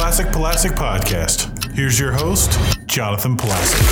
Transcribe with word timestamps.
Classic 0.00 0.32
Pulaski 0.32 0.70
Podcast. 0.70 1.74
Here's 1.74 2.00
your 2.00 2.10
host, 2.10 2.58
Jonathan 2.86 3.36
Pulaski. 3.36 3.84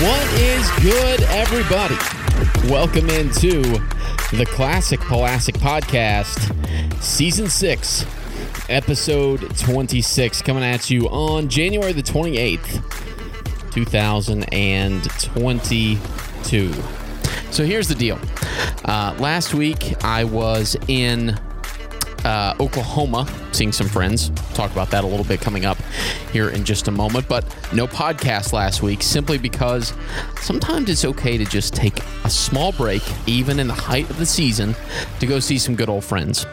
What 0.00 0.32
is 0.34 0.70
good, 0.80 1.22
everybody? 1.22 1.96
Welcome 2.70 3.10
into 3.10 3.62
the 4.36 4.46
Classic 4.46 5.00
Pulaski 5.00 5.50
Podcast, 5.50 6.54
Season 7.02 7.48
6, 7.48 8.06
Episode 8.68 9.40
26, 9.58 10.42
coming 10.42 10.62
at 10.62 10.88
you 10.88 11.08
on 11.08 11.48
January 11.48 11.92
the 11.92 12.04
28th, 12.04 12.80
2022. 13.72 16.72
So 17.50 17.64
here's 17.64 17.88
the 17.88 17.96
deal. 17.96 18.20
Uh, 18.84 19.16
last 19.18 19.52
week, 19.52 19.96
I 20.04 20.22
was 20.22 20.76
in 20.86 21.36
uh, 22.28 22.54
Oklahoma, 22.60 23.26
seeing 23.52 23.72
some 23.72 23.88
friends. 23.88 24.28
Talk 24.52 24.70
about 24.70 24.90
that 24.90 25.02
a 25.02 25.06
little 25.06 25.24
bit 25.24 25.40
coming 25.40 25.64
up 25.64 25.78
here 26.30 26.50
in 26.50 26.62
just 26.62 26.86
a 26.86 26.90
moment. 26.90 27.26
But 27.26 27.42
no 27.72 27.86
podcast 27.86 28.52
last 28.52 28.82
week 28.82 29.02
simply 29.02 29.38
because 29.38 29.94
sometimes 30.42 30.90
it's 30.90 31.06
okay 31.06 31.38
to 31.38 31.46
just 31.46 31.74
take 31.74 31.98
a 32.24 32.30
small 32.30 32.72
break, 32.72 33.02
even 33.26 33.58
in 33.58 33.66
the 33.66 33.72
height 33.72 34.10
of 34.10 34.18
the 34.18 34.26
season, 34.26 34.76
to 35.20 35.26
go 35.26 35.40
see 35.40 35.58
some 35.58 35.74
good 35.74 35.88
old 35.88 36.04
friends. 36.04 36.44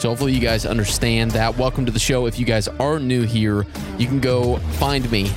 So 0.00 0.08
hopefully 0.08 0.32
you 0.32 0.40
guys 0.40 0.66
understand 0.66 1.30
that. 1.30 1.56
Welcome 1.56 1.86
to 1.86 1.92
the 1.92 2.00
show. 2.00 2.26
If 2.26 2.40
you 2.40 2.44
guys 2.44 2.66
are 2.66 2.98
new 2.98 3.22
here, 3.22 3.66
you 3.98 4.08
can 4.08 4.18
go 4.18 4.56
find 4.56 5.08
me 5.12 5.30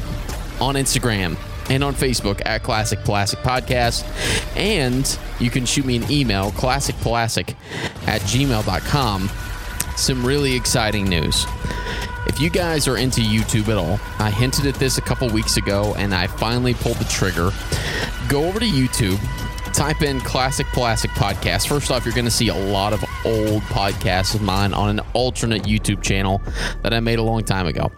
on 0.60 0.74
Instagram 0.74 1.38
and 1.70 1.84
on 1.84 1.94
Facebook 1.94 2.42
at 2.48 2.64
Classic 2.64 2.98
Pulaski 3.04 3.38
Podcast. 3.38 4.04
And 4.58 5.20
you 5.40 5.52
can 5.52 5.68
shoot 5.68 5.86
me 5.86 5.98
an 5.98 6.12
email, 6.12 6.50
classicpulaski 6.52 7.56
at 8.08 8.22
gmail.com. 8.22 9.30
Some 9.96 10.26
really 10.26 10.56
exciting 10.56 11.06
news. 11.06 11.46
If 12.26 12.40
you 12.40 12.50
guys 12.50 12.88
are 12.88 12.98
into 12.98 13.22
YouTube 13.22 13.68
at 13.68 13.78
all, 13.78 14.00
I 14.20 14.32
hinted 14.32 14.66
at 14.66 14.76
this 14.76 14.98
a 14.98 15.02
couple 15.02 15.30
weeks 15.30 15.58
ago 15.58 15.94
and 15.98 16.14
I 16.14 16.28
finally 16.28 16.74
pulled 16.74 16.98
the 16.98 17.06
trigger. 17.06 17.52
Go 18.28 18.46
over 18.46 18.60
to 18.60 18.66
YouTube, 18.66 19.20
type 19.74 20.02
in 20.02 20.20
Classic 20.22 20.66
Pulaski 20.68 21.10
Podcast. 21.10 21.68
First 21.68 21.92
off, 21.92 22.06
you're 22.06 22.16
going 22.16 22.26
to 22.26 22.32
see 22.32 22.48
a 22.48 22.56
lot 22.56 22.94
of 22.94 23.04
old 23.26 23.62
podcasts 23.64 24.36
of 24.36 24.42
mine 24.42 24.74
on 24.74 24.90
an 24.90 25.02
alternate 25.14 25.64
YouTube 25.64 26.02
channel 26.02 26.42
that 26.82 26.94
I 26.94 27.00
made 27.00 27.20
a 27.20 27.24
long 27.24 27.44
time 27.44 27.68
ago 27.68 27.92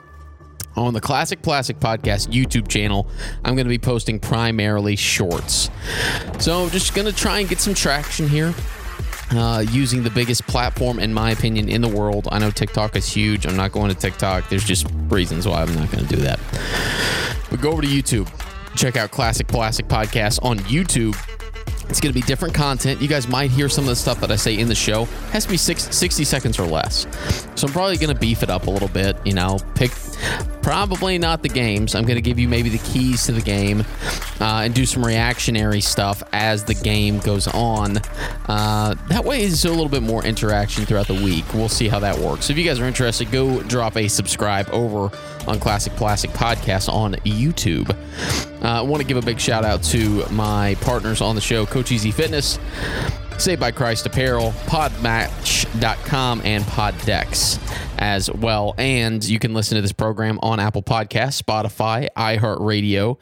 on 0.75 0.93
the 0.93 1.01
Classic 1.01 1.41
Pulaski 1.41 1.73
Podcast 1.73 2.27
YouTube 2.29 2.67
channel, 2.67 3.07
I'm 3.43 3.55
going 3.55 3.65
to 3.65 3.69
be 3.69 3.79
posting 3.79 4.19
primarily 4.19 4.95
shorts. 4.95 5.69
So, 6.39 6.69
just 6.69 6.93
going 6.93 7.07
to 7.07 7.13
try 7.13 7.39
and 7.39 7.49
get 7.49 7.59
some 7.59 7.73
traction 7.73 8.27
here. 8.27 8.53
Uh, 9.31 9.65
using 9.71 10.03
the 10.03 10.09
biggest 10.11 10.45
platform, 10.45 10.99
in 10.99 11.11
my 11.11 11.31
opinion, 11.31 11.67
in 11.67 11.81
the 11.81 11.87
world. 11.87 12.27
I 12.31 12.37
know 12.37 12.51
TikTok 12.51 12.95
is 12.95 13.11
huge. 13.11 13.47
I'm 13.47 13.55
not 13.55 13.71
going 13.71 13.89
to 13.89 13.95
TikTok. 13.97 14.49
There's 14.49 14.63
just 14.63 14.85
reasons 15.07 15.47
why 15.47 15.63
I'm 15.63 15.73
not 15.73 15.89
going 15.89 16.05
to 16.05 16.15
do 16.15 16.21
that. 16.21 16.39
But 17.49 17.59
go 17.59 17.71
over 17.71 17.81
to 17.81 17.87
YouTube. 17.87 18.29
Check 18.75 18.97
out 18.97 19.09
Classic 19.09 19.47
Pulaski 19.47 19.83
Podcast 19.83 20.43
on 20.43 20.59
YouTube. 20.59 21.15
It's 21.89 21.99
going 21.99 22.13
to 22.13 22.19
be 22.19 22.25
different 22.25 22.53
content. 22.53 23.01
You 23.01 23.07
guys 23.07 23.27
might 23.27 23.51
hear 23.51 23.69
some 23.69 23.85
of 23.85 23.89
the 23.89 23.95
stuff 23.95 24.19
that 24.21 24.31
I 24.31 24.35
say 24.35 24.57
in 24.57 24.67
the 24.67 24.75
show. 24.75 25.03
It 25.03 25.09
has 25.31 25.45
to 25.45 25.51
be 25.51 25.57
six, 25.57 25.83
60 25.95 26.23
seconds 26.23 26.59
or 26.59 26.65
less. 26.65 27.07
So 27.55 27.67
I'm 27.67 27.73
probably 27.73 27.97
going 27.97 28.13
to 28.13 28.19
beef 28.19 28.43
it 28.43 28.49
up 28.49 28.67
a 28.67 28.71
little 28.71 28.89
bit. 28.89 29.17
You 29.25 29.33
know, 29.33 29.59
pick 29.75 29.91
probably 30.61 31.19
not 31.19 31.43
the 31.43 31.49
games. 31.49 31.93
I'm 31.93 32.05
going 32.05 32.15
to 32.15 32.21
give 32.21 32.39
you 32.39 32.47
maybe 32.47 32.69
the 32.69 32.79
keys 32.79 33.25
to 33.27 33.31
the 33.31 33.41
game 33.41 33.81
uh, 34.41 34.61
and 34.63 34.73
do 34.73 34.85
some 34.85 35.05
reactionary 35.05 35.81
stuff 35.81 36.23
as 36.33 36.63
the 36.63 36.73
game 36.73 37.19
goes 37.19 37.47
on. 37.47 37.97
Uh, 38.47 38.95
that 39.09 39.23
way, 39.23 39.43
it's 39.43 39.63
a 39.65 39.69
little 39.69 39.89
bit 39.89 40.01
more 40.01 40.25
interaction 40.25 40.85
throughout 40.85 41.07
the 41.07 41.13
week. 41.13 41.45
We'll 41.53 41.69
see 41.69 41.87
how 41.87 41.99
that 41.99 42.17
works. 42.17 42.49
If 42.49 42.57
you 42.57 42.63
guys 42.63 42.79
are 42.79 42.85
interested, 42.85 43.31
go 43.31 43.61
drop 43.63 43.95
a 43.95 44.07
subscribe 44.07 44.67
over 44.71 45.15
on 45.47 45.59
Classic 45.59 45.93
Pulaski 45.93 46.29
Podcast 46.29 46.91
on 46.91 47.13
YouTube. 47.25 47.95
Uh, 48.65 48.79
I 48.79 48.81
want 48.81 48.99
to 48.99 49.07
give 49.07 49.17
a 49.17 49.21
big 49.21 49.39
shout 49.39 49.63
out 49.63 49.83
to 49.83 50.25
my 50.31 50.75
partners 50.81 51.21
on 51.21 51.35
the 51.35 51.41
show, 51.41 51.67
Coach 51.67 51.91
Easy 51.91 52.09
Fitness. 52.09 52.57
Saved 53.37 53.59
by 53.59 53.69
Christ 53.69 54.07
Apparel, 54.07 54.53
Podmatch.com, 54.65 56.41
and 56.43 56.63
Poddex 56.63 57.59
as 57.99 58.31
well. 58.31 58.73
And 58.79 59.23
you 59.23 59.37
can 59.37 59.53
listen 59.53 59.75
to 59.75 59.83
this 59.83 59.91
program 59.91 60.39
on 60.41 60.59
Apple 60.59 60.81
Podcasts, 60.81 61.43
Spotify, 61.43 62.07
iHeartRadio, 62.17 63.17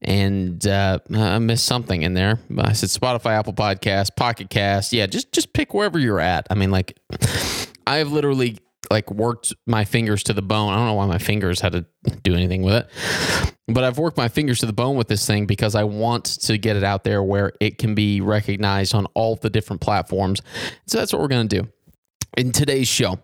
and 0.00 0.66
uh, 0.66 1.00
I 1.12 1.40
missed 1.40 1.66
something 1.66 2.00
in 2.00 2.14
there. 2.14 2.38
I 2.56 2.72
said 2.72 2.88
Spotify, 2.88 3.32
Apple 3.38 3.52
Podcasts, 3.52 4.16
Pocket 4.16 4.48
Cast. 4.48 4.94
Yeah, 4.94 5.06
just 5.06 5.30
just 5.30 5.52
pick 5.52 5.74
wherever 5.74 5.98
you're 5.98 6.20
at. 6.20 6.46
I 6.48 6.54
mean, 6.54 6.70
like, 6.70 6.96
I've 7.86 8.12
literally 8.12 8.58
like 8.90 9.10
worked 9.10 9.54
my 9.66 9.84
fingers 9.84 10.22
to 10.24 10.32
the 10.32 10.42
bone. 10.42 10.72
I 10.72 10.76
don't 10.76 10.86
know 10.86 10.94
why 10.94 11.06
my 11.06 11.18
fingers 11.18 11.60
had 11.60 11.72
to 11.72 11.86
do 12.22 12.34
anything 12.34 12.62
with 12.62 12.74
it, 12.74 13.64
but 13.68 13.84
I've 13.84 13.98
worked 13.98 14.16
my 14.16 14.28
fingers 14.28 14.60
to 14.60 14.66
the 14.66 14.72
bone 14.72 14.96
with 14.96 15.08
this 15.08 15.26
thing 15.26 15.46
because 15.46 15.74
I 15.74 15.84
want 15.84 16.24
to 16.42 16.58
get 16.58 16.76
it 16.76 16.84
out 16.84 17.04
there 17.04 17.22
where 17.22 17.52
it 17.60 17.78
can 17.78 17.94
be 17.94 18.20
recognized 18.20 18.94
on 18.94 19.06
all 19.14 19.36
the 19.36 19.50
different 19.50 19.82
platforms. 19.82 20.42
So 20.86 20.98
that's 20.98 21.12
what 21.12 21.20
we're 21.22 21.28
going 21.28 21.48
to 21.48 21.62
do 21.62 21.68
in 22.36 22.52
today's 22.52 22.88
show. 22.88 23.18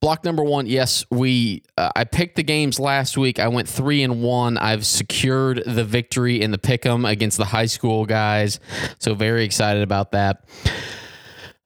Block 0.00 0.24
number 0.24 0.44
one, 0.44 0.66
yes, 0.66 1.04
we. 1.10 1.62
Uh, 1.76 1.90
I 1.96 2.04
picked 2.04 2.36
the 2.36 2.42
games 2.42 2.78
last 2.78 3.16
week. 3.16 3.38
I 3.38 3.48
went 3.48 3.68
three 3.68 4.02
and 4.02 4.22
one. 4.22 4.58
I've 4.58 4.86
secured 4.86 5.62
the 5.66 5.84
victory 5.84 6.40
in 6.40 6.50
the 6.50 6.58
pick'em 6.58 7.08
against 7.10 7.38
the 7.38 7.46
high 7.46 7.66
school 7.66 8.04
guys. 8.04 8.60
So 8.98 9.14
very 9.14 9.44
excited 9.44 9.82
about 9.82 10.12
that. 10.12 10.44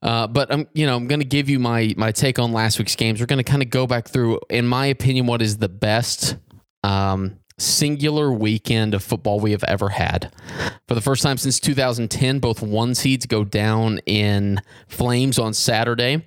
Uh, 0.01 0.27
but 0.27 0.51
I'm, 0.51 0.67
you 0.73 0.85
know, 0.85 0.95
I'm 0.95 1.07
going 1.07 1.21
to 1.21 1.27
give 1.27 1.49
you 1.49 1.59
my 1.59 1.93
my 1.97 2.11
take 2.11 2.39
on 2.39 2.51
last 2.51 2.79
week's 2.79 2.95
games. 2.95 3.19
We're 3.19 3.27
going 3.27 3.37
to 3.37 3.43
kind 3.43 3.61
of 3.61 3.69
go 3.69 3.85
back 3.85 4.07
through, 4.07 4.39
in 4.49 4.67
my 4.67 4.87
opinion, 4.87 5.27
what 5.27 5.41
is 5.41 5.57
the 5.57 5.69
best 5.69 6.37
um, 6.83 7.37
singular 7.61 8.31
weekend 8.31 8.93
of 8.93 9.03
football 9.03 9.39
we 9.39 9.51
have 9.51 9.63
ever 9.65 9.89
had. 9.89 10.33
For 10.87 10.95
the 10.95 11.01
first 11.01 11.21
time 11.21 11.37
since 11.37 11.59
2010, 11.59 12.39
both 12.39 12.61
one 12.61 12.95
seeds 12.95 13.25
go 13.25 13.43
down 13.43 13.99
in 14.05 14.61
flames 14.87 15.37
on 15.37 15.53
Saturday, 15.53 16.25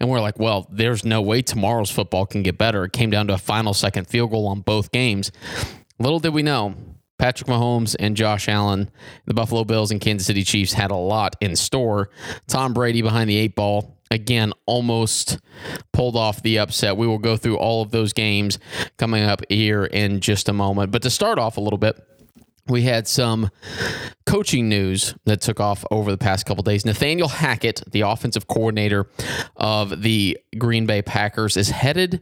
and 0.00 0.10
we're 0.10 0.20
like, 0.20 0.38
well, 0.38 0.66
there's 0.70 1.04
no 1.04 1.22
way 1.22 1.42
tomorrow's 1.42 1.90
football 1.90 2.26
can 2.26 2.42
get 2.42 2.58
better. 2.58 2.84
It 2.84 2.92
came 2.92 3.10
down 3.10 3.28
to 3.28 3.34
a 3.34 3.38
final 3.38 3.74
second 3.74 4.08
field 4.08 4.30
goal 4.30 4.46
on 4.48 4.60
both 4.60 4.90
games. 4.90 5.30
Little 5.98 6.18
did 6.18 6.34
we 6.34 6.42
know, 6.42 6.74
Patrick 7.22 7.48
Mahomes 7.48 7.94
and 8.00 8.16
Josh 8.16 8.48
Allen, 8.48 8.90
the 9.26 9.32
Buffalo 9.32 9.62
Bills 9.62 9.92
and 9.92 10.00
Kansas 10.00 10.26
City 10.26 10.42
Chiefs 10.42 10.72
had 10.72 10.90
a 10.90 10.96
lot 10.96 11.36
in 11.40 11.54
store. 11.54 12.10
Tom 12.48 12.74
Brady 12.74 13.00
behind 13.00 13.30
the 13.30 13.36
eight 13.36 13.54
ball, 13.54 13.96
again, 14.10 14.52
almost 14.66 15.38
pulled 15.92 16.16
off 16.16 16.42
the 16.42 16.58
upset. 16.58 16.96
We 16.96 17.06
will 17.06 17.20
go 17.20 17.36
through 17.36 17.58
all 17.58 17.80
of 17.80 17.92
those 17.92 18.12
games 18.12 18.58
coming 18.96 19.22
up 19.22 19.42
here 19.48 19.84
in 19.84 20.18
just 20.18 20.48
a 20.48 20.52
moment. 20.52 20.90
But 20.90 21.02
to 21.02 21.10
start 21.10 21.38
off 21.38 21.58
a 21.58 21.60
little 21.60 21.78
bit, 21.78 22.04
we 22.66 22.82
had 22.82 23.06
some 23.06 23.50
coaching 24.26 24.68
news 24.68 25.14
that 25.24 25.40
took 25.42 25.60
off 25.60 25.84
over 25.92 26.10
the 26.10 26.18
past 26.18 26.44
couple 26.44 26.64
days. 26.64 26.84
Nathaniel 26.84 27.28
Hackett, 27.28 27.84
the 27.92 28.00
offensive 28.00 28.48
coordinator 28.48 29.06
of 29.56 30.02
the 30.02 30.40
Green 30.58 30.86
Bay 30.86 31.02
Packers, 31.02 31.56
is 31.56 31.70
headed 31.70 32.20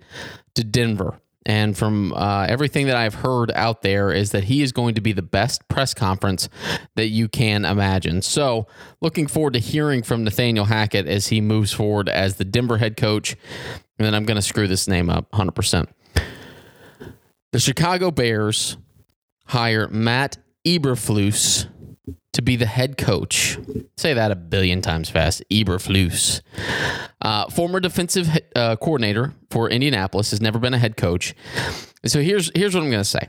to 0.56 0.62
Denver 0.62 1.18
and 1.46 1.76
from 1.76 2.12
uh, 2.12 2.46
everything 2.48 2.86
that 2.86 2.96
I've 2.96 3.14
heard 3.14 3.50
out 3.54 3.82
there, 3.82 4.12
is 4.12 4.32
that 4.32 4.44
he 4.44 4.62
is 4.62 4.72
going 4.72 4.94
to 4.94 5.00
be 5.00 5.12
the 5.12 5.22
best 5.22 5.66
press 5.68 5.94
conference 5.94 6.48
that 6.96 7.08
you 7.08 7.28
can 7.28 7.64
imagine. 7.64 8.22
So, 8.22 8.66
looking 9.00 9.26
forward 9.26 9.54
to 9.54 9.58
hearing 9.58 10.02
from 10.02 10.24
Nathaniel 10.24 10.66
Hackett 10.66 11.06
as 11.06 11.28
he 11.28 11.40
moves 11.40 11.72
forward 11.72 12.08
as 12.08 12.36
the 12.36 12.44
Denver 12.44 12.78
head 12.78 12.96
coach. 12.96 13.32
And 13.98 14.06
then 14.06 14.14
I'm 14.14 14.24
going 14.24 14.36
to 14.36 14.42
screw 14.42 14.68
this 14.68 14.88
name 14.88 15.10
up 15.10 15.30
100%. 15.32 15.86
The 17.52 17.58
Chicago 17.58 18.10
Bears 18.10 18.76
hire 19.46 19.88
Matt 19.88 20.38
Eberflus 20.64 21.66
to 22.33 22.42
be 22.42 22.57
the 22.57 22.66
head 22.66 22.97
coach. 22.97 23.59
Say 23.97 24.15
that 24.15 24.30
a 24.30 24.36
billion 24.36 24.83
times 24.83 25.10
fast. 25.10 25.42
Eberflus. 25.51 26.41
Uh, 27.21 27.48
former 27.51 27.80
defensive 27.80 28.28
uh, 28.54 28.77
coordinator 28.77 29.34
for 29.51 29.68
Indianapolis 29.68 30.30
has 30.30 30.41
never 30.41 30.59
been 30.59 30.74
a 30.74 30.78
head 30.78 30.97
coach. 30.97 31.34
So 32.07 32.22
here's 32.22 32.51
here's 32.54 32.74
what 32.74 32.83
I'm 32.83 32.91
going 32.91 33.03
to 33.03 33.04
say 33.04 33.28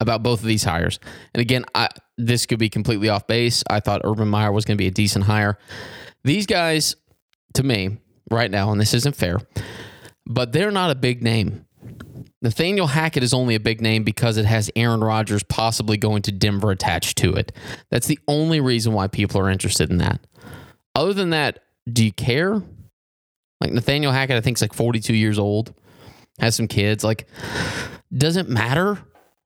about 0.00 0.22
both 0.22 0.40
of 0.40 0.46
these 0.46 0.64
hires. 0.64 0.98
And 1.34 1.40
again, 1.40 1.64
I, 1.74 1.88
this 2.16 2.46
could 2.46 2.58
be 2.58 2.68
completely 2.68 3.08
off 3.08 3.26
base. 3.26 3.62
I 3.68 3.80
thought 3.80 4.00
Urban 4.04 4.28
Meyer 4.28 4.50
was 4.50 4.64
going 4.64 4.76
to 4.76 4.82
be 4.82 4.88
a 4.88 4.92
decent 4.92 5.26
hire. 5.26 5.58
These 6.24 6.46
guys, 6.46 6.96
to 7.54 7.62
me, 7.62 7.98
right 8.30 8.50
now, 8.50 8.72
and 8.72 8.80
this 8.80 8.94
isn't 8.94 9.14
fair, 9.14 9.38
but 10.26 10.52
they're 10.52 10.70
not 10.70 10.90
a 10.90 10.94
big 10.94 11.22
name. 11.22 11.66
Nathaniel 12.42 12.86
Hackett 12.86 13.22
is 13.22 13.34
only 13.34 13.54
a 13.54 13.60
big 13.60 13.80
name 13.80 14.02
because 14.02 14.36
it 14.36 14.46
has 14.46 14.70
Aaron 14.74 15.02
Rodgers 15.02 15.42
possibly 15.42 15.98
going 15.98 16.22
to 16.22 16.32
Denver 16.32 16.70
attached 16.70 17.18
to 17.18 17.34
it. 17.34 17.52
That's 17.90 18.06
the 18.06 18.18
only 18.26 18.60
reason 18.60 18.94
why 18.94 19.08
people 19.08 19.40
are 19.40 19.50
interested 19.50 19.90
in 19.90 19.98
that. 19.98 20.20
Other 20.94 21.12
than 21.12 21.30
that, 21.30 21.60
do 21.90 22.04
you 22.04 22.12
care? 22.12 22.62
Like 23.60 23.72
Nathaniel 23.72 24.12
Hackett, 24.12 24.36
I 24.36 24.40
think 24.40 24.56
is 24.56 24.62
like 24.62 24.72
42 24.72 25.14
years 25.14 25.38
old, 25.38 25.74
has 26.38 26.54
some 26.54 26.66
kids. 26.66 27.04
Like, 27.04 27.26
doesn't 28.16 28.48
matter. 28.48 28.98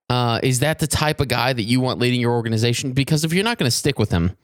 Uh, 0.09 0.39
is 0.43 0.61
that 0.61 0.79
the 0.79 0.87
type 0.87 1.21
of 1.21 1.29
guy 1.29 1.53
that 1.53 1.63
you 1.63 1.81
want 1.81 1.99
leading 1.99 2.21
your 2.21 2.33
organization? 2.33 2.93
Because 2.93 3.25
if 3.25 3.33
you're 3.33 3.43
not 3.43 3.59
going 3.59 3.71
to 3.71 3.77
stick 3.77 3.99
with 3.99 4.13
him 4.13 4.37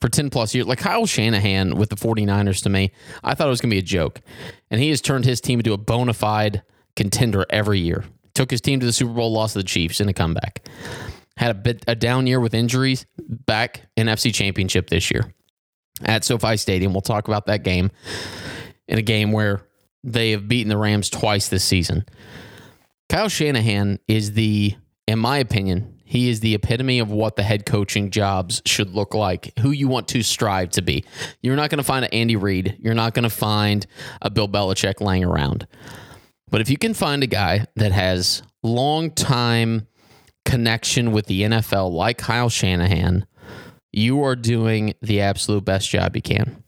for 0.00 0.08
10 0.08 0.30
plus 0.30 0.54
years, 0.54 0.66
like 0.66 0.78
Kyle 0.78 1.06
Shanahan 1.06 1.76
with 1.76 1.90
the 1.90 1.96
49ers 1.96 2.62
to 2.62 2.68
me, 2.68 2.92
I 3.24 3.34
thought 3.34 3.48
it 3.48 3.50
was 3.50 3.60
going 3.60 3.70
to 3.70 3.74
be 3.74 3.80
a 3.80 3.82
joke. 3.82 4.20
And 4.70 4.80
he 4.80 4.90
has 4.90 5.00
turned 5.00 5.24
his 5.24 5.40
team 5.40 5.58
into 5.58 5.72
a 5.72 5.78
bona 5.78 6.12
fide 6.12 6.62
contender 6.98 7.46
every 7.48 7.78
year. 7.78 8.04
Took 8.34 8.50
his 8.50 8.60
team 8.60 8.80
to 8.80 8.86
the 8.86 8.92
Super 8.92 9.12
Bowl, 9.12 9.32
lost 9.32 9.54
to 9.54 9.60
the 9.60 9.64
Chiefs 9.64 10.00
in 10.00 10.08
a 10.08 10.12
comeback. 10.12 10.68
Had 11.36 11.52
a 11.52 11.54
bit 11.54 11.84
a 11.86 11.94
down 11.94 12.26
year 12.26 12.40
with 12.40 12.52
injuries, 12.52 13.06
back 13.18 13.82
in 13.96 14.08
FC 14.08 14.34
Championship 14.34 14.90
this 14.90 15.10
year 15.10 15.32
at 16.04 16.24
SoFi 16.24 16.56
Stadium. 16.56 16.92
We'll 16.92 17.00
talk 17.00 17.28
about 17.28 17.46
that 17.46 17.62
game 17.62 17.90
in 18.88 18.98
a 18.98 19.02
game 19.02 19.30
where 19.30 19.62
they 20.02 20.32
have 20.32 20.48
beaten 20.48 20.68
the 20.68 20.76
Rams 20.76 21.08
twice 21.08 21.48
this 21.48 21.64
season. 21.64 22.04
Kyle 23.08 23.28
Shanahan 23.28 24.00
is 24.08 24.32
the, 24.32 24.74
in 25.06 25.18
my 25.20 25.38
opinion, 25.38 26.00
he 26.04 26.28
is 26.28 26.40
the 26.40 26.54
epitome 26.54 26.98
of 26.98 27.12
what 27.12 27.36
the 27.36 27.42
head 27.42 27.64
coaching 27.64 28.10
jobs 28.10 28.60
should 28.66 28.94
look 28.94 29.14
like, 29.14 29.52
who 29.60 29.70
you 29.70 29.86
want 29.88 30.08
to 30.08 30.22
strive 30.22 30.70
to 30.70 30.82
be. 30.82 31.04
You're 31.42 31.56
not 31.56 31.70
going 31.70 31.78
to 31.78 31.84
find 31.84 32.04
an 32.04 32.10
Andy 32.12 32.34
Reid. 32.34 32.76
You're 32.80 32.94
not 32.94 33.14
going 33.14 33.24
to 33.24 33.30
find 33.30 33.86
a 34.20 34.30
Bill 34.30 34.48
Belichick 34.48 35.00
laying 35.00 35.24
around. 35.24 35.66
But 36.50 36.60
if 36.60 36.70
you 36.70 36.78
can 36.78 36.94
find 36.94 37.22
a 37.22 37.26
guy 37.26 37.66
that 37.76 37.92
has 37.92 38.42
long 38.62 39.10
time 39.10 39.86
connection 40.44 41.12
with 41.12 41.26
the 41.26 41.42
NFL 41.42 41.92
like 41.92 42.18
Kyle 42.18 42.48
Shanahan, 42.48 43.26
you 43.92 44.22
are 44.22 44.36
doing 44.36 44.94
the 45.02 45.20
absolute 45.20 45.64
best 45.64 45.88
job 45.90 46.16
you 46.16 46.22
can. 46.22 46.62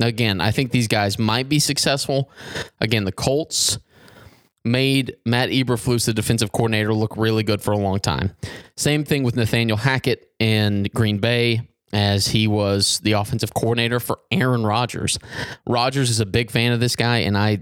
Again, 0.00 0.40
I 0.40 0.50
think 0.50 0.70
these 0.70 0.88
guys 0.88 1.18
might 1.18 1.48
be 1.48 1.58
successful. 1.58 2.30
Again, 2.80 3.04
the 3.04 3.12
Colts 3.12 3.78
made 4.64 5.16
Matt 5.26 5.50
Eberflus, 5.50 6.06
the 6.06 6.14
defensive 6.14 6.52
coordinator, 6.52 6.94
look 6.94 7.16
really 7.16 7.42
good 7.42 7.60
for 7.60 7.72
a 7.72 7.78
long 7.78 7.98
time. 7.98 8.32
Same 8.76 9.04
thing 9.04 9.22
with 9.22 9.36
Nathaniel 9.36 9.76
Hackett 9.76 10.30
in 10.38 10.88
Green 10.94 11.18
Bay 11.18 11.62
as 11.92 12.28
he 12.28 12.48
was 12.48 13.00
the 13.00 13.12
offensive 13.12 13.54
coordinator 13.54 14.00
for 14.00 14.20
Aaron 14.30 14.64
Rodgers. 14.64 15.18
Rodgers 15.66 16.10
is 16.10 16.20
a 16.20 16.26
big 16.26 16.50
fan 16.50 16.72
of 16.72 16.80
this 16.80 16.96
guy, 16.96 17.18
and 17.18 17.36
I 17.36 17.60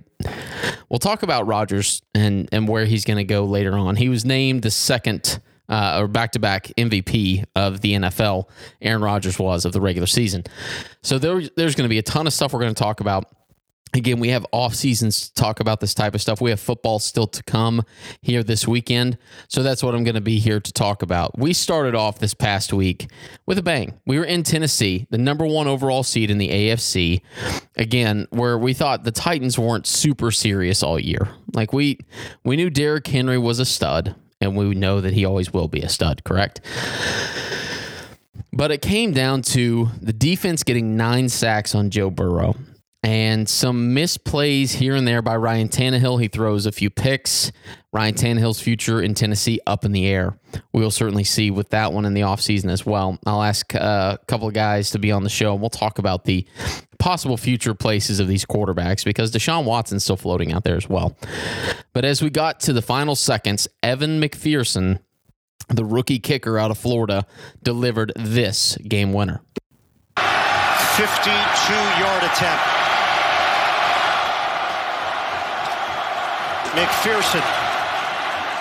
we'll 0.89 0.99
talk 0.99 1.23
about 1.23 1.47
Rodgers 1.47 2.03
and 2.15 2.49
and 2.53 2.69
where 2.69 2.85
he's 2.85 3.05
going 3.05 3.19
to 3.19 3.25
go 3.25 3.45
later 3.45 3.73
on. 3.73 3.97
He 3.97 4.09
was 4.09 4.25
named 4.25 4.63
the 4.63 4.71
second 4.71 5.41
uh, 5.71 6.01
or 6.01 6.09
back 6.09 6.33
to 6.33 6.39
back 6.39 6.67
MVP 6.77 7.45
of 7.55 7.81
the 7.81 7.95
NFL. 7.95 8.49
Aaron 8.83 9.03
Rodgers 9.03 9.39
was 9.39 9.65
of 9.65 9.73
the 9.73 9.81
regular 9.81 10.07
season. 10.07 10.45
So 11.03 11.19
there, 11.19 11.41
there's 11.57 11.77
going 11.77 11.85
to 11.85 11.89
be 11.89 11.99
a 11.99 12.03
ton 12.03 12.27
of 12.27 12.33
stuff 12.33 12.53
we're 12.53 12.61
going 12.61 12.75
to 12.75 12.83
talk 12.83 13.01
about. 13.01 13.25
Again, 13.93 14.21
we 14.21 14.29
have 14.29 14.47
off 14.53 14.75
seasons 14.75 15.29
to 15.29 15.35
talk 15.35 15.59
about 15.59 15.81
this 15.81 15.95
type 15.95 16.15
of 16.15 16.21
stuff. 16.21 16.41
We 16.41 16.51
have 16.51 16.61
football 16.61 17.01
still 17.01 17.27
to 17.27 17.43
come 17.43 17.83
here 18.23 18.45
this 18.45 18.69
weekend. 18.69 19.19
So 19.49 19.65
that's 19.65 19.83
what 19.83 19.95
I'm 19.97 20.05
going 20.05 20.15
to 20.15 20.21
be 20.21 20.39
here 20.39 20.61
to 20.61 20.73
talk 20.73 21.03
about. 21.03 21.37
We 21.37 21.53
started 21.53 21.97
off 21.97 22.21
this 22.21 22.33
past 22.33 22.73
week 22.73 23.11
with 23.47 23.59
a 23.59 23.63
bang. 23.63 23.99
We 24.07 24.19
were 24.19 24.25
in 24.25 24.45
Tennessee, 24.45 25.09
the 25.11 25.19
number 25.19 25.45
one 25.45 25.67
overall 25.67 26.05
seed 26.05 26.31
in 26.31 26.39
the 26.39 26.49
AFC. 26.49 27.21
Again, 27.77 28.29
where 28.31 28.57
we 28.57 28.75
thought 28.75 29.03
the 29.03 29.11
Titans 29.11 29.59
weren't 29.59 29.89
super 29.89 30.31
serious 30.31 30.85
all 30.85 30.99
year. 30.99 31.29
Like 31.53 31.73
we 31.73 31.99
we 32.45 32.57
knew 32.57 32.71
Derrick 32.71 33.07
Henry 33.07 33.39
was 33.39 33.59
a 33.59 33.65
stud, 33.65 34.15
and 34.41 34.57
we 34.57 34.73
know 34.75 35.01
that 35.01 35.15
he 35.15 35.25
always 35.25 35.53
will 35.53 35.69
be 35.69 35.81
a 35.81 35.89
stud, 35.89 36.23
correct? 36.23 36.61
But 38.53 38.71
it 38.71 38.83
came 38.83 39.13
down 39.13 39.43
to 39.43 39.89
the 40.01 40.13
defense 40.13 40.63
getting 40.63 40.97
nine 40.97 41.29
sacks 41.29 41.75
on 41.75 41.91
Joe 41.91 42.11
Burrow 42.11 42.55
and 43.03 43.49
some 43.49 43.95
misplays 43.95 44.73
here 44.73 44.95
and 44.95 45.09
there 45.09 45.23
by 45.23 45.37
Ryan 45.37 45.69
Tannehill. 45.69 46.21
He 46.21 46.29
throws 46.29 46.67
a 46.67 46.73
few 46.73 46.91
picks. 46.91 47.51
Ryan 47.93 48.15
Tannehill's 48.15 48.61
future 48.61 49.01
in 49.01 49.15
Tennessee 49.15 49.59
up 49.67 49.85
in 49.85 49.93
the 49.93 50.07
air. 50.07 50.39
We'll 50.73 50.91
certainly 50.91 51.25
see 51.25 51.51
with 51.51 51.71
that 51.71 51.93
one 51.93 52.05
in 52.05 52.15
the 52.15 52.21
offseason 52.21 52.71
as 52.71 52.85
well. 52.85 53.19
I'll 53.27 53.43
ask 53.43 53.75
uh, 53.75 54.19
a 54.21 54.25
couple 54.27 54.47
of 54.47 54.55
guys 54.55 54.91
to 54.91 54.99
be 54.99 55.11
on 55.11 55.25
the 55.25 55.31
show 55.31 55.53
and 55.53 55.61
we'll 55.61 55.71
talk 55.71 55.99
about 55.99 56.25
the 56.25 56.47
possible 56.99 57.37
future 57.39 57.75
places 57.75 58.21
of 58.21 58.29
these 58.29 58.45
quarterbacks 58.45 59.05
because 59.05 59.33
Deshaun 59.33 59.65
Watson's 59.65 60.05
still 60.05 60.17
floating 60.17 60.53
out 60.53 60.65
there 60.65 60.77
as 60.77 60.89
well. 60.89 61.17
But 61.95 62.05
as 62.05 62.23
we 62.23 62.31
got 62.31 62.61
to 62.61 62.73
the 62.73 62.83
final 62.83 63.17
seconds, 63.17 63.67
Evan 63.83 64.21
McPherson, 64.21 65.01
the 65.69 65.85
rookie 65.85 66.19
kicker 66.19 66.59
out 66.59 66.71
of 66.71 66.79
Florida, 66.79 67.27
delivered 67.63 68.13
this 68.15 68.77
game 68.77 69.13
winner. 69.13 69.41
52 70.17 71.73
yard 71.73 72.23
attempt. 72.25 72.80
McPherson 76.79 77.43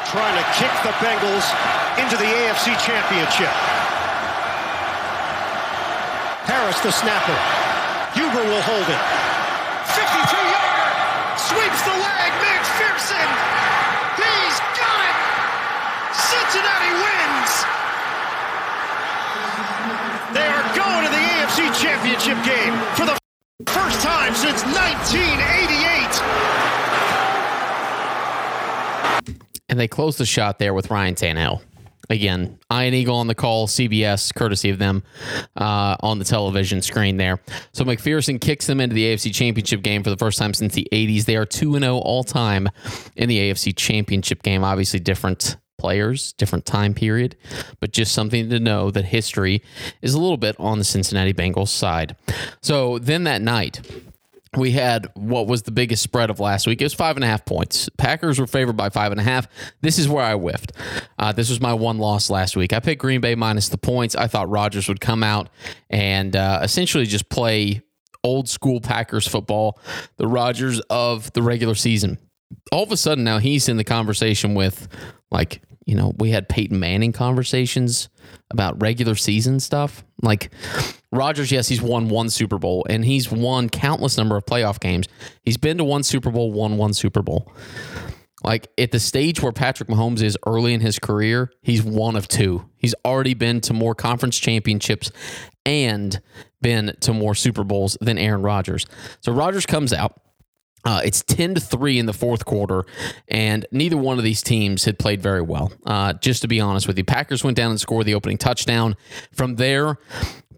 trying 0.09 0.33
to 0.33 0.45
kick 0.57 0.73
the 0.81 0.89
Bengals 0.97 1.45
into 2.01 2.17
the 2.17 2.25
AFC 2.25 2.73
Championship. 2.81 3.53
Harris, 6.50 6.81
the 6.81 6.89
snapper. 6.89 7.38
Huber 8.17 8.41
will 8.50 8.65
hold 8.65 8.89
it. 8.89 9.01
52-yard! 9.94 10.94
Sweeps 11.38 11.81
the 11.85 11.94
leg. 12.01 12.31
McPherson. 12.41 13.29
He's 14.17 14.57
got 14.73 15.00
it. 15.06 15.17
Cincinnati 16.17 16.94
wins. 17.06 17.51
They 20.33 20.50
are 20.50 20.65
going 20.73 21.06
to 21.06 21.11
the 21.13 21.23
AFC 21.38 21.69
Championship 21.77 22.41
game 22.41 22.73
for 22.97 23.06
the 23.06 23.13
first 23.69 24.01
time 24.01 24.33
since 24.33 24.65
1988. 24.65 26.58
And 29.69 29.80
they 29.80 29.88
closed 29.88 30.18
the 30.18 30.25
shot 30.25 30.60
there 30.60 30.74
with 30.74 30.89
Ryan 30.89 31.16
Tannehill. 31.16 31.62
Again, 32.12 32.57
Ian 32.74 32.95
Eagle 32.95 33.18
on 33.18 33.27
the 33.27 33.36
call, 33.36 33.68
CBS, 33.68 34.33
courtesy 34.33 34.71
of 34.71 34.80
them 34.80 35.04
uh, 35.56 35.95
on 36.00 36.18
the 36.18 36.25
television 36.25 36.81
screen 36.81 37.18
there. 37.18 37.39
So 37.71 37.86
McPherson 37.86 38.42
kicks 38.42 38.66
them 38.66 38.81
into 38.81 38.95
the 38.95 39.06
AFC 39.06 39.33
Championship 39.33 39.83
game 39.83 40.04
for 40.04 40.10
the 40.10 40.18
first 40.18 40.39
time 40.39 40.56
since 40.56 40.74
the 40.74 40.88
80s. 40.92 41.25
They 41.25 41.36
are 41.36 41.45
2 41.45 41.80
0 41.80 41.98
all 41.98 42.24
time 42.24 42.68
in 43.16 43.30
the 43.30 43.38
AFC 43.38 43.75
Championship 43.75 44.42
game. 44.42 44.63
Obviously, 44.63 45.00
different 45.00 45.57
players, 45.77 46.33
different 46.33 46.66
time 46.66 46.95
period, 46.95 47.36
but 47.80 47.92
just 47.92 48.12
something 48.12 48.50
to 48.50 48.60
know 48.60 48.92
that 48.92 49.06
history 49.06 49.63
is 50.01 50.13
a 50.16 50.19
little 50.19 50.38
bit 50.38 50.56
on 50.60 50.80
the 50.80 50.83
Cincinnati 50.83 51.33
Bengals 51.33 51.69
side. 51.69 52.16
So 52.62 53.00
then 53.00 53.24
that 53.24 53.42
night, 53.42 53.81
we 54.57 54.72
had 54.72 55.07
what 55.13 55.48
was 55.48 55.63
the 55.63 55.72
biggest 55.72 56.01
spread 56.01 56.30
of 56.30 56.40
last 56.40 56.66
week. 56.66 56.81
It 56.81 56.86
was 56.86 56.94
five 56.94 57.18
and 57.18 57.24
a 57.24 57.28
half 57.28 57.46
points. 57.46 57.90
Packers 57.98 58.40
were 58.40 58.48
favored 58.48 58.75
by 58.75 58.90
five 58.90 59.12
and 59.12 59.22
a 59.22 59.24
half. 59.24 59.48
This 59.81 60.00
is 60.00 60.10
where 60.10 60.24
I 60.24 60.34
whiffed. 60.34 60.72
Uh, 61.19 61.31
this 61.31 61.50
was 61.50 61.62
my 61.62 61.74
one 61.74 62.00
loss 62.00 62.30
last 62.30 62.56
week. 62.56 62.74
I 62.74 62.80
picked 62.80 63.01
Green 63.01 63.22
Bay 63.22 63.36
minus 63.36 63.69
the 63.69 63.78
points. 63.78 64.16
I 64.16 64.28
thought 64.28 64.50
Rodgers 64.50 64.88
would 64.88 65.01
come 65.01 65.24
out 65.24 65.50
and 65.90 66.35
uh, 66.35 66.62
essentially 66.64 67.06
just 67.06 67.30
play 67.30 67.81
old 68.23 68.50
school 68.50 68.81
Packers 68.81 69.28
football, 69.28 69.80
the 70.18 70.28
Rodgers 70.28 70.80
of 70.90 71.31
the 71.33 71.42
regular 71.42 71.76
season. 71.76 72.18
All 72.71 72.83
of 72.83 72.92
a 72.92 72.97
sudden, 72.97 73.23
now 73.23 73.38
he's 73.38 73.69
in 73.69 73.78
the 73.78 73.83
conversation 73.83 74.56
with, 74.56 74.88
like, 75.30 75.62
you 75.86 75.95
know, 75.95 76.14
we 76.18 76.31
had 76.31 76.50
Peyton 76.50 76.80
Manning 76.80 77.12
conversations 77.12 78.09
about 78.52 78.81
regular 78.81 79.16
season 79.16 79.59
stuff. 79.59 80.04
Like 80.21 80.52
Rodgers, 81.12 81.52
yes, 81.52 81.68
he's 81.68 81.81
won 81.81 82.09
one 82.09 82.30
Super 82.30 82.57
Bowl 82.57 82.86
and 82.90 83.04
he's 83.04 83.31
won 83.31 83.69
countless 83.69 84.18
number 84.18 84.36
of 84.38 84.45
playoff 84.45 84.80
games. 84.80 85.07
He's 85.44 85.57
been 85.57 85.78
to 85.78 85.83
one 85.83 86.04
Super 86.04 86.31
Bowl, 86.31 86.52
won 86.52 86.78
one 86.78 86.94
Super 86.94 87.21
Bowl. 87.21 87.52
Like 88.44 88.69
at 88.78 88.92
the 88.92 89.00
stage 89.00 89.42
where 89.42 89.52
Patrick 89.52 89.90
Mahomes 89.90 90.21
is 90.21 90.38
early 90.45 90.74
in 90.74 90.81
his 90.81 91.00
career, 91.00 91.52
he's 91.62 91.83
one 91.83 92.16
of 92.16 92.28
two. 92.28 92.69
He's 92.78 92.95
already 93.04 93.33
been 93.33 93.59
to 93.62 93.74
more 93.74 93.95
conference 93.95 94.38
championships 94.40 95.12
and 95.66 96.21
been 96.62 96.95
to 97.02 97.14
more 97.14 97.36
Super 97.36 97.64
Bowls 97.64 97.98
than 98.00 98.18
Aaron 98.18 98.42
Rodgers. 98.42 98.86
So 99.21 99.31
Rodgers 99.31 99.66
comes 99.66 99.92
out 99.92 100.21
uh, 100.86 101.02
it's 101.04 101.24
10 101.24 101.56
to 101.56 101.62
3 101.62 102.00
in 102.00 102.06
the 102.06 102.14
fourth 102.14 102.45
quarter, 102.45 102.86
and 103.28 103.66
neither 103.71 103.98
one 103.98 104.18
of 104.18 104.24
these 104.24 104.42
teams 104.42 104.86
had 104.86 104.98
played 104.98 105.21
very 105.21 105.42
well. 105.42 105.71
Uh, 105.86 106.14
just 106.14 106.42
to 106.42 106.48
be 106.48 106.59
honest 106.59 106.88
with 106.88 106.98
you, 106.98 107.04
Packers 107.04 107.44
went 107.44 107.57
down 107.57 107.71
and 107.71 107.80
scored 107.80 108.06
the 108.06 108.16
opening 108.16 108.38
touchdown. 108.38 108.95
From 109.31 109.56
there, 109.56 109.98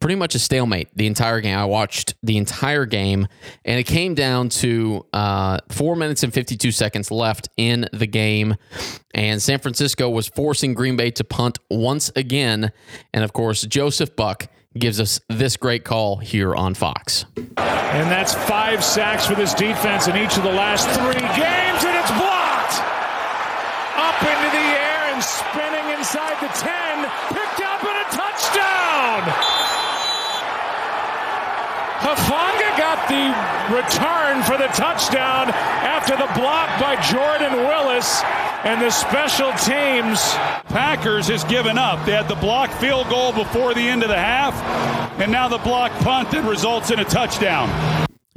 pretty 0.02 0.16
much 0.16 0.36
a 0.36 0.40
stalemate 0.40 0.90
the 0.96 1.08
entire 1.08 1.40
game. 1.40 1.58
I 1.58 1.66
watched 1.66 2.16
the 2.22 2.36
entire 2.38 2.86
game, 2.86 3.28
and 3.64 3.80
it 3.80 3.86
came 3.86 4.16
down 4.16 4.50
to 4.50 5.06
uh, 5.14 5.60
four 5.70 5.96
minutes 5.96 6.24
and 6.24 6.34
52 6.34 6.72
seconds 6.72 7.12
left 7.12 7.48
in 7.56 7.88
the 7.94 8.08
game. 8.08 8.56
And 9.14 9.42
San 9.42 9.60
Francisco 9.60 10.10
was 10.10 10.28
forcing 10.28 10.74
Green 10.74 10.98
Bay 10.98 11.12
to 11.12 11.24
punt 11.24 11.60
once 11.70 12.12
again. 12.16 12.72
And 13.14 13.24
of 13.24 13.32
course, 13.32 13.62
Joseph 13.64 14.16
Buck 14.16 14.48
gives 14.78 15.00
us 15.00 15.20
this 15.28 15.58
great 15.58 15.84
call 15.84 16.18
here 16.18 16.56
on 16.56 16.74
Fox. 16.74 17.26
And 17.36 18.10
that's 18.10 18.34
five 18.34 18.84
sacks 18.84 19.26
for 19.26 19.36
this 19.36 19.54
defense 19.54 20.08
in 20.08 20.16
each 20.16 20.38
of 20.38 20.44
the 20.44 20.52
last 20.52 20.88
three 21.00 21.20
games, 21.20 21.84
and 21.84 21.98
it's! 21.98 22.12
Up 23.98 24.24
into 24.24 24.50
the 24.56 24.70
air 24.80 25.14
and 25.14 25.22
spinning 25.22 25.98
inside 25.98 26.40
the 26.40 26.48
10, 26.48 27.04
picked 27.36 27.60
up 27.60 27.84
and 27.84 28.00
a 28.00 28.08
touchdown! 28.08 29.22
Hufanga 32.00 32.78
got 32.78 33.01
the 33.12 33.76
return 33.76 34.42
for 34.44 34.58
the 34.58 34.72
touchdown 34.74 35.50
after 35.52 36.16
the 36.16 36.32
block 36.40 36.80
by 36.80 36.96
Jordan 37.12 37.68
Willis 37.68 38.24
and 38.64 38.82
the 38.82 38.90
special 38.90 39.52
teams. 39.54 40.34
Packers 40.72 41.28
has 41.28 41.44
given 41.44 41.78
up. 41.78 42.06
They 42.06 42.14
had 42.14 42.30
the 42.30 42.36
block 42.36 42.72
field 42.80 43.10
goal 43.10 43.34
before 43.34 43.74
the 43.74 43.82
end 43.82 44.04
of 44.04 44.10
the 44.10 44.18
half, 44.18 44.56
and 45.20 45.32
now 45.32 45.50
the 45.50 45.58
block 45.58 45.92
punt 46.00 46.32
that 46.32 46.48
results 46.48 46.92
in 46.92 47.00
a 47.00 47.06
touchdown. 47.06 47.70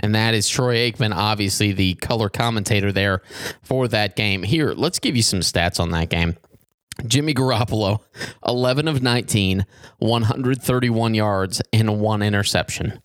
And 0.00 0.14
that 0.14 0.34
is 0.34 0.48
Troy 0.48 0.90
Aikman, 0.90 1.14
obviously 1.14 1.72
the 1.72 1.94
color 1.94 2.28
commentator 2.28 2.92
there 2.92 3.22
for 3.62 3.88
that 3.88 4.16
game. 4.16 4.42
Here, 4.42 4.72
let's 4.72 4.98
give 4.98 5.16
you 5.16 5.22
some 5.22 5.40
stats 5.40 5.80
on 5.80 5.92
that 5.92 6.10
game. 6.10 6.36
Jimmy 7.06 7.32
Garoppolo, 7.32 8.00
11 8.46 8.88
of 8.88 9.02
19, 9.02 9.66
131 9.98 11.14
yards, 11.14 11.62
and 11.72 12.00
one 12.00 12.22
interception. 12.22 13.00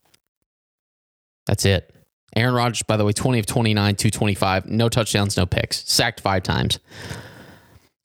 That's 1.50 1.66
it. 1.66 1.92
Aaron 2.36 2.54
Rodgers, 2.54 2.84
by 2.84 2.96
the 2.96 3.04
way, 3.04 3.12
20 3.12 3.40
of 3.40 3.48
29, 3.48 3.96
225, 3.96 4.68
no 4.68 4.88
touchdowns, 4.88 5.36
no 5.36 5.48
picks, 5.48 5.84
sacked 5.92 6.22
five 6.22 6.44
times. 6.44 6.78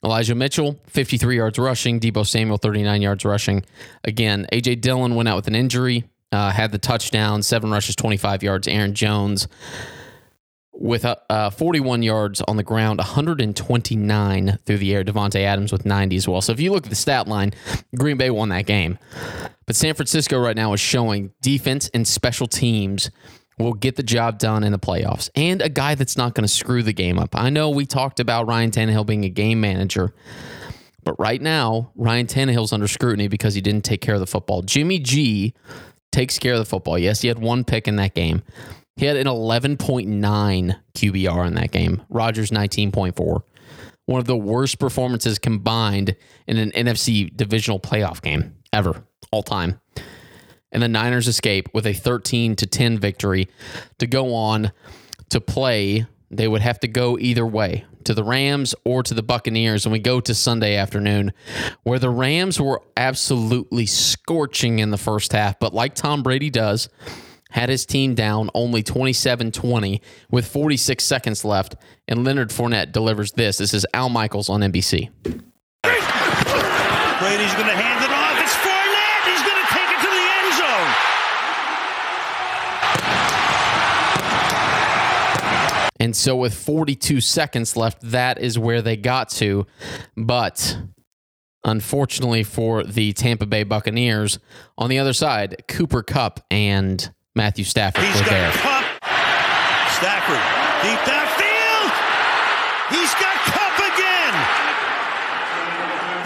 Elijah 0.03 0.35
Mitchell, 0.35 0.81
53 0.87 1.37
yards 1.37 1.59
rushing. 1.59 2.01
Deebo 2.01 2.27
Samuel, 2.27 2.57
39 2.57 3.03
yards 3.03 3.23
rushing. 3.27 3.63
Again, 4.03 4.47
A.J. 4.51 4.77
Dillon 4.77 5.15
went 5.15 5.29
out 5.29 5.37
with 5.37 5.47
an 5.47 5.55
injury, 5.55 6.05
uh, 6.33 6.53
had 6.53 6.73
the 6.73 6.79
touchdown, 6.79 7.43
seven 7.43 7.71
rushes, 7.71 7.97
25 7.97 8.43
yards. 8.43 8.67
Aaron 8.67 8.95
Jones 8.95 9.47
with 10.85 11.07
uh, 11.07 11.17
uh, 11.31 11.49
41 11.49 12.03
yards 12.03 12.43
on 12.43 12.59
the 12.59 12.63
ground, 12.63 12.99
129 12.99 14.59
through 14.67 14.77
the 14.77 14.95
air. 14.95 15.03
Davante 15.03 15.41
Adams 15.41 15.73
with 15.73 15.87
90 15.87 16.17
as 16.17 16.29
well. 16.29 16.43
So 16.43 16.53
if 16.53 16.61
you 16.61 16.73
look 16.73 16.85
at 16.85 16.91
the 16.91 16.97
stat 16.97 17.27
line, 17.27 17.55
Green 17.97 18.19
Bay 18.19 18.29
won 18.29 18.51
that 18.51 18.67
game. 18.67 18.99
But 19.65 19.77
San 19.77 19.95
Francisco 19.95 20.39
right 20.39 20.55
now 20.55 20.75
is 20.75 20.81
showing 20.81 21.33
defense 21.41 21.89
and 21.95 22.07
special 22.07 22.47
teams 22.47 23.11
will 23.59 23.73
get 23.73 23.97
the 23.97 24.03
job 24.03 24.39
done 24.39 24.63
in 24.63 24.73
the 24.73 24.79
playoffs 24.79 25.31
and 25.35 25.63
a 25.63 25.71
guy 25.71 25.95
that's 25.95 26.19
not 26.19 26.35
going 26.35 26.43
to 26.43 26.53
screw 26.53 26.83
the 26.83 26.93
game 26.93 27.19
up. 27.19 27.35
I 27.35 27.49
know 27.49 27.71
we 27.71 27.87
talked 27.87 28.21
about 28.21 28.47
Ryan 28.47 28.71
Tannehill 28.71 29.07
being 29.07 29.25
a 29.25 29.31
game 29.31 29.63
manager, 29.63 30.13
but 31.03 31.19
right 31.19 31.41
now, 31.41 31.93
Ryan 31.95 32.27
Tannehill's 32.27 32.75
under 32.75 32.89
scrutiny 32.89 33.29
because 33.29 33.55
he 33.55 33.63
didn't 33.63 33.85
take 33.85 34.03
care 34.03 34.15
of 34.15 34.21
the 34.21 34.27
football. 34.27 34.61
Jimmy 34.61 34.99
G 34.99 35.55
takes 36.13 36.39
care 36.39 36.55
of 36.55 36.59
the 36.59 36.65
football. 36.67 36.99
Yes, 36.99 37.23
he 37.23 37.29
had 37.29 37.39
one 37.39 37.65
pick 37.65 37.89
in 37.89 37.97
that 37.97 38.15
game. 38.15 38.43
He 38.97 39.07
had 39.07 39.17
an 39.17 39.27
11.9 39.27 40.77
QBR 40.95 41.47
in 41.47 41.55
that 41.55 41.73
game. 41.73 42.03
Rodgers 42.09 42.51
19.4. 42.51 43.43
One 44.07 44.21
of 44.21 44.27
the 44.27 44.37
worst 44.37 44.79
performances 44.79 45.39
combined 45.39 46.15
in 46.47 46.59
an 46.59 46.71
NFC 46.73 47.35
divisional 47.35 47.81
playoff 47.81 48.23
game 48.23 48.57
ever, 48.73 49.05
all 49.31 49.43
time. 49.43 49.81
And 50.71 50.83
the 50.83 50.89
Niners 50.89 51.29
escape 51.29 51.69
with 51.73 51.87
a 51.87 51.93
13 51.93 52.57
to 52.57 52.67
10 52.67 52.99
victory 52.99 53.49
to 53.99 54.07
go 54.07 54.35
on 54.35 54.73
to 55.31 55.41
play. 55.41 56.07
They 56.31 56.49
would 56.49 56.63
have 56.63 56.81
to 56.81 56.89
go 56.89 57.19
either 57.19 57.47
way 57.47 57.85
to 58.05 58.13
the 58.13 58.25
Rams 58.25 58.75
or 58.85 59.03
to 59.03 59.15
the 59.15 59.23
Buccaneers. 59.23 59.87
And 59.87 59.93
we 59.93 60.01
go 60.01 60.21
to 60.21 60.35
Sunday 60.35 60.77
afternoon, 60.77 61.33
where 61.85 61.99
the 61.99 62.11
Rams 62.11 62.61
were 62.61 62.83
absolutely 62.97 63.87
scorching 63.87 64.81
in 64.81 64.91
the 64.91 64.99
first 64.99 65.33
half. 65.33 65.59
But 65.59 65.73
like 65.75 65.95
Tom 65.95 66.23
Brady 66.23 66.51
does, 66.51 66.89
had 67.55 67.69
his 67.69 67.87
team 67.87 68.15
down 68.17 68.51
only 68.53 68.83
27 68.83 69.53
20 69.53 70.03
with 70.29 70.45
46 70.45 71.05
seconds 71.05 71.45
left. 71.45 71.77
And 72.09 72.25
Leonard 72.25 72.51
Fournette 72.51 72.91
delivers 72.91 73.31
this. 73.33 73.59
This 73.59 73.73
is 73.73 73.87
Al 73.95 74.09
Michaels 74.09 74.49
on 74.49 74.61
NBC. 74.61 75.09
Brady's 75.23 75.95
going 77.55 77.69
to 77.69 77.77
hand 77.79 78.03
it 78.03 78.11
off. 78.11 78.41
It's 78.43 78.55
Fournette. 78.57 79.25
He's 79.31 79.43
going 79.47 79.61
to 79.63 79.69
take 79.71 79.89
it 79.89 80.01
to 80.03 80.11
the 80.11 80.27
end 80.35 80.51
zone. 80.59 80.91
And 86.01 86.17
so, 86.17 86.35
with 86.35 86.55
42 86.55 87.21
seconds 87.21 87.77
left, 87.77 88.01
that 88.03 88.41
is 88.41 88.59
where 88.59 88.83
they 88.83 88.97
got 88.97 89.29
to. 89.31 89.65
But 90.17 90.77
unfortunately 91.63 92.43
for 92.43 92.83
the 92.83 93.13
Tampa 93.13 93.47
Bay 93.47 93.63
Buccaneers, 93.63 94.41
on 94.77 94.91
the 94.91 94.99
other 94.99 95.13
side, 95.13 95.63
Cooper 95.69 96.03
Kupp 96.03 96.45
and 96.51 97.14
Matthew 97.35 97.65
Stafford 97.65 98.05
He's 98.05 98.21
got 98.23 98.31
there. 98.31 98.53
Kupp. 98.63 98.87
Stafford 99.99 100.39
deep 100.87 101.01
downfield. 101.03 101.91
He's 102.95 103.11
got 103.19 103.35
Kupp 103.51 103.75
again. 103.91 104.35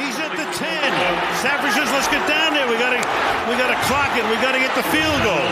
He's 0.05 0.21
at 0.21 0.37
the 0.37 0.45
10. 0.53 0.93
Stafford 1.41 1.73
says, 1.73 1.89
"Let's 1.97 2.09
get 2.13 2.21
down 2.29 2.53
there. 2.53 2.69
We 2.69 2.77
got 2.77 2.93
to, 2.93 3.01
we 3.49 3.57
got 3.57 3.73
to 3.73 3.81
clock 3.89 4.13
it. 4.21 4.25
We 4.29 4.37
got 4.45 4.53
to 4.53 4.61
get 4.61 4.75
the 4.77 4.85
field 4.93 5.17
goal. 5.25 5.49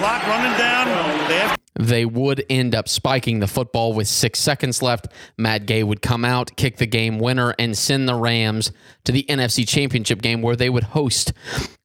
Clock 0.00 0.24
running 0.24 0.56
down. 0.56 0.88
They 1.28 1.36
have 1.36 1.63
they 1.78 2.04
would 2.04 2.44
end 2.48 2.74
up 2.74 2.88
spiking 2.88 3.40
the 3.40 3.46
football 3.46 3.92
with 3.92 4.06
six 4.06 4.38
seconds 4.38 4.80
left. 4.80 5.08
Matt 5.36 5.66
Gay 5.66 5.82
would 5.82 6.02
come 6.02 6.24
out, 6.24 6.56
kick 6.56 6.76
the 6.76 6.86
game 6.86 7.18
winner, 7.18 7.54
and 7.58 7.76
send 7.76 8.08
the 8.08 8.14
Rams 8.14 8.70
to 9.04 9.12
the 9.12 9.24
NFC 9.28 9.66
Championship 9.66 10.22
game 10.22 10.40
where 10.40 10.56
they 10.56 10.70
would 10.70 10.84
host 10.84 11.32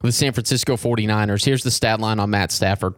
the 0.02 0.12
San 0.12 0.34
Francisco 0.34 0.76
49ers. 0.76 1.44
Here's 1.44 1.64
the 1.64 1.72
stat 1.72 2.00
line 2.00 2.20
on 2.20 2.30
Matt 2.30 2.52
Stafford. 2.52 2.96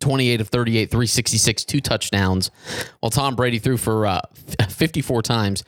28 0.00 0.40
of 0.40 0.48
38, 0.48 0.90
366, 0.90 1.64
two 1.64 1.80
touchdowns. 1.80 2.52
While 3.00 3.10
Tom 3.10 3.34
Brady 3.34 3.58
threw 3.58 3.76
for 3.76 4.06
uh, 4.06 4.20
54 4.68 5.22
times, 5.22 5.64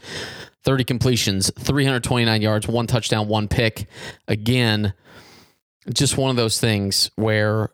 30 0.63 0.85
completions, 0.85 1.51
329 1.59 2.41
yards, 2.41 2.69
one 2.69 2.87
touchdown, 2.87 3.27
one 3.27 3.49
pick. 3.49 3.89
Again, 4.29 4.93
just 5.93 6.17
one 6.17 6.31
of 6.31 6.37
those 6.37 6.61
things 6.61 7.11
where 7.17 7.71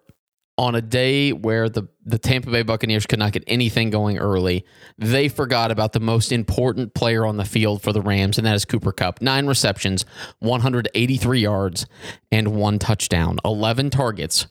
on 0.58 0.74
a 0.74 0.80
day 0.80 1.32
where 1.32 1.68
the, 1.68 1.86
the 2.04 2.18
Tampa 2.18 2.50
Bay 2.50 2.62
Buccaneers 2.62 3.06
could 3.06 3.18
not 3.18 3.32
get 3.32 3.44
anything 3.46 3.90
going 3.90 4.18
early, 4.18 4.64
they 4.96 5.28
forgot 5.28 5.70
about 5.70 5.92
the 5.92 6.00
most 6.00 6.32
important 6.32 6.94
player 6.94 7.26
on 7.26 7.36
the 7.36 7.44
field 7.44 7.82
for 7.82 7.92
the 7.92 8.00
Rams, 8.00 8.38
and 8.38 8.46
that 8.46 8.54
is 8.54 8.64
Cooper 8.64 8.92
Kupp. 8.92 9.20
Nine 9.20 9.46
receptions, 9.46 10.04
183 10.38 11.40
yards, 11.40 11.86
and 12.32 12.48
one 12.56 12.78
touchdown. 12.78 13.38
11 13.44 13.90
targets 13.90 14.46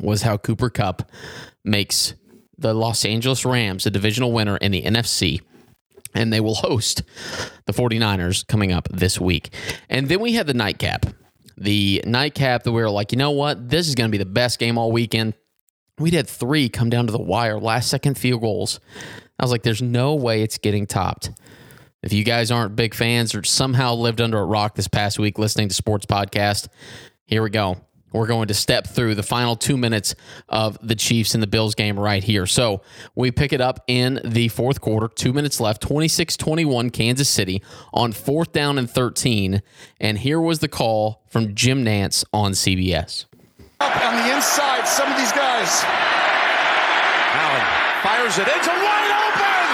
was 0.00 0.22
how 0.22 0.36
Cooper 0.36 0.68
Kupp 0.68 1.10
makes 1.64 2.14
the 2.58 2.74
Los 2.74 3.04
Angeles 3.04 3.44
Rams 3.44 3.86
a 3.86 3.90
divisional 3.90 4.32
winner 4.32 4.56
in 4.58 4.72
the 4.72 4.82
NFC 4.82 5.40
and 6.16 6.32
they 6.32 6.40
will 6.40 6.54
host 6.54 7.02
the 7.66 7.72
49ers 7.72 8.46
coming 8.46 8.72
up 8.72 8.88
this 8.90 9.20
week. 9.20 9.50
And 9.88 10.08
then 10.08 10.20
we 10.20 10.32
had 10.32 10.46
the 10.46 10.54
nightcap. 10.54 11.06
The 11.56 12.02
nightcap 12.06 12.64
that 12.64 12.72
we 12.72 12.82
were 12.82 12.90
like, 12.90 13.12
you 13.12 13.18
know 13.18 13.30
what? 13.30 13.68
This 13.68 13.88
is 13.88 13.94
going 13.94 14.08
to 14.08 14.12
be 14.12 14.18
the 14.18 14.26
best 14.26 14.58
game 14.58 14.76
all 14.76 14.92
weekend. 14.92 15.34
We'd 15.98 16.14
had 16.14 16.28
three 16.28 16.68
come 16.68 16.90
down 16.90 17.06
to 17.06 17.12
the 17.12 17.18
wire, 17.18 17.58
last 17.58 17.88
second 17.88 18.18
field 18.18 18.42
goals. 18.42 18.80
I 19.38 19.44
was 19.44 19.50
like, 19.50 19.62
there's 19.62 19.82
no 19.82 20.14
way 20.14 20.42
it's 20.42 20.58
getting 20.58 20.86
topped. 20.86 21.30
If 22.02 22.12
you 22.12 22.24
guys 22.24 22.50
aren't 22.50 22.76
big 22.76 22.94
fans 22.94 23.34
or 23.34 23.42
somehow 23.42 23.94
lived 23.94 24.20
under 24.20 24.38
a 24.38 24.44
rock 24.44 24.74
this 24.74 24.88
past 24.88 25.18
week 25.18 25.38
listening 25.38 25.68
to 25.68 25.74
sports 25.74 26.06
podcast, 26.06 26.68
here 27.24 27.42
we 27.42 27.50
go. 27.50 27.78
We're 28.16 28.26
going 28.26 28.48
to 28.48 28.54
step 28.54 28.86
through 28.86 29.14
the 29.14 29.22
final 29.22 29.56
two 29.56 29.76
minutes 29.76 30.14
of 30.48 30.78
the 30.80 30.94
Chiefs 30.94 31.34
and 31.34 31.42
the 31.42 31.46
Bills 31.46 31.74
game 31.74 32.00
right 32.00 32.24
here. 32.24 32.46
So 32.46 32.80
we 33.14 33.30
pick 33.30 33.52
it 33.52 33.60
up 33.60 33.84
in 33.86 34.20
the 34.24 34.48
fourth 34.48 34.80
quarter, 34.80 35.08
two 35.08 35.34
minutes 35.34 35.60
left, 35.60 35.82
26 35.82 36.36
21 36.38 36.90
Kansas 36.90 37.28
City 37.28 37.62
on 37.92 38.12
fourth 38.12 38.52
down 38.52 38.78
and 38.78 38.90
13. 38.90 39.62
And 40.00 40.18
here 40.18 40.40
was 40.40 40.60
the 40.60 40.68
call 40.68 41.24
from 41.28 41.54
Jim 41.54 41.84
Nantz 41.84 42.24
on 42.32 42.52
CBS. 42.52 43.26
Up 43.80 43.94
on 44.04 44.16
the 44.16 44.34
inside, 44.34 44.88
some 44.88 45.12
of 45.12 45.18
these 45.18 45.32
guys. 45.32 45.84
Allen 47.36 47.66
fires 48.00 48.38
it 48.38 48.48
into 48.48 48.72
wide 48.80 49.12
open. 49.12 49.64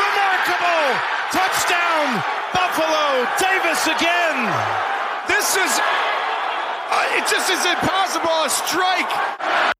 Remarkable 0.00 0.88
touchdown, 1.36 2.24
Buffalo. 2.54 3.28
Davis 3.36 3.86
again. 3.88 4.48
This 5.28 5.56
is. 5.58 6.11
Uh, 6.94 7.16
it 7.16 7.26
just 7.28 7.50
is 7.50 7.64
impossible. 7.64 8.28
A 8.44 8.50
strike. 8.50 9.74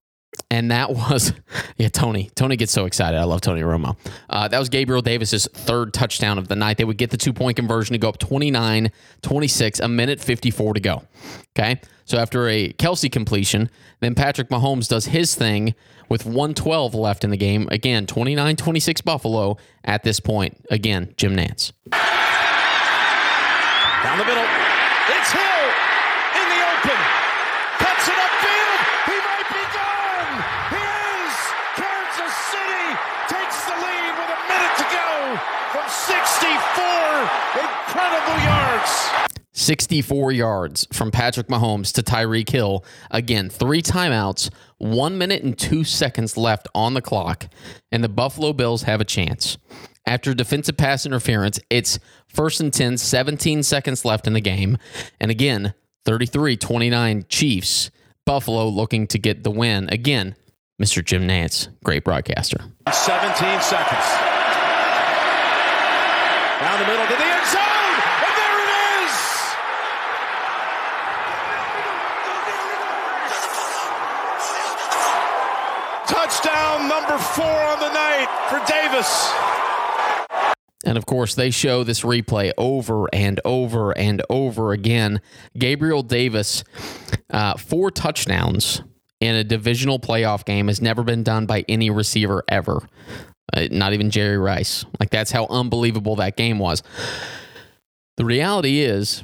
And 0.51 0.71
that 0.71 0.91
was, 0.91 1.33
yeah, 1.77 1.89
Tony. 1.89 2.31
Tony 2.35 2.57
gets 2.57 2.73
so 2.73 2.85
excited. 2.87 3.19
I 3.19 3.25
love 3.25 3.41
Tony 3.41 3.61
Romo. 3.63 3.97
Uh, 4.31 4.49
that 4.49 4.59
was 4.59 4.69
Gabriel 4.69 5.03
Davis's 5.03 5.47
third 5.53 5.93
touchdown 5.93 6.39
of 6.39 6.49
the 6.49 6.57
night. 6.57 6.77
They 6.79 6.85
would 6.85 6.99
get 6.99 7.11
the 7.11 7.17
two 7.17 7.33
point 7.33 7.57
conversion 7.57 7.93
to 7.93 7.99
go 7.99 8.09
up 8.09 8.19
29 8.19 8.91
26, 9.23 9.81
a 9.81 9.89
minute 9.89 10.21
54 10.21 10.75
to 10.75 10.81
go. 10.81 11.03
Okay. 11.57 11.81
So 12.05 12.19
after 12.19 12.49
a 12.49 12.73
Kelce 12.75 13.11
completion, 13.11 13.71
then 14.01 14.15
Patrick 14.15 14.49
Mahomes 14.49 14.89
does 14.89 15.07
his 15.07 15.35
thing 15.35 15.75
with 16.09 16.25
112 16.27 16.95
left 16.95 17.25
in 17.25 17.31
the 17.31 17.37
game. 17.37 17.69
Again, 17.71 18.07
29 18.07 18.57
26 18.57 19.01
Buffalo 19.03 19.57
at 19.85 20.03
this 20.03 20.21
point. 20.21 20.65
Again, 20.71 21.15
Jim 21.17 21.37
Nantz. 21.37 21.73
Down 24.03 24.19
the 24.19 24.25
middle. 24.25 24.45
It's 24.45 25.31
Hill 25.31 25.65
in 26.37 26.47
the 26.53 26.61
open. 26.75 26.99
Cuts 27.79 28.09
it 28.11 28.19
upfield. 28.19 28.79
He 29.07 29.17
might 29.23 29.49
be 29.49 29.63
gone. 29.73 30.35
He 30.75 30.83
is. 30.83 31.35
Kansas 31.79 32.35
City 32.51 32.87
takes 33.31 33.63
the 33.65 33.77
lead 33.79 34.13
with 34.19 34.31
a 34.37 34.41
minute 34.51 34.75
to 34.83 34.87
go 34.91 35.39
from 35.71 35.87
64 35.87 36.51
incredible 37.63 38.39
yards. 38.43 38.93
64 39.53 40.33
yards 40.33 40.87
from 40.93 41.11
Patrick 41.11 41.49
Mahomes 41.49 41.93
to 41.93 42.03
Tyreek 42.03 42.49
Hill. 42.51 42.85
Again, 43.11 43.51
three 43.51 43.83
timeouts, 43.83 44.51
one 44.79 45.19
minute 45.19 45.43
and 45.43 45.57
two 45.59 45.85
seconds 45.85 46.37
left 46.37 46.69
on 46.75 46.95
the 46.95 47.03
clock, 47.03 47.49
and 47.91 48.03
the 48.03 48.09
Buffalo 48.09 48.53
Bills 48.53 48.83
have 48.83 49.01
a 49.01 49.05
chance. 49.05 49.59
After 50.07 50.35
defensive 50.35 50.77
pass 50.77 51.07
interference, 51.07 51.61
it's 51.71 51.99
first 52.27 52.61
and 52.61 52.73
10, 52.73 52.99
17 52.99 53.63
seconds 53.63 54.05
left 54.05 54.27
in 54.27 54.33
the 54.33 54.41
game. 54.41 54.79
And 55.21 55.31
again, 55.31 55.75
33 56.05 56.57
29 56.57 57.25
Chiefs. 57.29 57.91
Buffalo 58.25 58.69
looking 58.69 59.07
to 59.09 59.19
get 59.19 59.43
the 59.43 59.51
win. 59.51 59.89
Again, 59.91 60.35
Mr. 60.81 61.05
Jim 61.05 61.27
Nantz, 61.29 61.69
great 61.85 62.05
broadcaster. 62.05 62.59
17 62.91 63.61
seconds. 63.61 64.07
Down 66.61 66.79
the 66.79 66.87
middle 66.87 67.07
to 67.07 67.17
the 67.17 67.25
end 67.25 67.47
zone, 67.47 67.99
and 68.23 68.35
there 68.39 68.59
it 68.63 68.71
is. 69.03 69.15
Touchdown 76.07 76.89
number 76.89 77.19
four 77.19 77.45
on 77.45 77.81
the 77.81 77.93
night 77.93 78.29
for 78.49 78.59
Davis. 78.71 79.33
And 80.85 80.99
of 80.99 81.07
course, 81.07 81.35
they 81.35 81.51
show 81.51 81.85
this 81.85 82.01
replay 82.01 82.53
over 82.59 83.07
and 83.13 83.41
over 83.45 83.97
and 83.97 84.21
over 84.29 84.73
again. 84.73 85.21
Gabriel 85.57 86.03
Davis, 86.03 86.65
uh, 87.31 87.57
four 87.57 87.91
touchdowns 87.91 88.83
in 89.21 89.37
a 89.37 89.45
divisional 89.45 90.01
playoff 90.01 90.45
game 90.45 90.67
has 90.67 90.83
never 90.83 91.05
been 91.05 91.23
done 91.23 91.47
by 91.47 91.65
any 91.69 91.91
receiver 91.91 92.43
ever. 92.49 92.83
Uh, 93.55 93.69
not 93.71 93.93
even 93.93 94.11
Jerry 94.11 94.39
Rice. 94.39 94.85
Like, 94.99 95.11
that's 95.11 95.31
how 95.31 95.47
unbelievable 95.49 96.17
that 96.17 96.37
game 96.37 96.59
was. 96.59 96.83
The 98.17 98.25
reality 98.25 98.81
is, 98.81 99.23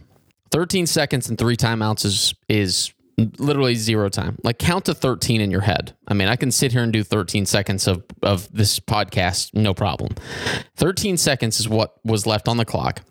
13 0.53 0.87
seconds 0.87 1.29
and 1.29 1.37
three 1.37 1.57
timeouts 1.57 2.05
is, 2.05 2.35
is 2.49 2.93
literally 3.39 3.75
zero 3.75 4.09
time. 4.09 4.39
Like 4.45 4.59
count 4.59 4.85
to 4.87 4.95
13 4.95 5.41
in 5.41 5.51
your 5.51 5.63
head. 5.63 5.95
I 6.07 6.15
mean, 6.15 6.29
I 6.29 6.37
can 6.37 6.51
sit 6.51 6.73
here 6.73 6.83
and 6.83 6.93
do 6.93 7.03
13 7.03 7.47
seconds 7.47 7.87
of, 7.87 8.05
of 8.23 8.51
this 8.53 8.79
podcast, 8.81 9.55
no 9.55 9.75
problem. 9.75 10.15
13 10.77 11.17
seconds 11.17 11.59
is 11.59 11.69
what 11.69 11.95
was 12.05 12.27
left 12.27 12.49
on 12.49 12.57
the 12.57 12.65
clock. 12.65 13.03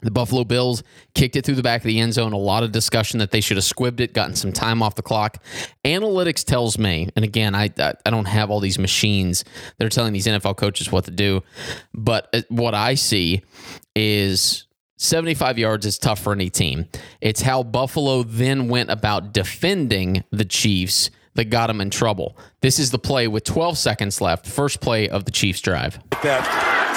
The 0.00 0.12
Buffalo 0.12 0.44
Bills 0.44 0.84
kicked 1.14 1.34
it 1.34 1.44
through 1.44 1.56
the 1.56 1.62
back 1.62 1.80
of 1.80 1.86
the 1.86 1.98
end 1.98 2.14
zone. 2.14 2.32
A 2.32 2.38
lot 2.38 2.62
of 2.62 2.70
discussion 2.70 3.18
that 3.18 3.32
they 3.32 3.40
should 3.40 3.56
have 3.56 3.64
squibbed 3.64 3.98
it, 3.98 4.14
gotten 4.14 4.36
some 4.36 4.52
time 4.52 4.80
off 4.80 4.94
the 4.94 5.02
clock. 5.02 5.42
Analytics 5.84 6.44
tells 6.44 6.78
me, 6.78 7.08
and 7.16 7.24
again, 7.24 7.56
I 7.56 7.70
I 7.76 8.10
don't 8.10 8.26
have 8.26 8.48
all 8.48 8.60
these 8.60 8.78
machines 8.78 9.44
that 9.76 9.84
are 9.84 9.90
telling 9.90 10.12
these 10.12 10.26
NFL 10.26 10.56
coaches 10.56 10.92
what 10.92 11.04
to 11.06 11.10
do, 11.10 11.42
but 11.92 12.28
uh, 12.32 12.42
what 12.48 12.74
I 12.74 12.94
see 12.94 13.42
is 13.96 14.67
75 14.98 15.58
yards 15.58 15.86
is 15.86 15.96
tough 15.96 16.18
for 16.18 16.32
any 16.32 16.50
team. 16.50 16.86
It's 17.20 17.42
how 17.42 17.62
Buffalo 17.62 18.24
then 18.24 18.68
went 18.68 18.90
about 18.90 19.32
defending 19.32 20.24
the 20.30 20.44
Chiefs 20.44 21.10
that 21.34 21.46
got 21.46 21.68
them 21.68 21.80
in 21.80 21.88
trouble. 21.88 22.36
This 22.62 22.80
is 22.80 22.90
the 22.90 22.98
play 22.98 23.28
with 23.28 23.44
12 23.44 23.78
seconds 23.78 24.20
left, 24.20 24.44
first 24.44 24.80
play 24.80 25.08
of 25.08 25.24
the 25.24 25.30
Chiefs 25.30 25.60
drive. 25.62 26.02
That 26.26 26.42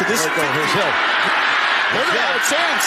to 0.02 0.04
this 0.10 0.26
go. 0.26 0.34
Here's 0.34 0.74
Hill. 0.74 0.94
They're 1.94 2.10
gonna 2.10 2.26
have 2.26 2.42
a 2.42 2.46
chance. 2.50 2.86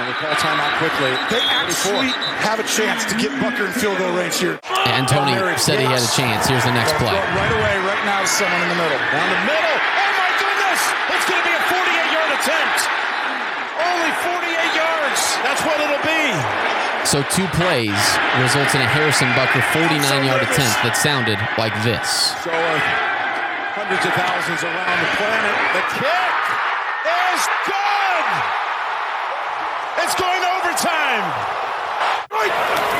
And 0.00 0.08
they 0.08 0.16
call 0.16 0.32
timeout 0.40 0.80
quickly. 0.80 1.12
They 1.28 1.44
actually 1.52 2.08
have 2.40 2.56
a 2.56 2.64
chance 2.64 3.04
to 3.12 3.14
get 3.20 3.32
Butker 3.36 3.68
in 3.68 3.72
field 3.76 4.00
goal 4.00 4.16
range 4.16 4.40
here. 4.40 4.56
And 4.88 5.04
Tony 5.04 5.36
said 5.60 5.76
he 5.76 5.84
had 5.84 6.00
a 6.00 6.12
chance. 6.16 6.48
Here's 6.48 6.64
the 6.64 6.72
next 6.72 6.96
play. 6.96 7.12
Right 7.12 7.52
away, 7.52 7.74
right 7.84 8.04
now, 8.08 8.24
someone 8.24 8.60
in 8.64 8.68
the 8.72 8.80
middle. 8.80 8.96
Down 9.12 9.28
the 9.28 9.42
middle. 9.44 9.76
Oh 9.76 10.12
my 10.16 10.30
goodness! 10.40 10.80
It's 11.12 11.26
going 11.28 11.40
to 11.40 11.48
be 11.48 11.52
a 11.52 11.64
48-yard 11.68 12.32
attempt. 12.32 13.05
Only 13.76 14.12
48 14.24 14.72
yards. 14.74 15.20
That's 15.44 15.62
what 15.64 15.76
it'll 15.80 16.04
be. 16.04 16.24
So 17.06 17.22
two 17.30 17.46
plays 17.54 17.94
results 18.42 18.74
in 18.74 18.82
a 18.82 18.88
Harrison 18.90 19.30
Butker 19.38 19.62
49-yard 19.70 20.42
attempt 20.42 20.82
that 20.82 20.98
sounded 20.98 21.38
like 21.54 21.70
this. 21.86 22.34
So 22.42 22.50
uh, 22.50 22.78
hundreds 23.78 24.02
of 24.02 24.10
thousands 24.18 24.66
around 24.66 24.98
the 24.98 25.12
planet. 25.14 25.54
The 25.70 25.84
kick 26.02 26.34
is 27.06 27.42
good. 27.62 28.26
It's 30.02 30.16
going 30.18 30.42
overtime. 30.42 31.24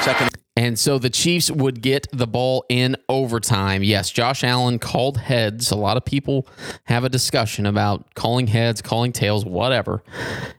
Second. 0.06 0.35
And 0.56 0.78
so 0.78 0.98
the 0.98 1.10
Chiefs 1.10 1.50
would 1.50 1.82
get 1.82 2.06
the 2.12 2.26
ball 2.26 2.64
in 2.70 2.96
overtime. 3.08 3.82
Yes, 3.82 4.10
Josh 4.10 4.42
Allen 4.42 4.78
called 4.78 5.18
heads. 5.18 5.70
A 5.70 5.76
lot 5.76 5.96
of 5.98 6.04
people 6.04 6.46
have 6.84 7.04
a 7.04 7.08
discussion 7.10 7.66
about 7.66 8.14
calling 8.14 8.46
heads, 8.46 8.80
calling 8.80 9.12
tails, 9.12 9.44
whatever. 9.44 10.02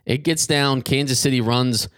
It 0.05 0.23
gets 0.23 0.45
down. 0.45 0.83
Kansas 0.83 1.19
City 1.19 1.41
runs 1.41 1.89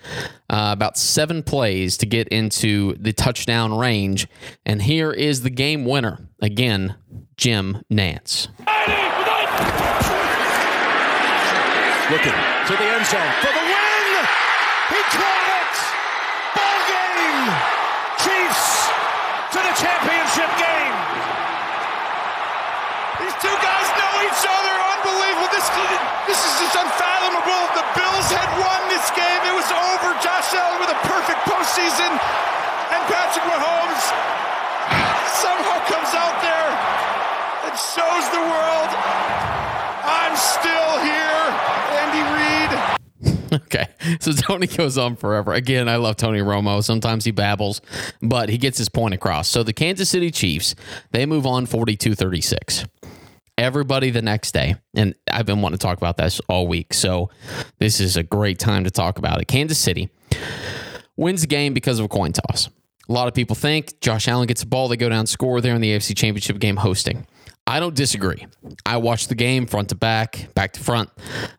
uh, 0.49 0.69
about 0.71 0.97
seven 0.97 1.43
plays 1.43 1.97
to 1.97 2.05
get 2.05 2.27
into 2.29 2.95
the 2.95 3.11
touchdown 3.11 3.77
range. 3.77 4.27
And 4.65 4.81
here 4.81 5.11
is 5.11 5.41
the 5.41 5.49
game 5.49 5.85
winner. 5.85 6.27
Again, 6.41 6.95
Jim 7.35 7.83
Nantz. 7.91 8.47
Looking 12.09 12.33
to 12.33 12.73
the 12.73 12.87
end 12.89 13.05
zone 13.05 13.31
for 13.37 13.53
the 13.53 13.65
win. 13.69 14.25
He 14.89 15.01
caught 15.13 15.45
it. 15.61 15.75
Ball 16.57 16.79
game. 16.89 17.53
Chiefs 18.17 18.89
to 19.53 19.59
the 19.61 19.73
championship 19.77 20.49
game. 20.57 20.95
These 23.21 23.37
two 23.45 23.57
guys 23.61 23.87
know 23.93 24.13
each 24.25 24.41
other. 24.41 24.73
Unbelievable. 24.73 25.53
This, 26.27 26.39
is 26.39 26.53
just 26.61 26.75
unfathomable. 26.77 27.63
The 27.73 27.85
Bills 27.97 28.27
had 28.29 28.49
won 28.61 28.81
this 28.91 29.07
game, 29.15 29.41
it 29.45 29.55
was 29.55 29.69
over. 29.71 30.13
Josh 30.21 30.53
Allen 30.53 30.79
with 30.79 30.91
a 30.93 30.99
perfect 31.07 31.41
postseason. 31.47 32.11
And 32.93 33.01
Patrick 33.09 33.45
Mahomes 33.45 34.05
somehow 35.39 35.77
comes 35.89 36.11
out 36.13 36.37
there 36.41 36.69
and 37.65 37.73
shows 37.77 38.25
the 38.33 38.43
world 38.45 38.89
I'm 40.05 40.35
still 40.35 40.99
here, 41.01 41.41
Andy 42.01 42.23
Reid. 42.33 42.95
Okay. 43.51 43.87
So 44.19 44.31
Tony 44.31 44.67
goes 44.67 44.95
on 44.97 45.15
forever. 45.15 45.53
Again, 45.53 45.89
I 45.89 45.95
love 45.95 46.17
Tony 46.17 46.39
Romo. 46.39 46.83
Sometimes 46.83 47.25
he 47.25 47.31
babbles, 47.31 47.81
but 48.21 48.47
he 48.47 48.59
gets 48.59 48.77
his 48.77 48.89
point 48.89 49.15
across. 49.15 49.47
So 49.47 49.63
the 49.63 49.73
Kansas 49.73 50.07
City 50.07 50.29
Chiefs, 50.29 50.75
they 51.11 51.25
move 51.25 51.47
on 51.47 51.65
42 51.65 52.13
36. 52.13 52.85
Everybody 53.59 54.09
the 54.09 54.21
next 54.21 54.53
day, 54.53 54.75
and 54.93 55.13
I've 55.29 55.45
been 55.45 55.61
wanting 55.61 55.77
to 55.79 55.85
talk 55.85 55.97
about 55.97 56.15
this 56.15 56.39
all 56.47 56.65
week. 56.65 56.93
So 56.93 57.29
this 57.77 57.99
is 57.99 58.15
a 58.15 58.23
great 58.23 58.57
time 58.57 58.85
to 58.85 58.89
talk 58.89 59.17
about 59.17 59.41
it. 59.41 59.49
Kansas 59.49 59.77
City 59.77 60.09
wins 61.17 61.41
the 61.41 61.47
game 61.47 61.73
because 61.73 61.99
of 61.99 62.05
a 62.05 62.07
coin 62.07 62.31
toss. 62.31 62.69
A 63.09 63.11
lot 63.11 63.27
of 63.27 63.33
people 63.33 63.57
think 63.57 63.99
Josh 63.99 64.29
Allen 64.29 64.47
gets 64.47 64.61
the 64.61 64.67
ball, 64.67 64.87
they 64.87 64.95
go 64.95 65.09
down, 65.09 65.27
score 65.27 65.59
there 65.59 65.75
in 65.75 65.81
the 65.81 65.89
AFC 65.89 66.15
Championship 66.15 66.57
game 66.59 66.77
hosting. 66.77 67.27
I 67.67 67.81
don't 67.81 67.95
disagree. 67.95 68.47
I 68.85 68.95
watched 68.95 69.27
the 69.27 69.35
game 69.35 69.65
front 69.65 69.89
to 69.89 69.95
back, 69.95 70.47
back 70.55 70.71
to 70.73 70.79
front. 70.79 71.09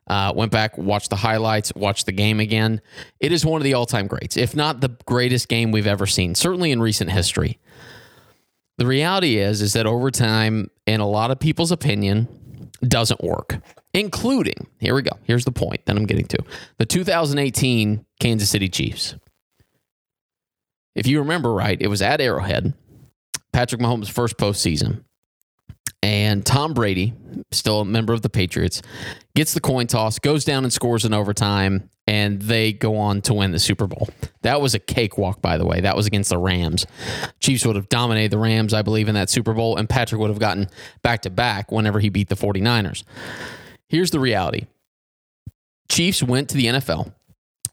Uh, 0.07 0.33
went 0.35 0.53
back, 0.53 0.79
watched 0.79 1.11
the 1.11 1.17
highlights, 1.17 1.71
watched 1.77 2.07
the 2.07 2.13
game 2.13 2.41
again. 2.41 2.81
It 3.21 3.31
is 3.31 3.45
one 3.45 3.61
of 3.61 3.65
the 3.65 3.75
all 3.75 3.85
time 3.85 4.07
greats, 4.07 4.39
if 4.39 4.57
not 4.57 4.81
the 4.81 4.97
greatest 5.05 5.49
game 5.49 5.71
we've 5.71 5.87
ever 5.87 6.07
seen, 6.07 6.35
certainly 6.35 6.71
in 6.71 6.81
recent 6.81 7.11
history. 7.11 7.59
The 8.81 8.87
reality 8.87 9.37
is, 9.37 9.61
is 9.61 9.75
that 9.75 9.85
overtime, 9.85 10.71
in 10.87 11.01
a 11.01 11.07
lot 11.07 11.31
of 11.31 11.39
people's 11.39 11.71
opinion, 11.71 12.71
doesn't 12.81 13.23
work, 13.23 13.61
including, 13.93 14.69
here 14.79 14.95
we 14.95 15.03
go. 15.03 15.19
Here's 15.25 15.45
the 15.45 15.53
point 15.53 15.85
that 15.85 15.99
I'm 15.99 16.07
getting 16.07 16.25
to 16.29 16.39
the 16.79 16.87
2018 16.87 18.07
Kansas 18.21 18.49
City 18.49 18.71
Chiefs. 18.71 19.17
If 20.95 21.07
you 21.07 21.19
remember 21.19 21.53
right, 21.53 21.77
it 21.79 21.89
was 21.89 22.01
at 22.01 22.23
Arrowhead, 22.23 22.73
Patrick 23.53 23.83
Mahomes' 23.83 24.09
first 24.09 24.39
postseason. 24.39 25.05
And 26.03 26.45
Tom 26.47 26.73
Brady, 26.73 27.13
still 27.51 27.81
a 27.81 27.85
member 27.85 28.13
of 28.13 28.23
the 28.23 28.31
Patriots, 28.31 28.81
gets 29.35 29.53
the 29.53 29.61
coin 29.61 29.87
toss, 29.87 30.19
goes 30.19 30.45
down 30.45 30.65
and 30.65 30.73
scores 30.73 31.05
in 31.05 31.13
overtime, 31.13 31.91
and 32.07 32.41
they 32.41 32.73
go 32.73 32.97
on 32.97 33.21
to 33.23 33.35
win 33.35 33.53
the 33.53 33.59
Super 33.59 33.87
Bowl. 33.87 34.09
That 34.43 34.63
was 34.63 34.75
a 34.75 34.79
cakewalk, 34.79 35.43
by 35.43 35.59
the 35.59 35.67
way. 35.67 35.81
That 35.81 35.97
was 35.97 36.07
against 36.07 36.31
the 36.31 36.39
Rams. 36.39 36.87
Chiefs 37.39 37.67
would 37.67 37.77
have 37.77 37.91
dominated 37.91 38.33
the 38.33 38.39
Rams, 38.39 38.73
I 38.73 38.83
believe, 38.83 39.09
in 39.09 39.15
that 39.15 39.29
Super 39.29 39.53
Bowl, 39.53 39.77
and 39.77 39.89
Patrick 39.89 40.21
would 40.21 40.31
have 40.31 40.39
gotten 40.39 40.69
back 41.03 41.23
to 41.23 41.31
back 41.31 41.71
whenever 41.71 42.01
he 42.01 42.09
beat 42.09 42.29
the 42.29 42.35
49ers. 42.35 43.05
Here's 43.89 44.11
the 44.11 44.21
reality 44.21 44.67
Chiefs 45.91 46.23
went 46.23 46.49
to 46.49 46.57
the 46.57 46.67
NFL, 46.67 47.13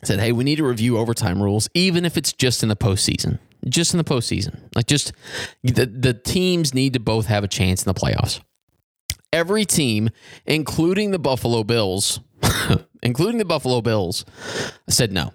said, 0.04 0.20
hey, 0.20 0.34
we 0.34 0.44
need 0.44 0.58
to 0.58 0.68
review 0.68 0.98
overtime 0.98 1.42
rules, 1.42 1.70
even 1.74 2.04
if 2.04 2.18
it's 2.18 2.34
just 2.34 2.62
in 2.62 2.70
the 2.70 2.76
postseason 2.76 3.40
just 3.68 3.94
in 3.94 3.98
the 3.98 4.04
postseason. 4.04 4.60
Like 4.76 4.88
just 4.88 5.14
the 5.64 5.86
the 5.86 6.14
teams 6.14 6.74
need 6.74 6.94
to 6.94 7.00
both 7.00 7.28
have 7.28 7.44
a 7.44 7.48
chance 7.48 7.86
in 7.86 7.94
the 7.94 8.00
playoffs. 8.00 8.42
Every 9.34 9.66
team, 9.66 10.10
including 10.46 11.12
the 11.12 11.20
Buffalo 11.20 11.64
Bills, 11.64 12.20
including 13.04 13.38
the 13.38 13.46
Buffalo 13.46 13.82
Bills, 13.82 14.26
said 14.88 15.12
no. 15.12 15.34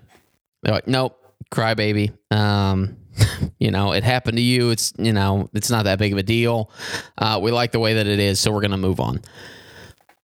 They're 0.62 0.74
like, 0.74 0.88
nope, 0.88 1.18
crybaby. 1.52 2.12
Um, 2.30 2.96
you 3.58 3.70
know, 3.70 3.92
it 3.92 4.04
happened 4.04 4.38
to 4.38 4.42
you. 4.42 4.70
It's 4.70 4.92
you 4.98 5.12
know, 5.12 5.50
it's 5.52 5.70
not 5.70 5.84
that 5.84 5.98
big 5.98 6.12
of 6.12 6.18
a 6.18 6.22
deal. 6.22 6.70
Uh, 7.18 7.38
we 7.42 7.50
like 7.50 7.72
the 7.72 7.80
way 7.80 7.94
that 7.94 8.06
it 8.06 8.18
is, 8.18 8.40
so 8.40 8.50
we're 8.50 8.62
gonna 8.62 8.78
move 8.78 9.00
on. 9.00 9.20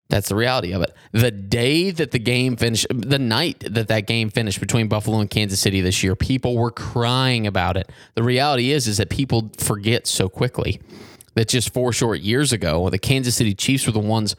That's 0.09 0.29
the 0.29 0.35
reality 0.35 0.71
of 0.71 0.81
it. 0.81 0.93
The 1.11 1.31
day 1.31 1.91
that 1.91 2.11
the 2.11 2.19
game 2.19 2.55
finished, 2.55 2.87
the 2.89 3.19
night 3.19 3.59
that 3.59 3.89
that 3.89 4.07
game 4.07 4.29
finished 4.29 4.59
between 4.59 4.87
Buffalo 4.87 5.19
and 5.19 5.29
Kansas 5.29 5.59
City 5.59 5.81
this 5.81 6.01
year, 6.01 6.15
people 6.15 6.55
were 6.57 6.71
crying 6.71 7.45
about 7.45 7.75
it. 7.75 7.91
The 8.15 8.23
reality 8.23 8.71
is, 8.71 8.87
is 8.87 8.97
that 8.97 9.09
people 9.09 9.51
forget 9.57 10.07
so 10.07 10.29
quickly 10.29 10.79
that 11.35 11.49
just 11.49 11.73
four 11.73 11.91
short 11.91 12.21
years 12.21 12.53
ago, 12.53 12.89
the 12.89 12.97
Kansas 12.97 13.35
City 13.35 13.53
Chiefs 13.53 13.85
were 13.85 13.91
the 13.91 13.99
ones 13.99 14.35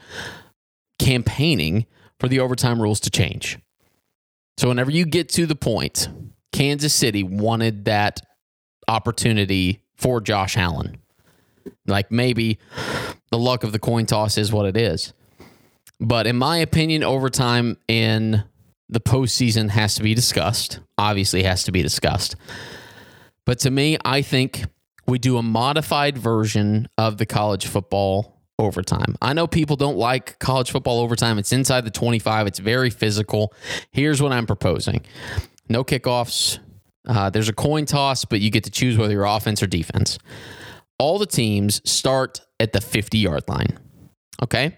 campaigning 0.97 1.85
for 2.19 2.27
the 2.27 2.39
overtime 2.39 2.81
rules 2.81 2.99
to 3.01 3.11
change. 3.11 3.59
So 4.57 4.67
whenever 4.67 4.91
you 4.91 5.05
get 5.05 5.29
to 5.29 5.45
the 5.45 5.55
point, 5.55 6.09
Kansas 6.51 6.93
City 6.93 7.23
wanted 7.23 7.85
that 7.85 8.21
opportunity 8.87 9.83
for 9.95 10.19
Josh 10.19 10.57
Allen. 10.57 10.97
Like 11.85 12.11
maybe 12.11 12.57
the 13.31 13.37
luck 13.37 13.63
of 13.63 13.71
the 13.71 13.79
coin 13.79 14.05
toss 14.05 14.37
is 14.37 14.51
what 14.51 14.65
it 14.65 14.75
is. 14.75 15.13
But 15.99 16.27
in 16.27 16.37
my 16.37 16.57
opinion, 16.57 17.03
overtime 17.03 17.77
in 17.87 18.43
the 18.87 18.99
postseason 18.99 19.69
has 19.69 19.95
to 19.95 20.03
be 20.03 20.13
discussed. 20.13 20.79
Obviously, 20.97 21.43
has 21.43 21.63
to 21.65 21.71
be 21.71 21.81
discussed. 21.81 22.35
But 23.45 23.59
to 23.59 23.71
me, 23.71 23.97
I 24.05 24.21
think 24.21 24.65
we 25.07 25.19
do 25.19 25.37
a 25.37 25.43
modified 25.43 26.17
version 26.17 26.87
of 26.97 27.17
the 27.17 27.25
college 27.25 27.67
football 27.67 28.39
overtime. 28.59 29.15
I 29.21 29.33
know 29.33 29.47
people 29.47 29.75
don't 29.75 29.97
like 29.97 30.37
college 30.39 30.71
football 30.71 30.99
overtime. 30.99 31.39
It's 31.39 31.51
inside 31.51 31.85
the 31.85 31.91
25, 31.91 32.47
it's 32.47 32.59
very 32.59 32.89
physical. 32.89 33.53
Here's 33.91 34.21
what 34.21 34.31
I'm 34.31 34.45
proposing 34.45 35.01
no 35.69 35.83
kickoffs. 35.83 36.59
Uh, 37.07 37.29
there's 37.29 37.49
a 37.49 37.53
coin 37.53 37.85
toss, 37.85 38.25
but 38.25 38.41
you 38.41 38.51
get 38.51 38.65
to 38.65 38.71
choose 38.71 38.97
whether 38.97 39.13
you're 39.13 39.25
offense 39.25 39.63
or 39.63 39.67
defense. 39.67 40.19
All 40.97 41.17
the 41.17 41.25
teams 41.25 41.81
start 41.89 42.41
at 42.59 42.73
the 42.73 42.81
50 42.81 43.17
yard 43.17 43.43
line. 43.47 43.79
Okay. 44.43 44.77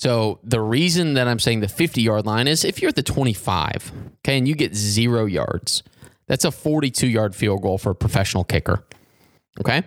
So 0.00 0.38
the 0.42 0.62
reason 0.62 1.12
that 1.12 1.28
I'm 1.28 1.38
saying 1.38 1.60
the 1.60 1.68
50 1.68 2.00
yard 2.00 2.24
line 2.24 2.48
is 2.48 2.64
if 2.64 2.80
you're 2.80 2.88
at 2.88 2.96
the 2.96 3.02
25, 3.02 3.92
okay, 4.24 4.38
and 4.38 4.48
you 4.48 4.54
get 4.54 4.74
zero 4.74 5.26
yards, 5.26 5.82
that's 6.26 6.46
a 6.46 6.50
42 6.50 7.06
yard 7.06 7.34
field 7.34 7.60
goal 7.60 7.76
for 7.76 7.90
a 7.90 7.94
professional 7.94 8.42
kicker. 8.42 8.82
Okay. 9.60 9.82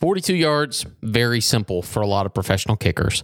42 0.00 0.34
yards, 0.34 0.84
very 1.00 1.40
simple 1.40 1.80
for 1.80 2.02
a 2.02 2.06
lot 2.06 2.26
of 2.26 2.34
professional 2.34 2.76
kickers. 2.76 3.22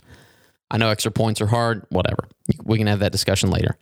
I 0.70 0.79
know 0.79 0.88
extra 0.88 1.12
points 1.12 1.42
are 1.42 1.46
hard, 1.48 1.85
whatever. 1.90 2.26
We 2.64 2.79
can 2.79 2.87
have 2.87 3.00
that 3.00 3.12
discussion 3.12 3.50
later. 3.50 3.76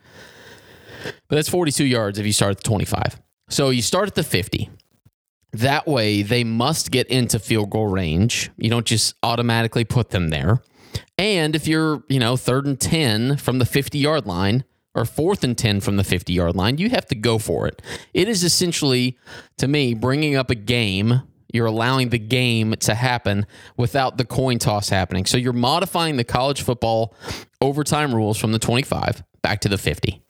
But 1.28 1.36
that's 1.36 1.48
42 1.48 1.84
yards 1.84 2.18
if 2.18 2.26
you 2.26 2.32
start 2.32 2.50
at 2.50 2.56
the 2.56 2.64
25. 2.64 3.20
So 3.50 3.70
you 3.70 3.82
start 3.82 4.08
at 4.08 4.16
the 4.16 4.24
50. 4.24 4.68
That 5.52 5.86
way, 5.86 6.22
they 6.22 6.42
must 6.42 6.90
get 6.90 7.06
into 7.06 7.38
field 7.38 7.70
goal 7.70 7.86
range. 7.86 8.50
You 8.56 8.68
don't 8.68 8.84
just 8.84 9.14
automatically 9.22 9.84
put 9.84 10.10
them 10.10 10.30
there. 10.30 10.60
And 11.16 11.54
if 11.56 11.66
you're, 11.66 12.02
you 12.08 12.18
know, 12.18 12.36
third 12.36 12.66
and 12.66 12.80
10 12.80 13.36
from 13.36 13.58
the 13.58 13.66
50 13.66 13.98
yard 13.98 14.26
line 14.26 14.64
or 14.94 15.04
fourth 15.04 15.44
and 15.44 15.56
10 15.56 15.80
from 15.80 15.96
the 15.96 16.04
50 16.04 16.32
yard 16.32 16.56
line, 16.56 16.78
you 16.78 16.90
have 16.90 17.06
to 17.06 17.14
go 17.14 17.38
for 17.38 17.66
it. 17.66 17.82
It 18.14 18.28
is 18.28 18.44
essentially, 18.44 19.18
to 19.58 19.68
me, 19.68 19.94
bringing 19.94 20.36
up 20.36 20.50
a 20.50 20.54
game. 20.54 21.22
You're 21.52 21.66
allowing 21.66 22.10
the 22.10 22.18
game 22.18 22.74
to 22.80 22.94
happen 22.94 23.46
without 23.76 24.18
the 24.18 24.24
coin 24.24 24.58
toss 24.58 24.90
happening. 24.90 25.24
So 25.24 25.38
you're 25.38 25.54
modifying 25.54 26.16
the 26.16 26.24
college 26.24 26.60
football 26.60 27.14
overtime 27.60 28.14
rules 28.14 28.38
from 28.38 28.52
the 28.52 28.58
25 28.58 29.24
back 29.40 29.60
to 29.60 29.68
the 29.68 29.78
50. 29.78 30.22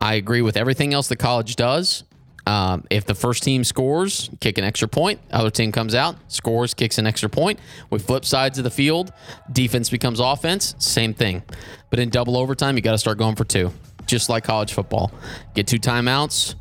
I 0.00 0.14
agree 0.14 0.42
with 0.42 0.56
everything 0.56 0.92
else 0.92 1.08
the 1.08 1.16
college 1.16 1.56
does. 1.56 2.04
Um, 2.46 2.84
if 2.90 3.04
the 3.04 3.14
first 3.14 3.42
team 3.42 3.64
scores, 3.64 4.30
kick 4.40 4.56
an 4.56 4.64
extra 4.64 4.86
point. 4.86 5.20
Other 5.32 5.50
team 5.50 5.72
comes 5.72 5.94
out, 5.94 6.16
scores, 6.28 6.74
kicks 6.74 6.98
an 6.98 7.06
extra 7.06 7.28
point. 7.28 7.58
We 7.90 7.98
flip 7.98 8.24
sides 8.24 8.58
of 8.58 8.64
the 8.64 8.70
field. 8.70 9.12
Defense 9.50 9.90
becomes 9.90 10.20
offense. 10.20 10.76
Same 10.78 11.12
thing. 11.12 11.42
But 11.90 11.98
in 11.98 12.08
double 12.08 12.36
overtime, 12.36 12.76
you 12.76 12.82
got 12.82 12.92
to 12.92 12.98
start 12.98 13.18
going 13.18 13.34
for 13.34 13.44
two, 13.44 13.72
just 14.06 14.28
like 14.28 14.44
college 14.44 14.72
football. 14.72 15.10
Get 15.54 15.66
two 15.66 15.78
timeouts. 15.78 16.54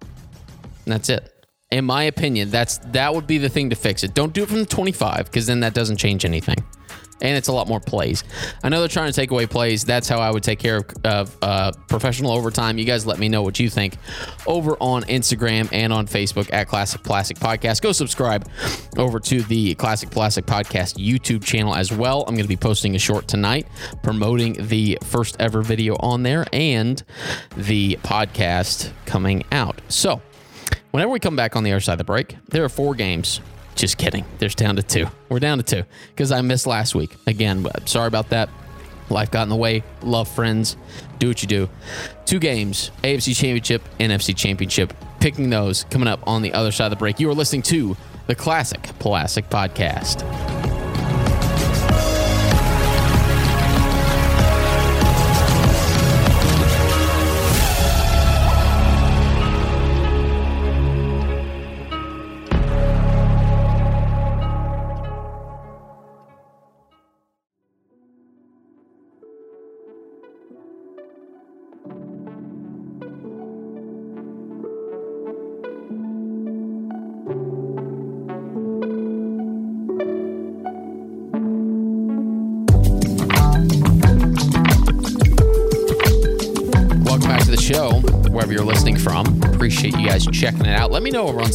And 0.00 0.92
that's 0.92 1.10
it. 1.10 1.32
In 1.70 1.84
my 1.84 2.04
opinion, 2.04 2.50
that's 2.50 2.78
that 2.78 3.14
would 3.14 3.26
be 3.26 3.38
the 3.38 3.48
thing 3.48 3.70
to 3.70 3.76
fix 3.76 4.04
it. 4.04 4.14
Don't 4.14 4.32
do 4.32 4.44
it 4.44 4.48
from 4.48 4.60
the 4.60 4.66
25 4.66 5.26
because 5.26 5.46
then 5.46 5.60
that 5.60 5.74
doesn't 5.74 5.96
change 5.96 6.24
anything 6.24 6.64
and 7.20 7.36
it's 7.36 7.48
a 7.48 7.52
lot 7.52 7.68
more 7.68 7.80
plays. 7.80 8.24
I 8.62 8.68
know 8.68 8.80
they're 8.80 8.88
trying 8.88 9.10
to 9.10 9.16
take 9.16 9.30
away 9.30 9.46
plays. 9.46 9.84
That's 9.84 10.08
how 10.08 10.18
I 10.18 10.30
would 10.30 10.42
take 10.42 10.58
care 10.58 10.78
of, 10.78 10.86
of 11.04 11.36
uh, 11.42 11.72
professional 11.88 12.32
overtime. 12.32 12.78
You 12.78 12.84
guys 12.84 13.06
let 13.06 13.18
me 13.18 13.28
know 13.28 13.42
what 13.42 13.58
you 13.58 13.70
think 13.70 13.96
over 14.46 14.76
on 14.80 15.02
Instagram 15.04 15.68
and 15.72 15.92
on 15.92 16.06
Facebook 16.06 16.52
at 16.52 16.68
Classic 16.68 17.02
Pulaski 17.02 17.34
Podcast. 17.34 17.82
Go 17.82 17.92
subscribe 17.92 18.48
over 18.96 19.20
to 19.20 19.42
the 19.42 19.74
Classic 19.76 20.10
Pulaski 20.10 20.42
Podcast 20.42 20.96
YouTube 20.96 21.44
channel 21.44 21.74
as 21.74 21.92
well. 21.92 22.22
I'm 22.22 22.34
going 22.34 22.44
to 22.44 22.48
be 22.48 22.56
posting 22.56 22.94
a 22.94 22.98
short 22.98 23.28
tonight 23.28 23.66
promoting 24.02 24.54
the 24.66 24.98
first 25.02 25.36
ever 25.40 25.62
video 25.62 25.96
on 26.00 26.22
there 26.22 26.46
and 26.52 27.02
the 27.56 27.96
podcast 28.02 28.92
coming 29.06 29.44
out. 29.52 29.80
So, 29.88 30.20
whenever 30.90 31.10
we 31.10 31.20
come 31.20 31.36
back 31.36 31.56
on 31.56 31.64
the 31.64 31.72
other 31.72 31.80
side 31.80 31.92
of 31.92 31.98
the 31.98 32.04
break, 32.04 32.36
there 32.48 32.64
are 32.64 32.68
four 32.68 32.94
games 32.94 33.40
just 33.76 33.98
kidding. 33.98 34.24
There's 34.38 34.54
down 34.54 34.76
to 34.76 34.82
two. 34.82 35.06
We're 35.28 35.38
down 35.38 35.58
to 35.58 35.64
two 35.64 35.84
because 36.08 36.32
I 36.32 36.40
missed 36.40 36.66
last 36.66 36.94
week. 36.94 37.14
Again, 37.26 37.66
sorry 37.86 38.08
about 38.08 38.30
that. 38.30 38.48
Life 39.08 39.30
got 39.30 39.44
in 39.44 39.48
the 39.48 39.56
way. 39.56 39.84
Love 40.02 40.28
friends. 40.28 40.76
Do 41.18 41.28
what 41.28 41.42
you 41.42 41.48
do. 41.48 41.68
Two 42.24 42.38
games 42.38 42.90
AFC 43.04 43.36
Championship, 43.36 43.82
NFC 44.00 44.36
Championship. 44.36 44.92
Picking 45.20 45.50
those 45.50 45.84
coming 45.84 46.08
up 46.08 46.20
on 46.26 46.42
the 46.42 46.52
other 46.52 46.72
side 46.72 46.86
of 46.86 46.90
the 46.90 46.96
break. 46.96 47.20
You 47.20 47.30
are 47.30 47.34
listening 47.34 47.62
to 47.62 47.96
the 48.26 48.34
Classic 48.34 48.82
Pulaski 48.98 49.42
Podcast. 49.42 50.75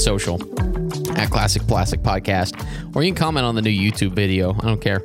Social 0.02 0.42
at 1.18 1.30
Classic 1.30 1.62
Pulaski 1.68 1.98
Podcast, 1.98 2.56
or 2.96 3.04
you 3.04 3.14
can 3.14 3.16
comment 3.16 3.46
on 3.46 3.56
the 3.56 3.62
new 3.62 3.70
YouTube 3.70 4.14
video. 4.14 4.54
I 4.54 4.66
don't 4.66 4.82
care. 4.82 5.04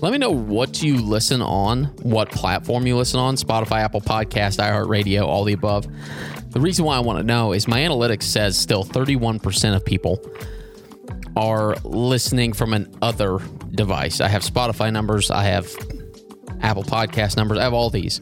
Let 0.00 0.12
me 0.12 0.18
know 0.18 0.30
what 0.30 0.82
you 0.82 1.00
listen 1.00 1.40
on, 1.40 1.84
what 2.02 2.30
platform 2.30 2.86
you 2.86 2.96
listen 2.96 3.20
on 3.20 3.36
Spotify, 3.36 3.80
Apple 3.82 4.00
Podcast, 4.00 4.58
iHeartRadio, 4.58 5.24
all 5.24 5.44
the 5.44 5.52
above. 5.52 5.86
The 6.50 6.60
reason 6.60 6.84
why 6.84 6.96
I 6.96 7.00
want 7.00 7.18
to 7.18 7.24
know 7.24 7.52
is 7.52 7.68
my 7.68 7.80
analytics 7.80 8.24
says 8.24 8.56
still 8.56 8.84
31% 8.84 9.74
of 9.76 9.84
people 9.84 10.20
are 11.36 11.76
listening 11.84 12.52
from 12.52 12.72
an 12.72 12.92
other 13.02 13.38
device. 13.72 14.20
I 14.20 14.28
have 14.28 14.42
Spotify 14.42 14.92
numbers, 14.92 15.30
I 15.30 15.44
have 15.44 15.66
Apple 16.60 16.84
Podcast 16.84 17.36
numbers, 17.36 17.58
I 17.58 17.62
have 17.62 17.74
all 17.74 17.90
these. 17.90 18.20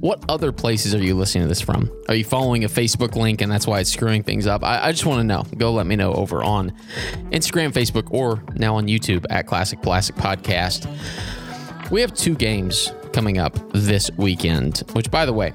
What 0.00 0.22
other 0.28 0.52
places 0.52 0.94
are 0.94 1.02
you 1.02 1.14
listening 1.14 1.44
to 1.44 1.48
this 1.48 1.60
from? 1.60 1.90
Are 2.08 2.14
you 2.14 2.24
following 2.24 2.64
a 2.64 2.68
Facebook 2.68 3.16
link 3.16 3.40
and 3.40 3.50
that's 3.50 3.66
why 3.66 3.80
it's 3.80 3.90
screwing 3.90 4.22
things 4.22 4.46
up? 4.46 4.62
I, 4.62 4.88
I 4.88 4.92
just 4.92 5.06
want 5.06 5.20
to 5.20 5.24
know. 5.24 5.44
Go 5.56 5.72
let 5.72 5.86
me 5.86 5.96
know 5.96 6.12
over 6.12 6.42
on 6.42 6.70
Instagram, 7.30 7.72
Facebook, 7.72 8.10
or 8.10 8.42
now 8.54 8.76
on 8.76 8.86
YouTube 8.88 9.24
at 9.30 9.46
Classic 9.46 9.80
Pulaski 9.80 10.12
Podcast. 10.12 10.86
We 11.90 12.02
have 12.02 12.12
two 12.12 12.34
games 12.34 12.92
coming 13.12 13.38
up 13.38 13.56
this 13.72 14.10
weekend, 14.18 14.82
which, 14.92 15.10
by 15.10 15.24
the 15.24 15.32
way, 15.32 15.54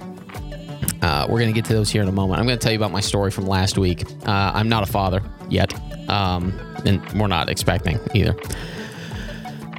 uh, 1.03 1.27
we're 1.29 1.39
going 1.39 1.53
to 1.53 1.55
get 1.55 1.65
to 1.65 1.73
those 1.73 1.91
here 1.91 2.01
in 2.01 2.07
a 2.07 2.11
moment. 2.11 2.39
I'm 2.39 2.47
going 2.47 2.57
to 2.57 2.63
tell 2.63 2.71
you 2.71 2.79
about 2.79 2.91
my 2.91 2.99
story 2.99 3.29
from 3.29 3.45
last 3.45 3.77
week. 3.77 4.03
Uh, 4.25 4.51
I'm 4.55 4.69
not 4.69 4.81
a 4.81 4.91
father 4.91 5.21
yet, 5.49 5.73
um, 6.09 6.51
and 6.85 7.01
we're 7.13 7.27
not 7.27 7.49
expecting 7.49 7.99
either. 8.15 8.35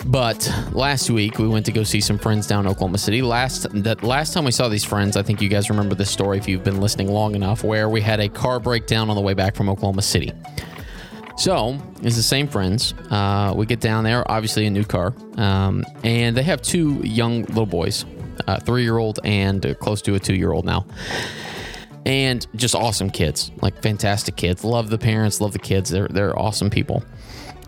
But 0.06 0.52
last 0.72 1.10
week 1.10 1.38
we 1.38 1.46
went 1.46 1.64
to 1.66 1.72
go 1.72 1.84
see 1.84 2.00
some 2.00 2.18
friends 2.18 2.46
down 2.46 2.66
in 2.66 2.70
Oklahoma 2.70 2.98
City. 2.98 3.22
Last 3.22 3.66
that 3.84 4.02
last 4.02 4.34
time 4.34 4.44
we 4.44 4.50
saw 4.50 4.68
these 4.68 4.84
friends, 4.84 5.16
I 5.16 5.22
think 5.22 5.40
you 5.40 5.48
guys 5.48 5.70
remember 5.70 5.94
this 5.94 6.10
story 6.10 6.38
if 6.38 6.48
you've 6.48 6.64
been 6.64 6.80
listening 6.80 7.08
long 7.08 7.34
enough, 7.34 7.62
where 7.62 7.88
we 7.88 8.00
had 8.00 8.20
a 8.20 8.28
car 8.28 8.58
breakdown 8.58 9.10
on 9.10 9.16
the 9.16 9.22
way 9.22 9.34
back 9.34 9.54
from 9.54 9.68
Oklahoma 9.68 10.02
City. 10.02 10.32
So 11.36 11.78
it's 12.02 12.16
the 12.16 12.22
same 12.22 12.48
friends. 12.48 12.94
Uh, 13.10 13.54
we 13.56 13.64
get 13.64 13.80
down 13.80 14.04
there, 14.04 14.28
obviously 14.30 14.66
a 14.66 14.70
new 14.70 14.84
car, 14.84 15.14
um, 15.36 15.84
and 16.04 16.36
they 16.36 16.42
have 16.42 16.62
two 16.62 16.94
young 17.04 17.44
little 17.44 17.66
boys, 17.66 18.04
a 18.46 18.60
three-year-old 18.60 19.20
and 19.24 19.76
close 19.78 20.02
to 20.02 20.14
a 20.14 20.18
two-year-old 20.18 20.64
now 20.64 20.84
and 22.04 22.46
just 22.56 22.74
awesome 22.74 23.10
kids, 23.10 23.50
like 23.60 23.80
fantastic 23.82 24.36
kids. 24.36 24.64
Love 24.64 24.90
the 24.90 24.98
parents, 24.98 25.40
love 25.40 25.52
the 25.52 25.58
kids. 25.58 25.90
They're 25.90 26.08
they're 26.08 26.36
awesome 26.38 26.70
people. 26.70 27.02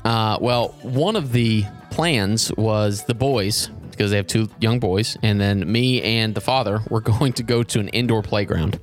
Uh, 0.04 0.38
well, 0.40 0.68
one 0.82 1.16
of 1.16 1.32
the 1.32 1.64
plans 1.90 2.52
was 2.56 3.04
the 3.04 3.14
boys 3.14 3.70
because 3.90 4.10
they 4.10 4.16
have 4.16 4.26
two 4.26 4.48
young 4.58 4.80
boys, 4.80 5.16
and 5.22 5.40
then 5.40 5.70
me 5.70 6.02
and 6.02 6.34
the 6.34 6.40
father 6.40 6.82
were 6.90 7.00
going 7.12 7.32
to 7.34 7.42
go 7.42 7.62
to 7.62 7.80
an 7.80 7.88
indoor 7.88 8.22
playground. 8.22 8.78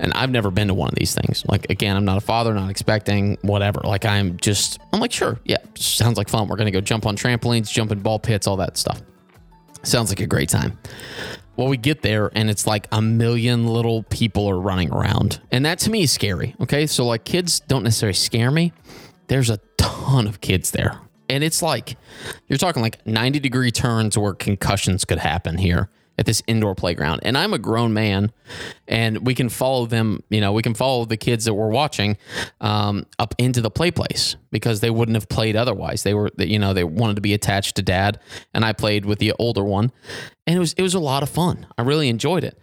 And 0.00 0.12
I've 0.12 0.30
never 0.30 0.50
been 0.50 0.68
to 0.68 0.74
one 0.74 0.88
of 0.88 0.94
these 0.94 1.14
things. 1.14 1.44
Like 1.46 1.70
again, 1.70 1.96
I'm 1.96 2.04
not 2.04 2.18
a 2.18 2.20
father, 2.20 2.54
not 2.54 2.70
expecting 2.70 3.36
whatever. 3.42 3.80
Like 3.82 4.04
I'm 4.04 4.36
just, 4.36 4.78
I'm 4.92 5.00
like, 5.00 5.12
sure, 5.12 5.40
yeah, 5.44 5.56
sounds 5.74 6.18
like 6.18 6.28
fun. 6.28 6.46
We're 6.46 6.56
gonna 6.56 6.70
go 6.70 6.80
jump 6.80 7.06
on 7.06 7.16
trampolines, 7.16 7.70
jump 7.70 7.90
in 7.90 8.00
ball 8.00 8.18
pits, 8.18 8.46
all 8.46 8.56
that 8.58 8.76
stuff. 8.76 9.02
Sounds 9.82 10.10
like 10.10 10.20
a 10.20 10.26
great 10.26 10.48
time. 10.48 10.78
Well, 11.56 11.66
we 11.66 11.76
get 11.76 12.02
there 12.02 12.30
and 12.34 12.48
it's 12.48 12.66
like 12.66 12.86
a 12.92 13.02
million 13.02 13.66
little 13.66 14.04
people 14.04 14.48
are 14.48 14.60
running 14.60 14.92
around, 14.92 15.40
and 15.50 15.64
that 15.66 15.80
to 15.80 15.90
me 15.90 16.02
is 16.02 16.12
scary. 16.12 16.54
Okay, 16.60 16.86
so 16.86 17.04
like 17.04 17.24
kids 17.24 17.58
don't 17.60 17.82
necessarily 17.82 18.14
scare 18.14 18.52
me. 18.52 18.72
There's 19.26 19.50
a 19.50 19.58
ton 19.78 20.26
of 20.26 20.40
kids 20.42 20.70
there. 20.70 21.00
And 21.30 21.42
it's 21.42 21.62
like, 21.62 21.96
you're 22.48 22.58
talking 22.58 22.82
like 22.82 23.06
90 23.06 23.40
degree 23.40 23.70
turns 23.70 24.16
where 24.16 24.34
concussions 24.34 25.04
could 25.04 25.18
happen 25.18 25.58
here 25.58 25.90
at 26.18 26.26
this 26.26 26.42
indoor 26.46 26.74
playground. 26.74 27.20
And 27.22 27.38
I'm 27.38 27.54
a 27.54 27.58
grown 27.58 27.92
man 27.92 28.32
and 28.88 29.24
we 29.24 29.34
can 29.34 29.48
follow 29.48 29.86
them, 29.86 30.22
you 30.30 30.40
know, 30.40 30.52
we 30.52 30.62
can 30.62 30.74
follow 30.74 31.04
the 31.04 31.16
kids 31.16 31.44
that 31.44 31.54
we're 31.54 31.70
watching 31.70 32.16
um, 32.60 33.06
up 33.18 33.34
into 33.38 33.60
the 33.60 33.70
play 33.70 33.90
place 33.92 34.36
because 34.50 34.80
they 34.80 34.90
wouldn't 34.90 35.14
have 35.14 35.28
played 35.28 35.54
otherwise. 35.54 36.02
They 36.02 36.14
were, 36.14 36.30
you 36.38 36.58
know, 36.58 36.74
they 36.74 36.84
wanted 36.84 37.16
to 37.16 37.22
be 37.22 37.34
attached 37.34 37.76
to 37.76 37.82
dad 37.82 38.18
and 38.52 38.64
I 38.64 38.72
played 38.72 39.04
with 39.04 39.20
the 39.20 39.32
older 39.38 39.62
one 39.62 39.92
and 40.46 40.56
it 40.56 40.58
was, 40.58 40.72
it 40.72 40.82
was 40.82 40.94
a 40.94 41.00
lot 41.00 41.22
of 41.22 41.28
fun. 41.28 41.66
I 41.76 41.82
really 41.82 42.08
enjoyed 42.08 42.42
it. 42.42 42.58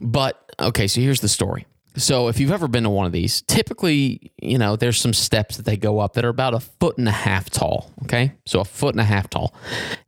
But 0.00 0.52
okay, 0.58 0.88
so 0.88 1.00
here's 1.00 1.20
the 1.20 1.28
story. 1.28 1.66
So 1.96 2.28
if 2.28 2.40
you've 2.40 2.50
ever 2.50 2.68
been 2.68 2.84
to 2.84 2.90
one 2.90 3.06
of 3.06 3.12
these, 3.12 3.42
typically, 3.42 4.32
you 4.40 4.58
know, 4.58 4.76
there's 4.76 5.00
some 5.00 5.12
steps 5.12 5.56
that 5.56 5.64
they 5.64 5.76
go 5.76 5.98
up 5.98 6.14
that 6.14 6.24
are 6.24 6.30
about 6.30 6.54
a 6.54 6.60
foot 6.60 6.98
and 6.98 7.08
a 7.08 7.12
half 7.12 7.50
tall. 7.50 7.90
Okay. 8.04 8.32
So 8.46 8.60
a 8.60 8.64
foot 8.64 8.94
and 8.94 9.00
a 9.00 9.04
half 9.04 9.28
tall. 9.28 9.54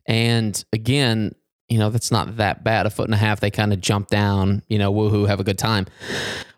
And 0.05 0.63
again, 0.73 1.35
you 1.67 1.79
know, 1.79 1.89
that's 1.89 2.11
not 2.11 2.37
that 2.37 2.63
bad. 2.63 2.85
A 2.85 2.89
foot 2.89 3.05
and 3.05 3.13
a 3.13 3.17
half, 3.17 3.39
they 3.39 3.49
kind 3.49 3.73
of 3.73 3.81
jump 3.81 4.07
down, 4.09 4.61
you 4.67 4.77
know, 4.77 4.93
woohoo, 4.93 5.27
have 5.27 5.39
a 5.39 5.43
good 5.43 5.57
time. 5.57 5.87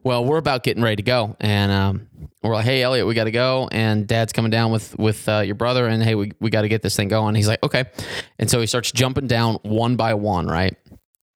Well, 0.03 0.23
we're 0.25 0.37
about 0.37 0.63
getting 0.63 0.83
ready 0.83 0.97
to 0.97 1.03
go. 1.03 1.35
And 1.39 1.71
um, 1.71 2.07
we're 2.43 2.55
like, 2.55 2.65
hey, 2.65 2.81
Elliot, 2.81 3.07
we 3.07 3.13
got 3.13 3.25
to 3.25 3.31
go. 3.31 3.69
And 3.71 4.07
dad's 4.07 4.33
coming 4.33 4.51
down 4.51 4.71
with 4.71 4.97
with 4.97 5.27
uh, 5.27 5.39
your 5.39 5.55
brother. 5.55 5.87
And 5.87 6.03
hey, 6.03 6.15
we, 6.15 6.31
we 6.39 6.49
got 6.49 6.61
to 6.63 6.69
get 6.69 6.81
this 6.81 6.95
thing 6.95 7.07
going. 7.07 7.35
He's 7.35 7.47
like, 7.47 7.63
okay. 7.63 7.85
And 8.39 8.49
so 8.49 8.59
he 8.59 8.67
starts 8.67 8.91
jumping 8.91 9.27
down 9.27 9.55
one 9.63 9.95
by 9.95 10.13
one, 10.13 10.47
right? 10.47 10.75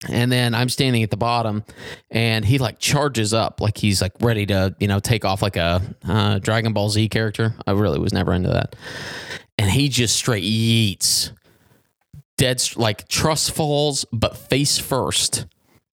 And 0.09 0.33
then 0.33 0.55
I'm 0.55 0.71
standing 0.71 1.03
at 1.03 1.11
the 1.11 1.19
bottom 1.19 1.63
and 2.11 2.43
he 2.43 2.57
like 2.59 2.79
charges 2.79 3.35
up 3.35 3.61
like 3.61 3.77
he's 3.77 4.01
like 4.01 4.13
ready 4.21 4.47
to, 4.47 4.75
you 4.81 4.89
know, 4.89 4.99
take 4.99 5.27
off 5.27 5.43
like 5.43 5.57
a 5.57 5.83
uh, 6.09 6.39
Dragon 6.39 6.73
Ball 6.73 6.89
Z 6.89 7.09
character. 7.11 7.55
I 7.67 7.73
really 7.73 7.99
was 7.99 8.13
never 8.13 8.33
into 8.33 8.49
that. 8.49 8.77
And 9.59 9.71
he 9.71 9.91
just 9.91 10.17
straight 10.17 10.45
yeets 10.45 11.33
dead, 12.39 12.63
like 12.77 13.07
trust 13.09 13.53
falls, 13.53 14.07
but 14.11 14.37
face 14.37 14.79
first. 14.79 15.45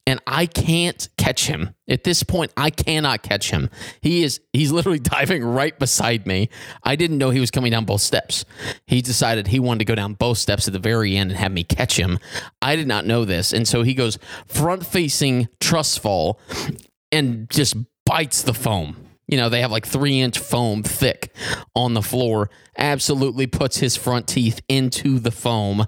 And 0.08 0.22
I 0.26 0.46
can't 0.46 1.08
catch 1.17 1.48
him. 1.48 1.76
At 1.89 2.06
this 2.06 2.24
point, 2.24 2.54
I 2.56 2.70
cannot 2.70 3.24
catch 3.24 3.52
him. 3.52 3.70
He 4.02 4.24
is, 4.24 4.39
he's 4.54 4.72
literally 4.72 5.00
diving 5.17 5.43
right 5.43 5.78
beside 5.78 6.26
me. 6.26 6.50
I 6.82 6.96
didn't 6.96 7.17
know 7.17 7.30
he 7.30 7.41
was 7.41 7.52
coming 7.52 7.72
down 7.72 7.86
both 7.86 8.02
steps. 8.02 8.46
He 8.88 9.02
decided 9.02 9.48
he 9.48 9.60
wanted 9.60 9.80
to 9.80 9.86
go 9.86 9.96
down 9.96 10.13
both 10.13 10.38
steps 10.38 10.65
at 10.65 10.74
the 10.74 10.80
very 10.80 11.17
end 11.17 11.32
and 11.32 11.39
have 11.39 11.52
me 11.52 11.63
catch 11.63 12.00
him. 12.00 12.20
I 12.62 12.76
did 12.76 12.88
not 12.88 13.06
know 13.06 13.26
this. 13.26 13.52
And 13.52 13.67
so 13.67 13.84
he 13.84 13.93
goes 13.93 14.17
front 14.48 14.86
facing 14.86 15.50
trust 15.60 16.00
fall 16.00 16.39
and 17.12 17.50
just 17.50 17.76
bites 18.06 18.41
the 18.43 18.54
foam 18.54 19.08
you 19.28 19.38
know, 19.38 19.50
they 19.50 19.62
have 19.62 19.72
like 19.72 19.86
three 19.86 20.22
inch 20.22 20.39
foam 20.39 20.84
thick 20.84 21.34
on 21.76 21.93
the 21.93 22.02
floor, 22.02 22.50
absolutely 22.78 23.46
puts 23.46 23.78
his 23.78 23.96
front 23.96 24.28
teeth 24.28 24.62
into 24.70 25.20
the 25.20 25.32
foam. 25.32 25.86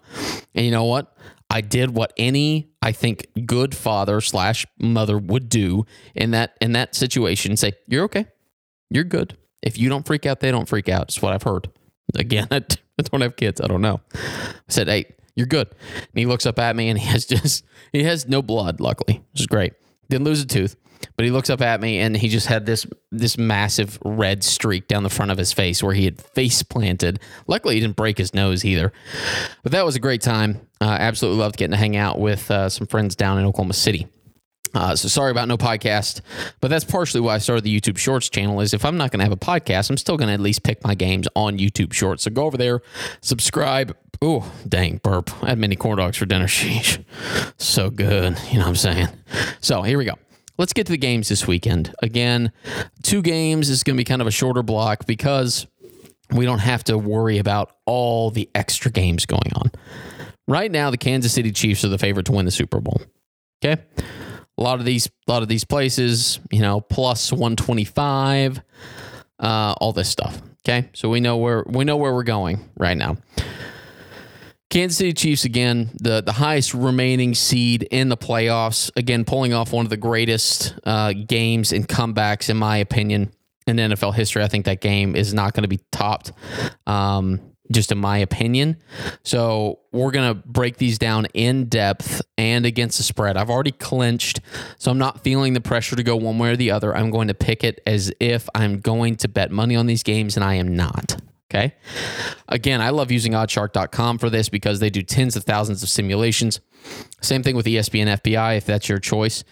And 0.54 0.66
you 0.66 0.72
know 0.72 0.84
what? 0.84 1.16
I 1.50 1.62
did 1.62 1.96
what 1.96 2.14
any, 2.16 2.70
I 2.82 2.92
think, 2.92 3.28
good 3.46 3.76
father 3.76 4.22
slash 4.22 4.66
mother 4.78 5.18
would 5.18 5.50
do 5.50 5.86
in 6.14 6.32
that 6.32 6.56
in 6.62 6.74
that 6.74 6.96
situation. 6.96 7.58
Say, 7.58 7.74
you're 7.88 8.04
okay. 8.04 8.28
You're 8.90 9.04
good. 9.04 9.38
If 9.62 9.78
you 9.78 9.90
don't 9.90 10.06
freak 10.06 10.26
out, 10.26 10.40
they 10.40 10.52
don't 10.52 10.68
freak 10.68 10.90
out. 10.90 11.04
It's 11.04 11.22
what 11.22 11.34
I've 11.34 11.44
heard. 11.44 11.70
Again, 12.16 12.48
I 12.52 12.62
don't 12.98 13.22
have 13.22 13.36
kids. 13.36 13.62
I 13.62 13.68
don't 13.68 13.82
know. 13.82 14.02
I 14.14 14.20
said, 14.68 14.88
hey, 14.88 15.06
you're 15.36 15.48
good. 15.48 15.70
And 15.70 16.08
he 16.16 16.26
looks 16.26 16.46
up 16.46 16.60
at 16.60 16.76
me 16.76 16.90
and 16.90 17.00
he 17.00 17.06
has 17.08 17.26
just 17.26 17.66
he 17.92 18.04
has 18.04 18.28
no 18.28 18.42
blood, 18.42 18.80
luckily, 18.80 19.24
which 19.32 19.42
is 19.42 19.48
great. 19.48 19.74
Didn't 20.10 20.26
lose 20.26 20.42
a 20.42 20.48
tooth. 20.48 20.76
But 21.16 21.26
he 21.26 21.32
looks 21.32 21.50
up 21.50 21.62
at 21.62 21.82
me 21.82 22.00
and 22.00 22.16
he 22.16 22.30
just 22.30 22.48
had 22.48 22.66
this 22.66 22.86
this 23.12 23.38
massive 23.38 23.98
red 24.04 24.44
streak 24.44 24.88
down 24.88 25.04
the 25.04 25.10
front 25.10 25.32
of 25.32 25.38
his 25.38 25.52
face 25.52 25.82
where 25.84 25.94
he 25.94 26.06
had 26.06 26.22
face 26.22 26.64
planted. 26.64 27.20
Luckily, 27.48 27.76
he 27.76 27.82
didn't 27.82 27.96
break 27.96 28.18
his 28.18 28.34
nose 28.34 28.64
either. 28.66 28.92
But 29.64 29.72
that 29.72 29.86
was 29.86 29.96
a 29.96 30.00
great 30.00 30.22
time. 30.22 30.62
Uh, 30.82 30.98
absolutely 31.00 31.40
loved 31.40 31.58
getting 31.58 31.72
to 31.72 31.78
hang 31.78 31.98
out 31.98 32.20
with 32.20 32.50
uh, 32.50 32.70
some 32.70 32.88
friends 32.88 33.16
down 33.16 33.38
in 33.38 33.46
Oklahoma 33.46 33.74
City. 33.74 34.08
Uh, 34.74 34.96
so 34.96 35.08
sorry 35.08 35.32
about 35.32 35.48
no 35.48 35.58
podcast, 35.58 36.22
but 36.62 36.70
that's 36.70 36.86
partially 36.86 37.20
why 37.20 37.34
I 37.34 37.38
started 37.40 37.64
the 37.64 37.80
YouTube 37.80 37.98
Shorts 37.98 38.30
channel. 38.30 38.62
Is 38.62 38.74
if 38.74 38.86
I'm 38.86 38.98
not 38.98 39.12
going 39.12 39.20
to 39.20 39.26
have 39.26 39.34
a 39.34 39.38
podcast, 39.38 39.90
I'm 39.90 39.98
still 39.98 40.16
going 40.16 40.28
to 40.28 40.34
at 40.34 40.40
least 40.40 40.64
pick 40.64 40.84
my 40.84 40.94
games 40.94 41.28
on 41.36 41.58
YouTube 41.58 41.92
Shorts. 41.92 42.24
So 42.24 42.32
go 42.32 42.44
over 42.44 42.58
there, 42.58 42.82
subscribe. 43.22 43.98
Oh, 44.22 44.52
dang, 44.68 44.98
burp! 44.98 45.32
I 45.44 45.50
had 45.50 45.58
mini 45.58 45.76
corn 45.76 45.98
dogs 45.98 46.18
for 46.18 46.26
dinner. 46.28 46.46
Sheesh, 46.48 47.04
so 47.58 47.90
good. 47.90 48.38
You 48.52 48.60
know 48.60 48.66
what 48.66 48.70
I'm 48.70 48.76
saying? 48.76 49.08
So 49.60 49.82
here 49.82 49.98
we 49.98 50.06
go 50.06 50.16
let's 50.60 50.74
get 50.74 50.86
to 50.86 50.92
the 50.92 50.98
games 50.98 51.30
this 51.30 51.48
weekend. 51.48 51.92
Again, 52.04 52.52
two 53.02 53.24
games 53.24 53.70
is 53.70 53.82
going 53.82 53.96
to 53.96 54.00
be 54.00 54.04
kind 54.04 54.22
of 54.22 54.28
a 54.28 54.32
shorter 54.32 54.62
block 54.62 55.08
because 55.08 55.66
we 56.32 56.46
don't 56.46 56.60
have 56.60 56.84
to 56.84 56.98
worry 56.98 57.40
about 57.40 57.78
all 57.86 58.30
the 58.30 58.48
extra 58.54 58.92
games 58.92 59.26
going 59.26 59.52
on. 59.56 59.72
Right 60.48 60.72
now, 60.72 60.92
the 60.92 60.98
Kansas 60.98 61.34
City 61.34 61.52
Chiefs 61.52 61.84
are 61.84 61.90
the 61.90 61.98
favorite 61.98 62.26
to 62.28 62.34
win 62.34 62.46
the 62.46 62.52
Super 62.52 62.80
Bowl. 62.80 63.02
Okay. 63.64 63.82
A 64.58 64.62
lot 64.62 64.80
of 64.80 64.86
these, 64.86 65.08
a 65.08 65.32
lot 65.32 65.42
of 65.42 65.48
these 65.48 65.64
places, 65.64 66.40
you 66.52 66.60
know, 66.60 66.82
plus 66.82 67.32
125, 67.32 68.62
uh, 69.40 69.76
all 69.80 69.94
this 69.94 70.10
stuff. 70.10 70.42
Okay. 70.68 70.90
So 70.94 71.10
we 71.10 71.22
know 71.22 71.38
where 71.38 71.64
we 71.68 71.86
know 71.86 71.96
where 71.96 72.14
we're 72.14 72.24
going 72.24 72.70
right 72.78 72.98
now. 72.98 73.18
Kansas 74.70 74.98
City 75.00 75.14
Chiefs 75.14 75.46
again, 75.46 75.90
the 75.96 76.22
the 76.22 76.32
highest 76.32 76.76
remaining 76.76 77.34
seed 77.34 77.84
in 77.90 78.10
the 78.10 78.18
playoffs. 78.18 78.92
Again, 78.96 79.26
pulling 79.26 79.52
off 79.52 79.74
one 79.74 79.86
of 79.86 79.90
the 79.90 79.98
greatest 79.98 80.76
uh, 80.84 81.14
games 81.14 81.74
and 81.74 81.88
comebacks, 81.88 82.50
in 82.50 82.58
my 82.58 82.78
opinion, 82.78 83.32
in 83.66 83.78
NFL 83.78 84.14
history. 84.14 84.44
I 84.44 84.48
think 84.48 84.66
that 84.66 84.80
game 84.80 85.16
is 85.16 85.34
not 85.34 85.54
going 85.54 85.64
to 85.64 85.68
be 85.68 85.80
topped, 85.92 86.34
um, 86.86 87.42
just 87.72 87.92
in 87.92 87.98
my 87.98 88.20
opinion. 88.20 88.78
So 89.24 89.80
we're 89.92 90.12
going 90.12 90.36
to 90.36 90.48
break 90.48 90.78
these 90.78 91.00
down 91.00 91.26
in 91.34 91.66
depth 91.66 92.22
and 92.38 92.64
against 92.68 93.00
the 93.00 93.04
spread. 93.04 93.38
I've 93.38 93.50
already 93.50 93.72
clinched, 93.72 94.40
so 94.78 94.92
I'm 94.92 95.00
not 95.00 95.24
feeling 95.24 95.54
the 95.54 95.62
pressure 95.62 95.96
to 95.96 96.04
go 96.04 96.16
one 96.16 96.38
way 96.38 96.52
or 96.52 96.56
the 96.56 96.70
other. 96.70 96.96
I'm 96.96 97.10
going 97.10 97.30
to 97.30 97.34
pick 97.34 97.64
it 97.64 97.82
as 97.88 98.12
if 98.20 98.48
I'm 98.54 98.82
going 98.82 99.16
to 99.18 99.28
bet 99.28 99.50
money 99.50 99.76
on 99.76 99.88
these 99.88 100.04
games, 100.04 100.38
and 100.38 100.44
I 100.44 100.56
am 100.56 100.76
not. 100.76 101.20
Okay. 101.52 101.74
Again, 102.48 102.80
I 102.80 102.92
love 102.92 103.12
using 103.12 103.32
oddshark.com 103.32 104.20
for 104.20 104.30
this 104.30 104.50
because 104.50 104.80
they 104.80 104.92
do 104.92 105.02
tens 105.02 105.36
of 105.36 105.46
thousands 105.46 105.82
of 105.82 105.90
simulations. 105.90 106.60
Same 107.22 107.42
thing 107.42 107.56
with 107.56 107.66
ESPN 107.66 108.06
FPI 108.22 108.58
if 108.58 108.66
that's 108.66 108.88
your 108.88 109.00
choice. 109.00 109.44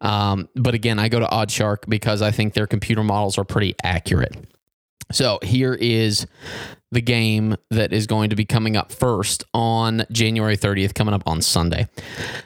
Um, 0.00 0.48
but 0.54 0.74
again, 0.74 1.00
I 1.00 1.08
go 1.08 1.18
to 1.18 1.26
Oddshark 1.26 1.88
because 1.88 2.22
I 2.22 2.30
think 2.30 2.54
their 2.54 2.68
computer 2.68 3.02
models 3.02 3.36
are 3.36 3.44
pretty 3.44 3.74
accurate. 3.82 4.36
So 5.12 5.40
here 5.42 5.74
is 5.74 6.26
the 6.92 7.00
game 7.00 7.56
that 7.70 7.92
is 7.92 8.06
going 8.06 8.30
to 8.30 8.36
be 8.36 8.44
coming 8.44 8.76
up 8.76 8.92
first 8.92 9.44
on 9.52 10.04
January 10.12 10.56
30th, 10.56 10.94
coming 10.94 11.14
up 11.14 11.22
on 11.26 11.42
Sunday. 11.42 11.88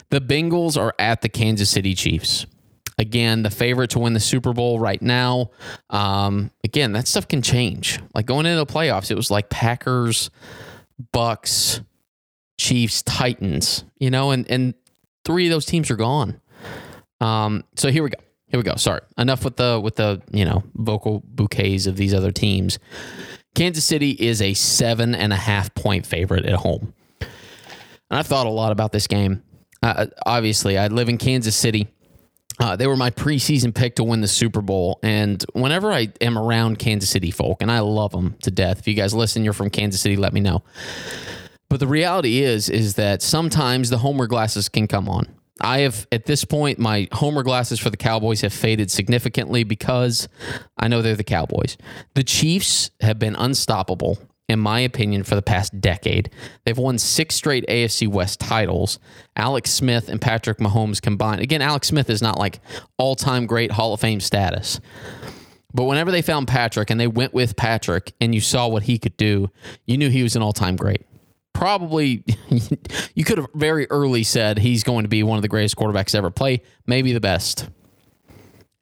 The 0.09 0.19
Bengals 0.19 0.79
are 0.79 0.95
at 0.97 1.21
the 1.21 1.29
Kansas 1.29 1.69
City 1.69 1.93
Chiefs. 1.93 2.47
Again, 2.97 3.43
the 3.43 3.49
favorite 3.49 3.89
to 3.91 3.99
win 3.99 4.13
the 4.13 4.19
Super 4.19 4.53
Bowl 4.53 4.79
right 4.79 5.01
now. 5.01 5.51
Um, 5.89 6.51
again, 6.63 6.93
that 6.93 7.07
stuff 7.07 7.27
can 7.27 7.41
change. 7.41 7.99
Like 8.13 8.25
going 8.25 8.45
into 8.45 8.57
the 8.57 8.65
playoffs, 8.65 9.11
it 9.11 9.15
was 9.15 9.29
like 9.29 9.49
Packers, 9.49 10.29
Bucks, 11.11 11.81
Chiefs, 12.57 13.03
Titans, 13.03 13.83
you 13.99 14.09
know, 14.09 14.31
and, 14.31 14.49
and 14.49 14.73
three 15.25 15.47
of 15.47 15.51
those 15.51 15.65
teams 15.65 15.91
are 15.91 15.97
gone. 15.97 16.39
Um, 17.19 17.63
so 17.75 17.91
here 17.91 18.03
we 18.03 18.09
go. 18.09 18.19
Here 18.47 18.59
we 18.59 18.63
go. 18.63 18.75
Sorry. 18.75 19.01
Enough 19.17 19.43
with 19.43 19.57
the 19.57 19.81
with 19.83 19.95
the, 19.95 20.21
you 20.31 20.45
know, 20.45 20.63
vocal 20.75 21.21
bouquets 21.25 21.87
of 21.87 21.97
these 21.97 22.13
other 22.13 22.31
teams. 22.31 22.79
Kansas 23.55 23.83
City 23.83 24.11
is 24.11 24.41
a 24.41 24.53
seven 24.53 25.15
and 25.15 25.33
a 25.33 25.37
half 25.37 25.73
point 25.75 26.05
favorite 26.05 26.45
at 26.45 26.55
home. 26.55 26.93
And 27.19 28.19
I've 28.19 28.27
thought 28.27 28.45
a 28.45 28.51
lot 28.51 28.71
about 28.71 28.91
this 28.91 29.07
game. 29.07 29.43
Uh, 29.81 30.07
obviously, 30.25 30.77
I 30.77 30.87
live 30.87 31.09
in 31.09 31.17
Kansas 31.17 31.55
City. 31.55 31.87
Uh, 32.59 32.75
they 32.75 32.87
were 32.87 32.95
my 32.95 33.09
preseason 33.09 33.73
pick 33.73 33.95
to 33.95 34.03
win 34.03 34.21
the 34.21 34.27
Super 34.27 34.61
Bowl. 34.61 34.99
And 35.03 35.43
whenever 35.53 35.91
I 35.91 36.09
am 36.21 36.37
around 36.37 36.79
Kansas 36.79 37.09
City 37.09 37.31
folk, 37.31 37.61
and 37.61 37.71
I 37.71 37.79
love 37.79 38.11
them 38.11 38.35
to 38.43 38.51
death, 38.51 38.79
if 38.79 38.87
you 38.87 38.93
guys 38.93 39.13
listen, 39.13 39.43
you're 39.43 39.53
from 39.53 39.69
Kansas 39.69 40.01
City, 40.01 40.15
let 40.15 40.33
me 40.33 40.39
know. 40.39 40.63
But 41.69 41.79
the 41.79 41.87
reality 41.87 42.41
is, 42.43 42.69
is 42.69 42.95
that 42.95 43.21
sometimes 43.21 43.89
the 43.89 43.97
homer 43.97 44.27
glasses 44.27 44.69
can 44.69 44.87
come 44.87 45.09
on. 45.09 45.27
I 45.61 45.79
have, 45.79 46.05
at 46.11 46.25
this 46.25 46.43
point, 46.43 46.79
my 46.79 47.07
homer 47.13 47.41
glasses 47.41 47.79
for 47.79 47.89
the 47.89 47.97
Cowboys 47.97 48.41
have 48.41 48.53
faded 48.53 48.91
significantly 48.91 49.63
because 49.63 50.27
I 50.77 50.87
know 50.87 51.01
they're 51.01 51.15
the 51.15 51.23
Cowboys. 51.23 51.77
The 52.13 52.23
Chiefs 52.23 52.91
have 52.99 53.19
been 53.19 53.35
unstoppable 53.35 54.17
in 54.47 54.59
my 54.59 54.79
opinion, 54.79 55.23
for 55.23 55.35
the 55.35 55.41
past 55.41 55.79
decade. 55.81 56.29
They've 56.63 56.77
won 56.77 56.97
six 56.97 57.35
straight 57.35 57.65
AFC 57.67 58.07
West 58.07 58.39
titles. 58.39 58.99
Alex 59.35 59.71
Smith 59.71 60.07
and 60.09 60.21
Patrick 60.21 60.59
Mahomes 60.59 61.01
combined. 61.01 61.41
Again, 61.41 61.61
Alex 61.61 61.87
Smith 61.87 62.09
is 62.09 62.21
not 62.21 62.37
like 62.37 62.59
all 62.97 63.15
time 63.15 63.45
great 63.45 63.71
Hall 63.71 63.93
of 63.93 63.99
Fame 63.99 64.19
status. 64.19 64.79
But 65.73 65.83
whenever 65.85 66.09
they 66.09 66.21
found 66.21 66.47
Patrick 66.47 66.89
and 66.89 66.99
they 66.99 67.07
went 67.07 67.33
with 67.33 67.57
Patrick 67.57 68.13
and 68.21 68.33
you 68.33 68.39
saw 68.39 68.67
what 68.67 68.83
he 68.83 68.97
could 68.97 69.17
do, 69.17 69.51
you 69.85 69.97
knew 69.97 70.09
he 70.09 70.23
was 70.23 70.35
an 70.35 70.41
all 70.41 70.53
time 70.53 70.77
great. 70.77 71.01
Probably, 71.53 72.23
you 73.15 73.25
could 73.25 73.39
have 73.39 73.47
very 73.53 73.89
early 73.89 74.23
said 74.23 74.59
he's 74.59 74.83
going 74.83 75.03
to 75.03 75.09
be 75.09 75.21
one 75.23 75.37
of 75.37 75.41
the 75.41 75.47
greatest 75.47 75.75
quarterbacks 75.75 76.15
ever 76.15 76.29
play, 76.29 76.61
maybe 76.87 77.11
the 77.11 77.19
best. 77.19 77.67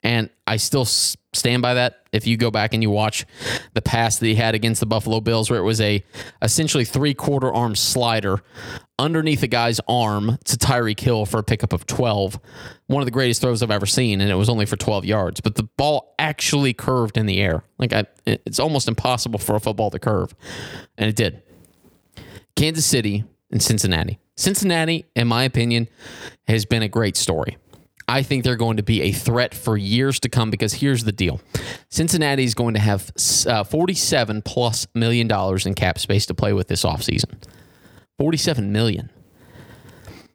And 0.04 0.28
I 0.46 0.58
still 0.58 0.84
stand 0.84 1.62
by 1.62 1.74
that. 1.74 2.06
If 2.12 2.26
you 2.26 2.36
go 2.36 2.50
back 2.50 2.74
and 2.74 2.82
you 2.82 2.90
watch 2.90 3.24
the 3.72 3.80
pass 3.80 4.18
that 4.18 4.26
he 4.26 4.34
had 4.34 4.54
against 4.54 4.80
the 4.80 4.86
Buffalo 4.86 5.20
Bills, 5.20 5.50
where 5.50 5.58
it 5.58 5.64
was 5.64 5.80
a 5.80 6.04
essentially 6.42 6.84
three 6.84 7.14
quarter 7.14 7.52
arm 7.52 7.74
slider 7.74 8.42
underneath 8.98 9.42
a 9.42 9.46
guy's 9.46 9.80
arm 9.88 10.38
to 10.44 10.56
Tyreek 10.56 11.00
Hill 11.00 11.24
for 11.24 11.38
a 11.38 11.42
pickup 11.42 11.72
of 11.72 11.86
12. 11.86 12.38
One 12.86 13.00
of 13.00 13.06
the 13.06 13.12
greatest 13.12 13.40
throws 13.40 13.62
I've 13.62 13.70
ever 13.70 13.86
seen, 13.86 14.20
and 14.20 14.30
it 14.30 14.34
was 14.34 14.50
only 14.50 14.66
for 14.66 14.76
12 14.76 15.06
yards. 15.06 15.40
But 15.40 15.54
the 15.56 15.64
ball 15.64 16.14
actually 16.18 16.74
curved 16.74 17.16
in 17.16 17.24
the 17.24 17.40
air. 17.40 17.64
Like 17.78 17.94
I, 17.94 18.04
it's 18.26 18.60
almost 18.60 18.86
impossible 18.86 19.38
for 19.38 19.56
a 19.56 19.60
football 19.60 19.90
to 19.90 19.98
curve, 19.98 20.34
and 20.98 21.08
it 21.08 21.16
did. 21.16 21.42
Kansas 22.56 22.86
City 22.86 23.24
and 23.50 23.62
Cincinnati. 23.62 24.18
Cincinnati, 24.36 25.06
in 25.16 25.28
my 25.28 25.44
opinion, 25.44 25.88
has 26.46 26.66
been 26.66 26.82
a 26.82 26.88
great 26.88 27.16
story. 27.16 27.56
I 28.06 28.22
think 28.22 28.44
they're 28.44 28.56
going 28.56 28.76
to 28.76 28.82
be 28.82 29.02
a 29.02 29.12
threat 29.12 29.54
for 29.54 29.76
years 29.76 30.20
to 30.20 30.28
come 30.28 30.50
because 30.50 30.74
here's 30.74 31.04
the 31.04 31.12
deal 31.12 31.40
Cincinnati 31.88 32.44
is 32.44 32.54
going 32.54 32.74
to 32.74 32.80
have 32.80 33.10
uh, 33.46 33.64
47 33.64 34.42
plus 34.42 34.86
million 34.94 35.26
dollars 35.28 35.66
in 35.66 35.74
cap 35.74 35.98
space 35.98 36.26
to 36.26 36.34
play 36.34 36.52
with 36.52 36.68
this 36.68 36.84
offseason. 36.84 37.42
47 38.18 38.70
million. 38.72 39.10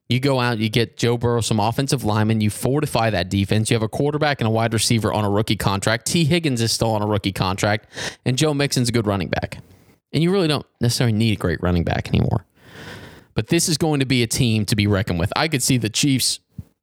You 0.10 0.20
go 0.20 0.40
out, 0.40 0.58
you 0.58 0.70
get 0.70 0.98
Joe 0.98 1.18
Burrow 1.20 1.42
some 1.42 1.60
offensive 1.60 2.04
linemen, 2.04 2.42
you 2.42 2.50
fortify 2.50 3.12
that 3.12 3.30
defense. 3.30 3.70
You 3.70 3.76
have 3.76 3.84
a 3.84 3.88
quarterback 3.88 4.42
and 4.42 4.48
a 4.48 4.52
wide 4.52 4.74
receiver 4.74 5.14
on 5.14 5.24
a 5.24 5.30
rookie 5.30 5.56
contract. 5.56 6.08
Tee 6.08 6.26
Higgins 6.26 6.62
is 6.62 6.72
still 6.72 6.90
on 6.90 7.04
a 7.04 7.06
rookie 7.06 7.32
contract, 7.32 7.88
and 8.26 8.36
Joe 8.36 8.56
Mixon's 8.56 8.90
a 8.90 8.92
good 8.92 9.06
running 9.06 9.30
back. 9.30 9.60
And 10.12 10.24
you 10.24 10.32
really 10.32 10.48
don't 10.48 10.66
necessarily 10.82 11.16
need 11.16 11.34
a 11.34 11.40
great 11.40 11.62
running 11.62 11.84
back 11.84 12.08
anymore. 12.10 12.46
But 13.36 13.48
this 13.48 13.70
is 13.70 13.78
going 13.78 14.00
to 14.00 14.08
be 14.08 14.24
a 14.24 14.28
team 14.28 14.66
to 14.66 14.76
be 14.76 14.88
reckoned 14.88 15.20
with. 15.20 15.32
I 15.36 15.48
could 15.48 15.62
see 15.62 15.78
the 15.78 15.90
Chiefs 15.90 16.40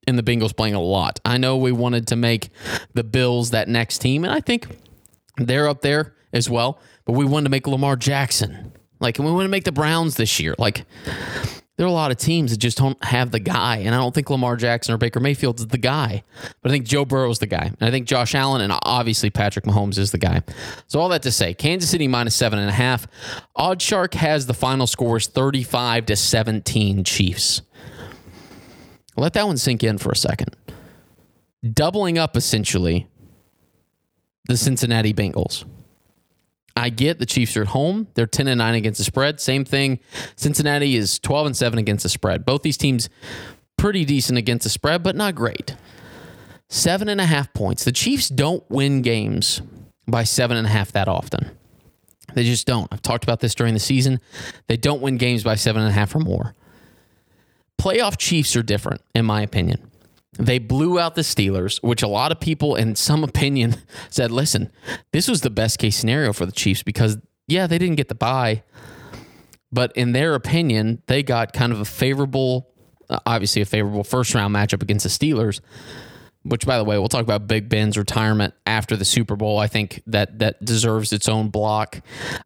and 0.06 0.18
the 0.18 0.22
Bengals 0.22 0.56
playing 0.56 0.74
a 0.74 0.80
lot. 0.80 1.20
I 1.24 1.38
know 1.38 1.56
we 1.56 1.72
wanted 1.72 2.06
to 2.08 2.16
make 2.16 2.50
the 2.94 3.04
Bills 3.04 3.50
that 3.50 3.68
next 3.68 3.98
team, 3.98 4.24
and 4.24 4.32
I 4.32 4.40
think 4.40 4.66
they're 5.36 5.68
up 5.68 5.82
there 5.82 6.14
as 6.32 6.48
well. 6.48 6.80
But 7.04 7.12
we 7.12 7.24
wanted 7.24 7.44
to 7.44 7.50
make 7.50 7.66
Lamar 7.66 7.96
Jackson. 7.96 8.72
Like, 8.98 9.18
and 9.18 9.26
we 9.26 9.32
want 9.32 9.44
to 9.44 9.50
make 9.50 9.64
the 9.64 9.72
Browns 9.72 10.16
this 10.16 10.40
year. 10.40 10.54
Like, 10.58 10.84
there 11.76 11.84
are 11.84 11.90
a 11.90 11.92
lot 11.92 12.10
of 12.10 12.16
teams 12.16 12.50
that 12.50 12.56
just 12.56 12.78
don't 12.78 13.02
have 13.04 13.30
the 13.30 13.38
guy. 13.38 13.78
And 13.78 13.94
I 13.94 13.98
don't 13.98 14.14
think 14.14 14.30
Lamar 14.30 14.56
Jackson 14.56 14.94
or 14.94 14.98
Baker 14.98 15.20
Mayfield 15.20 15.60
is 15.60 15.66
the 15.66 15.78
guy. 15.78 16.24
But 16.62 16.70
I 16.70 16.72
think 16.72 16.86
Joe 16.86 17.04
Burrow 17.04 17.30
is 17.30 17.38
the 17.38 17.46
guy. 17.46 17.66
And 17.66 17.88
I 17.88 17.90
think 17.90 18.06
Josh 18.06 18.34
Allen 18.34 18.62
and 18.62 18.72
obviously 18.82 19.28
Patrick 19.28 19.66
Mahomes 19.66 19.98
is 19.98 20.10
the 20.10 20.18
guy. 20.18 20.42
So 20.86 21.00
all 21.00 21.10
that 21.10 21.22
to 21.24 21.30
say, 21.30 21.52
Kansas 21.52 21.90
City 21.90 22.08
minus 22.08 22.34
seven 22.34 22.58
and 22.58 22.70
a 22.70 22.72
half. 22.72 23.06
Odd 23.54 23.82
Shark 23.82 24.14
has 24.14 24.46
the 24.46 24.54
final 24.54 24.86
scores 24.86 25.26
35 25.26 26.06
to 26.06 26.16
17 26.16 27.04
Chiefs. 27.04 27.60
Let 29.16 29.32
that 29.34 29.46
one 29.46 29.56
sink 29.56 29.82
in 29.82 29.98
for 29.98 30.10
a 30.10 30.16
second. 30.16 30.56
Doubling 31.72 32.18
up 32.18 32.36
essentially 32.36 33.08
the 34.46 34.56
Cincinnati 34.56 35.12
Bengals. 35.12 35.64
I 36.76 36.90
get 36.90 37.18
the 37.18 37.26
Chiefs 37.26 37.56
are 37.56 37.62
at 37.62 37.68
home. 37.68 38.08
They're 38.14 38.26
10 38.26 38.48
and 38.48 38.58
9 38.58 38.74
against 38.74 38.98
the 38.98 39.04
spread. 39.04 39.40
Same 39.40 39.64
thing. 39.64 39.98
Cincinnati 40.36 40.94
is 40.94 41.18
12 41.18 41.46
and 41.46 41.56
7 41.56 41.78
against 41.78 42.02
the 42.02 42.10
spread. 42.10 42.44
Both 42.44 42.62
these 42.62 42.76
teams 42.76 43.08
pretty 43.78 44.04
decent 44.04 44.38
against 44.38 44.64
the 44.64 44.70
spread, 44.70 45.02
but 45.02 45.16
not 45.16 45.34
great. 45.34 45.76
Seven 46.68 47.08
and 47.08 47.20
a 47.20 47.26
half 47.26 47.52
points. 47.54 47.84
The 47.84 47.92
Chiefs 47.92 48.28
don't 48.28 48.68
win 48.68 49.00
games 49.00 49.62
by 50.06 50.24
seven 50.24 50.56
and 50.56 50.66
a 50.66 50.70
half 50.70 50.92
that 50.92 51.08
often. 51.08 51.50
They 52.34 52.44
just 52.44 52.66
don't. 52.66 52.88
I've 52.92 53.02
talked 53.02 53.24
about 53.24 53.40
this 53.40 53.54
during 53.54 53.74
the 53.74 53.80
season. 53.80 54.20
They 54.66 54.76
don't 54.76 55.00
win 55.00 55.16
games 55.16 55.42
by 55.42 55.54
seven 55.54 55.82
and 55.82 55.90
a 55.90 55.94
half 55.94 56.14
or 56.14 56.18
more. 56.18 56.54
Playoff 57.80 58.16
Chiefs 58.18 58.56
are 58.56 58.62
different, 58.62 59.02
in 59.14 59.24
my 59.24 59.42
opinion. 59.42 59.90
They 60.38 60.58
blew 60.58 60.98
out 60.98 61.14
the 61.14 61.22
Steelers, 61.22 61.82
which 61.82 62.02
a 62.02 62.08
lot 62.08 62.30
of 62.30 62.40
people, 62.40 62.76
in 62.76 62.94
some 62.94 63.24
opinion, 63.24 63.76
said, 64.10 64.30
listen, 64.30 64.70
this 65.12 65.28
was 65.28 65.40
the 65.40 65.50
best 65.50 65.78
case 65.78 65.96
scenario 65.96 66.32
for 66.32 66.46
the 66.46 66.52
Chiefs 66.52 66.82
because, 66.82 67.18
yeah, 67.48 67.66
they 67.66 67.78
didn't 67.78 67.96
get 67.96 68.08
the 68.08 68.14
bye. 68.14 68.62
But 69.72 69.92
in 69.96 70.12
their 70.12 70.34
opinion, 70.34 71.02
they 71.06 71.22
got 71.22 71.52
kind 71.52 71.72
of 71.72 71.80
a 71.80 71.84
favorable, 71.84 72.68
uh, 73.08 73.18
obviously 73.26 73.62
a 73.62 73.66
favorable 73.66 74.04
first 74.04 74.34
round 74.34 74.54
matchup 74.54 74.82
against 74.82 75.04
the 75.04 75.10
Steelers. 75.10 75.60
Which, 76.48 76.66
by 76.66 76.78
the 76.78 76.84
way, 76.84 76.98
we'll 76.98 77.08
talk 77.08 77.22
about 77.22 77.48
Big 77.48 77.68
Ben's 77.68 77.98
retirement 77.98 78.54
after 78.66 78.96
the 78.96 79.04
Super 79.04 79.34
Bowl. 79.36 79.58
I 79.58 79.66
think 79.66 80.02
that 80.06 80.38
that 80.38 80.64
deserves 80.64 81.12
its 81.12 81.28
own 81.28 81.48
block, 81.48 82.00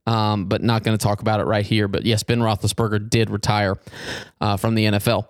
um, 0.07 0.47
but 0.47 0.63
not 0.63 0.85
going 0.85 0.97
to 0.97 1.03
talk 1.03 1.21
about 1.21 1.41
it 1.41 1.45
right 1.45 1.67
here. 1.67 1.87
But 1.87 2.05
yes, 2.05 2.23
Ben 2.23 2.41
Roethlisberger 2.41 3.11
did 3.11 3.31
retire 3.31 3.77
uh, 4.41 4.57
from 4.57 4.75
the 4.75 4.87
NFL. 4.87 5.27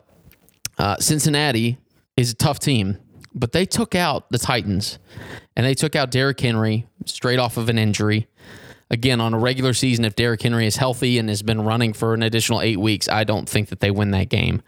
Uh, 0.79 0.97
Cincinnati 0.99 1.79
is 2.17 2.31
a 2.33 2.35
tough 2.35 2.59
team, 2.59 2.99
but 3.35 3.53
they 3.53 3.67
took 3.67 3.95
out 3.95 4.31
the 4.31 4.39
Titans 4.39 4.99
and 5.57 5.67
they 5.67 5.75
took 5.75 5.97
out 5.97 6.11
Derrick 6.11 6.41
Henry 6.41 6.87
straight 7.07 7.39
off 7.39 7.57
of 7.57 7.69
an 7.69 7.79
injury. 7.79 8.29
Again, 8.93 9.21
on 9.21 9.35
a 9.35 9.39
regular 9.39 9.73
season, 9.73 10.05
if 10.05 10.17
Derrick 10.17 10.43
Henry 10.43 10.67
is 10.67 10.77
healthy 10.77 11.19
and 11.19 11.29
has 11.29 11.43
been 11.43 11.63
running 11.63 11.93
for 11.93 12.13
an 12.13 12.25
additional 12.25 12.61
eight 12.61 12.81
weeks, 12.81 13.09
I 13.09 13.23
don't 13.23 13.49
think 13.49 13.69
that 13.69 13.79
they 13.81 13.91
win 13.91 14.11
that 14.13 14.29
game. 14.31 14.63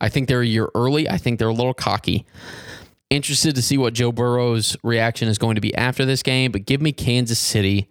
I 0.00 0.08
think 0.08 0.26
they're 0.26 0.40
a 0.40 0.46
year 0.46 0.70
early. 0.74 1.08
I 1.08 1.18
think 1.18 1.38
they're 1.38 1.48
a 1.48 1.52
little 1.52 1.74
cocky. 1.74 2.24
Interested 3.10 3.54
to 3.54 3.62
see 3.62 3.78
what 3.78 3.94
Joe 3.94 4.12
Burrow's 4.12 4.76
reaction 4.82 5.28
is 5.28 5.38
going 5.38 5.54
to 5.54 5.60
be 5.60 5.74
after 5.74 6.04
this 6.04 6.22
game, 6.22 6.52
but 6.52 6.66
give 6.66 6.82
me 6.82 6.92
Kansas 6.92 7.38
City 7.38 7.88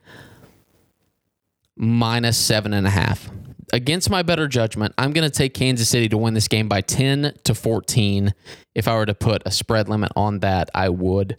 minus 1.75 2.38
seven 2.38 2.73
and 2.73 2.86
a 2.86 2.91
half. 2.91 3.30
Against 3.73 4.10
my 4.10 4.21
better 4.21 4.47
judgment, 4.47 4.93
I'm 4.97 5.12
going 5.12 5.30
to 5.30 5.36
take 5.36 5.53
Kansas 5.53 5.89
City 5.89 6.08
to 6.10 6.17
win 6.17 6.34
this 6.34 6.47
game 6.47 6.69
by 6.69 6.82
10 6.82 7.34
to 7.43 7.56
14. 7.56 8.34
If 8.75 8.88
I 8.88 8.95
were 8.95 9.06
to 9.06 9.13
put 9.13 9.41
a 9.45 9.51
spread 9.51 9.89
limit 9.89 10.12
on 10.15 10.39
that, 10.39 10.69
I 10.73 10.89
would 10.89 11.38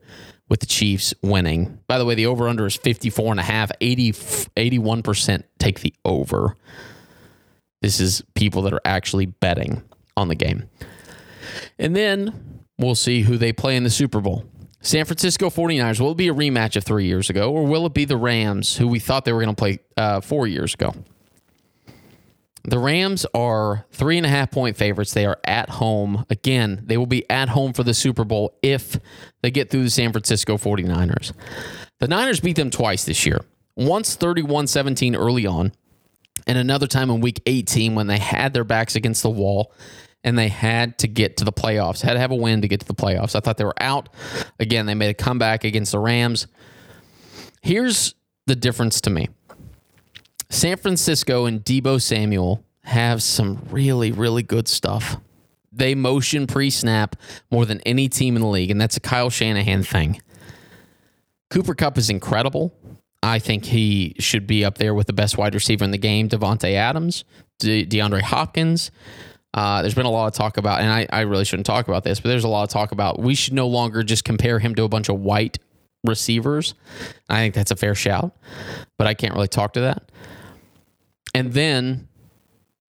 with 0.48 0.60
the 0.60 0.66
Chiefs 0.66 1.14
winning. 1.22 1.78
By 1.86 1.98
the 1.98 2.04
way, 2.04 2.14
the 2.14 2.26
over 2.26 2.48
under 2.48 2.66
is 2.66 2.76
54 2.76 3.32
and 3.32 3.40
a 3.40 3.44
half. 3.44 3.70
80, 3.80 4.12
81% 4.12 5.42
take 5.58 5.80
the 5.80 5.94
over. 6.04 6.56
This 7.80 8.00
is 8.00 8.22
people 8.34 8.62
that 8.62 8.72
are 8.72 8.80
actually 8.84 9.26
betting 9.26 9.82
on 10.16 10.28
the 10.28 10.34
game. 10.34 10.68
And 11.78 11.94
then 11.94 12.57
we'll 12.78 12.94
see 12.94 13.22
who 13.22 13.36
they 13.36 13.52
play 13.52 13.76
in 13.76 13.84
the 13.84 13.90
Super 13.90 14.20
Bowl. 14.20 14.44
San 14.80 15.04
Francisco 15.04 15.50
49ers, 15.50 16.00
will 16.00 16.12
it 16.12 16.16
be 16.16 16.28
a 16.28 16.34
rematch 16.34 16.76
of 16.76 16.84
three 16.84 17.06
years 17.06 17.28
ago, 17.28 17.52
or 17.52 17.66
will 17.66 17.84
it 17.86 17.94
be 17.94 18.04
the 18.04 18.16
Rams, 18.16 18.76
who 18.76 18.86
we 18.86 19.00
thought 19.00 19.24
they 19.24 19.32
were 19.32 19.42
going 19.42 19.54
to 19.54 19.58
play 19.58 19.80
uh, 19.96 20.20
four 20.20 20.46
years 20.46 20.74
ago? 20.74 20.94
The 22.62 22.78
Rams 22.78 23.26
are 23.34 23.86
three 23.92 24.18
and 24.18 24.26
a 24.26 24.28
half 24.28 24.50
point 24.50 24.76
favorites. 24.76 25.14
They 25.14 25.26
are 25.26 25.38
at 25.44 25.70
home. 25.70 26.26
Again, 26.28 26.82
they 26.84 26.96
will 26.96 27.06
be 27.06 27.28
at 27.30 27.48
home 27.48 27.72
for 27.72 27.82
the 27.82 27.94
Super 27.94 28.24
Bowl 28.24 28.56
if 28.62 28.98
they 29.42 29.50
get 29.50 29.70
through 29.70 29.84
the 29.84 29.90
San 29.90 30.12
Francisco 30.12 30.58
49ers. 30.58 31.32
The 31.98 32.08
Niners 32.08 32.40
beat 32.40 32.56
them 32.56 32.70
twice 32.70 33.04
this 33.04 33.24
year. 33.24 33.40
Once 33.74 34.16
31 34.16 34.66
17 34.66 35.16
early 35.16 35.46
on, 35.46 35.72
and 36.46 36.58
another 36.58 36.86
time 36.86 37.10
in 37.10 37.20
week 37.20 37.40
18 37.46 37.94
when 37.94 38.06
they 38.06 38.18
had 38.18 38.54
their 38.54 38.64
backs 38.64 38.96
against 38.96 39.22
the 39.22 39.30
wall 39.30 39.72
and 40.24 40.38
they 40.38 40.48
had 40.48 40.98
to 40.98 41.08
get 41.08 41.36
to 41.38 41.44
the 41.44 41.52
playoffs, 41.52 42.00
had 42.00 42.14
to 42.14 42.18
have 42.18 42.30
a 42.30 42.36
win 42.36 42.62
to 42.62 42.68
get 42.68 42.80
to 42.80 42.86
the 42.86 42.94
playoffs. 42.94 43.34
I 43.34 43.40
thought 43.40 43.56
they 43.56 43.64
were 43.64 43.82
out. 43.82 44.08
Again, 44.58 44.86
they 44.86 44.94
made 44.94 45.10
a 45.10 45.14
comeback 45.14 45.64
against 45.64 45.92
the 45.92 45.98
Rams. 45.98 46.46
Here's 47.62 48.14
the 48.46 48.56
difference 48.56 49.00
to 49.02 49.10
me 49.10 49.28
San 50.50 50.76
Francisco 50.76 51.46
and 51.46 51.64
Deebo 51.64 52.00
Samuel 52.00 52.64
have 52.84 53.22
some 53.22 53.66
really, 53.70 54.12
really 54.12 54.42
good 54.42 54.66
stuff. 54.66 55.16
They 55.70 55.94
motion 55.94 56.46
pre 56.46 56.70
snap 56.70 57.16
more 57.50 57.66
than 57.66 57.80
any 57.82 58.08
team 58.08 58.34
in 58.34 58.42
the 58.42 58.48
league, 58.48 58.70
and 58.70 58.80
that's 58.80 58.96
a 58.96 59.00
Kyle 59.00 59.30
Shanahan 59.30 59.82
thing. 59.82 60.20
Cooper 61.50 61.74
Kupp 61.74 61.96
is 61.98 62.10
incredible. 62.10 62.74
I 63.22 63.38
think 63.38 63.64
he 63.64 64.14
should 64.18 64.46
be 64.46 64.64
up 64.64 64.78
there 64.78 64.94
with 64.94 65.06
the 65.06 65.12
best 65.12 65.36
wide 65.38 65.54
receiver 65.54 65.84
in 65.84 65.90
the 65.90 65.98
game, 65.98 66.28
Davante 66.28 66.72
Adams, 66.74 67.24
De- 67.58 67.84
DeAndre 67.86 68.22
Hopkins. 68.22 68.90
Uh, 69.54 69.82
there's 69.82 69.94
been 69.94 70.06
a 70.06 70.10
lot 70.10 70.26
of 70.26 70.34
talk 70.34 70.56
about, 70.56 70.80
and 70.80 70.90
I, 70.90 71.06
I 71.10 71.20
really 71.22 71.44
shouldn't 71.44 71.66
talk 71.66 71.88
about 71.88 72.04
this, 72.04 72.20
but 72.20 72.28
there's 72.28 72.44
a 72.44 72.48
lot 72.48 72.64
of 72.64 72.68
talk 72.68 72.92
about 72.92 73.18
we 73.18 73.34
should 73.34 73.54
no 73.54 73.66
longer 73.66 74.02
just 74.02 74.24
compare 74.24 74.58
him 74.58 74.74
to 74.74 74.84
a 74.84 74.88
bunch 74.88 75.08
of 75.08 75.20
white 75.20 75.58
receivers. 76.04 76.74
I 77.28 77.38
think 77.38 77.54
that's 77.54 77.70
a 77.70 77.76
fair 77.76 77.94
shout, 77.94 78.36
but 78.98 79.06
I 79.06 79.14
can't 79.14 79.34
really 79.34 79.48
talk 79.48 79.72
to 79.74 79.80
that. 79.80 80.10
And 81.34 81.52
then 81.52 82.08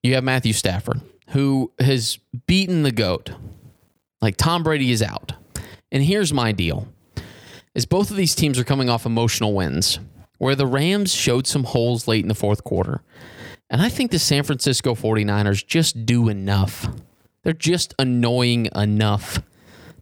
you 0.04 0.16
have 0.16 0.24
Matthew 0.24 0.54
Stafford, 0.54 1.02
who 1.30 1.72
has 1.80 2.20
beaten 2.48 2.84
the 2.84 2.92
GOAT. 2.92 3.32
Like 4.22 4.38
Tom 4.38 4.64
Brady 4.64 4.92
is 4.92 5.02
out. 5.02 5.34
And 5.92 6.04
here's 6.04 6.34
my 6.34 6.52
deal. 6.52 6.88
Is 7.74 7.86
both 7.86 8.12
of 8.12 8.18
these 8.18 8.36
teams 8.36 8.60
are 8.60 8.64
coming 8.64 8.90
off 8.90 9.06
emotional 9.06 9.54
wins 9.54 10.00
where 10.38 10.56
the 10.56 10.66
Rams 10.66 11.14
showed 11.14 11.48
some 11.48 11.64
holes 11.64 12.08
late 12.08 12.24
in 12.24 12.28
the 12.28 12.36
fourth 12.36 12.64
quarter. 12.64 13.02
And 13.70 13.82
I 13.82 13.90
think 13.90 14.12
the 14.12 14.20
San 14.20 14.44
Francisco 14.44 14.96
49ers 14.96 15.66
just 15.66 16.06
do 16.06 16.30
enough. 16.30 16.88
They're 17.44 17.54
just 17.54 17.94
annoying 18.00 18.68
enough 18.76 19.42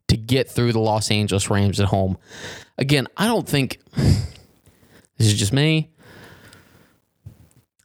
to 0.07 0.18
get 0.18 0.49
through 0.49 0.72
the 0.72 0.80
Los 0.80 1.11
Angeles 1.11 1.49
Rams 1.49 1.80
at 1.80 1.88
home. 1.88 2.18
Again, 2.78 3.07
I 3.18 3.28
don't 3.28 3.47
think 3.47 3.80
this 3.95 5.28
is 5.28 5.34
just 5.34 5.51
me. 5.53 5.89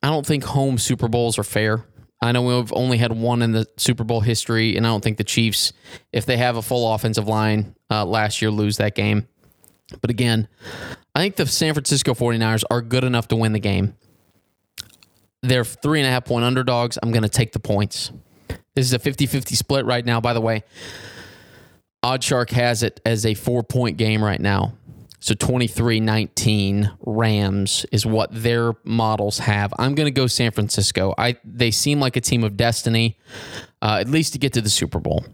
I 0.02 0.08
don't 0.08 0.26
think 0.26 0.44
home 0.44 0.78
Super 0.78 1.08
Bowls 1.08 1.38
are 1.38 1.44
fair. 1.44 1.84
I 2.20 2.30
know 2.30 2.42
we've 2.42 2.72
only 2.72 2.98
had 2.98 3.12
one 3.12 3.42
in 3.42 3.50
the 3.50 3.66
Super 3.76 4.04
Bowl 4.04 4.20
history, 4.20 4.76
and 4.76 4.86
I 4.86 4.90
don't 4.90 5.02
think 5.02 5.16
the 5.16 5.24
Chiefs, 5.24 5.72
if 6.12 6.24
they 6.24 6.36
have 6.36 6.56
a 6.56 6.62
full 6.62 6.92
offensive 6.94 7.26
line 7.26 7.74
uh, 7.90 8.04
last 8.04 8.40
year, 8.40 8.50
lose 8.50 8.76
that 8.76 8.94
game. 8.94 9.26
But 10.00 10.10
again, 10.10 10.46
I 11.14 11.20
think 11.20 11.34
the 11.36 11.46
San 11.46 11.74
Francisco 11.74 12.14
49ers 12.14 12.62
are 12.70 12.80
good 12.80 13.02
enough 13.02 13.26
to 13.28 13.36
win 13.36 13.52
the 13.52 13.58
game. 13.58 13.96
They're 15.42 15.64
three 15.64 16.00
and 16.00 16.06
a 16.06 16.10
half 16.10 16.24
point 16.24 16.44
underdogs. 16.44 16.98
I'm 17.02 17.10
going 17.10 17.22
to 17.22 17.28
take 17.28 17.52
the 17.52 17.60
points. 17.60 18.12
This 18.74 18.86
is 18.86 18.92
a 18.92 18.98
50 18.98 19.26
50 19.26 19.54
split 19.54 19.84
right 19.84 20.04
now, 20.04 20.20
by 20.20 20.32
the 20.32 20.40
way. 20.40 20.62
Oddshark 22.04 22.50
has 22.50 22.82
it 22.82 23.00
as 23.04 23.24
a 23.24 23.34
four 23.34 23.62
point 23.62 23.96
game 23.96 24.22
right 24.22 24.40
now. 24.40 24.74
So 25.20 25.34
23 25.34 26.00
19 26.00 26.90
Rams 27.06 27.86
is 27.92 28.04
what 28.04 28.30
their 28.32 28.72
models 28.82 29.38
have. 29.38 29.72
I'm 29.78 29.94
going 29.94 30.06
to 30.06 30.10
go 30.10 30.26
San 30.26 30.50
Francisco. 30.50 31.14
I 31.16 31.36
They 31.44 31.70
seem 31.70 32.00
like 32.00 32.16
a 32.16 32.20
team 32.20 32.42
of 32.42 32.56
destiny, 32.56 33.18
uh, 33.80 33.98
at 34.00 34.08
least 34.08 34.32
to 34.32 34.40
get 34.40 34.52
to 34.54 34.60
the 34.60 34.70
Super 34.70 34.98
Bowl. 34.98 35.24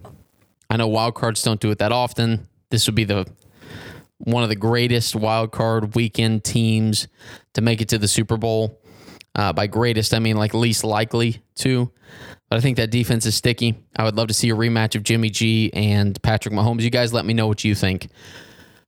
I 0.68 0.76
know 0.76 0.88
wild 0.88 1.14
cards 1.14 1.42
don't 1.42 1.60
do 1.60 1.70
it 1.70 1.78
that 1.78 1.92
often. 1.92 2.48
This 2.70 2.86
would 2.86 2.94
be 2.94 3.04
the 3.04 3.26
one 4.18 4.42
of 4.42 4.50
the 4.50 4.56
greatest 4.56 5.16
wild 5.16 5.52
card 5.52 5.94
weekend 5.94 6.44
teams 6.44 7.08
to 7.54 7.62
make 7.62 7.80
it 7.80 7.88
to 7.88 7.98
the 7.98 8.08
Super 8.08 8.36
Bowl. 8.36 8.77
Uh, 9.38 9.52
by 9.52 9.68
greatest, 9.68 10.14
I 10.14 10.18
mean 10.18 10.36
like 10.36 10.52
least 10.52 10.82
likely 10.82 11.40
to. 11.56 11.92
But 12.50 12.56
I 12.56 12.60
think 12.60 12.76
that 12.78 12.90
defense 12.90 13.24
is 13.24 13.36
sticky. 13.36 13.76
I 13.96 14.02
would 14.02 14.16
love 14.16 14.28
to 14.28 14.34
see 14.34 14.50
a 14.50 14.54
rematch 14.54 14.96
of 14.96 15.04
Jimmy 15.04 15.30
G 15.30 15.70
and 15.72 16.20
Patrick 16.22 16.52
Mahomes. 16.52 16.82
You 16.82 16.90
guys 16.90 17.12
let 17.12 17.24
me 17.24 17.34
know 17.34 17.46
what 17.46 17.62
you 17.62 17.76
think 17.76 18.08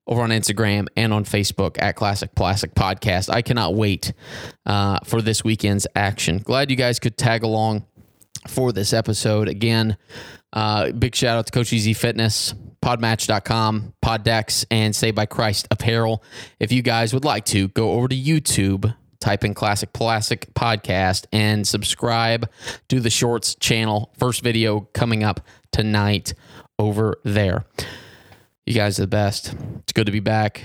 over 0.08 0.22
on 0.22 0.30
Instagram 0.30 0.88
and 0.96 1.12
on 1.12 1.24
Facebook 1.24 1.80
at 1.80 1.94
Classic 1.94 2.34
Pulaski 2.34 2.68
Podcast. 2.70 3.32
I 3.32 3.42
cannot 3.42 3.74
wait 3.74 4.12
uh, 4.66 4.98
for 5.04 5.22
this 5.22 5.44
weekend's 5.44 5.86
action. 5.94 6.38
Glad 6.38 6.68
you 6.68 6.76
guys 6.76 6.98
could 6.98 7.16
tag 7.16 7.44
along 7.44 7.84
for 8.48 8.72
this 8.72 8.92
episode. 8.92 9.46
Again, 9.46 9.96
uh, 10.52 10.90
big 10.90 11.14
shout 11.14 11.36
out 11.36 11.46
to 11.46 11.52
Coach 11.52 11.72
Easy 11.72 11.92
Fitness, 11.92 12.54
podmatch.com, 12.82 13.94
poddex, 14.04 14.64
and 14.68 14.96
Say 14.96 15.12
by 15.12 15.26
Christ 15.26 15.68
Apparel. 15.70 16.24
If 16.58 16.72
you 16.72 16.82
guys 16.82 17.14
would 17.14 17.24
like 17.24 17.44
to, 17.46 17.68
go 17.68 17.92
over 17.92 18.08
to 18.08 18.16
YouTube, 18.16 18.96
type 19.20 19.44
in 19.44 19.54
Classic 19.54 19.92
Classic 19.92 20.46
Podcast, 20.54 21.26
and 21.32 21.66
subscribe 21.66 22.50
to 22.88 23.00
the 23.00 23.10
Shorts 23.10 23.54
channel. 23.54 24.12
First 24.18 24.42
video 24.42 24.88
coming 24.92 25.22
up 25.22 25.40
tonight 25.72 26.34
over 26.78 27.18
there. 27.24 27.64
You 28.66 28.74
guys 28.74 28.98
are 28.98 29.02
the 29.02 29.08
best. 29.08 29.54
It's 29.80 29.92
good 29.92 30.06
to 30.06 30.12
be 30.12 30.20
back. 30.20 30.64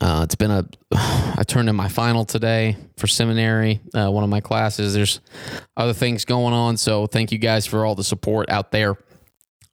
Uh, 0.00 0.22
it's 0.24 0.34
been 0.34 0.50
a. 0.50 0.66
I 0.92 1.42
turned 1.46 1.68
in 1.68 1.76
my 1.76 1.88
final 1.88 2.24
today 2.24 2.76
for 2.96 3.06
seminary, 3.06 3.80
uh, 3.94 4.10
one 4.10 4.24
of 4.24 4.30
my 4.30 4.40
classes. 4.40 4.94
There's 4.94 5.20
other 5.76 5.92
things 5.92 6.24
going 6.24 6.54
on, 6.54 6.76
so 6.76 7.06
thank 7.06 7.32
you 7.32 7.38
guys 7.38 7.66
for 7.66 7.84
all 7.84 7.94
the 7.94 8.04
support 8.04 8.50
out 8.50 8.70
there. 8.70 8.96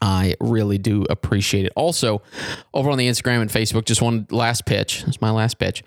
I 0.01 0.35
really 0.39 0.79
do 0.79 1.05
appreciate 1.09 1.65
it. 1.65 1.73
Also, 1.75 2.23
over 2.73 2.89
on 2.89 2.97
the 2.97 3.07
Instagram 3.07 3.41
and 3.41 3.51
Facebook, 3.51 3.85
just 3.85 4.01
one 4.01 4.25
last 4.31 4.65
pitch. 4.65 5.03
That's 5.03 5.21
my 5.21 5.29
last 5.29 5.59
pitch. 5.59 5.83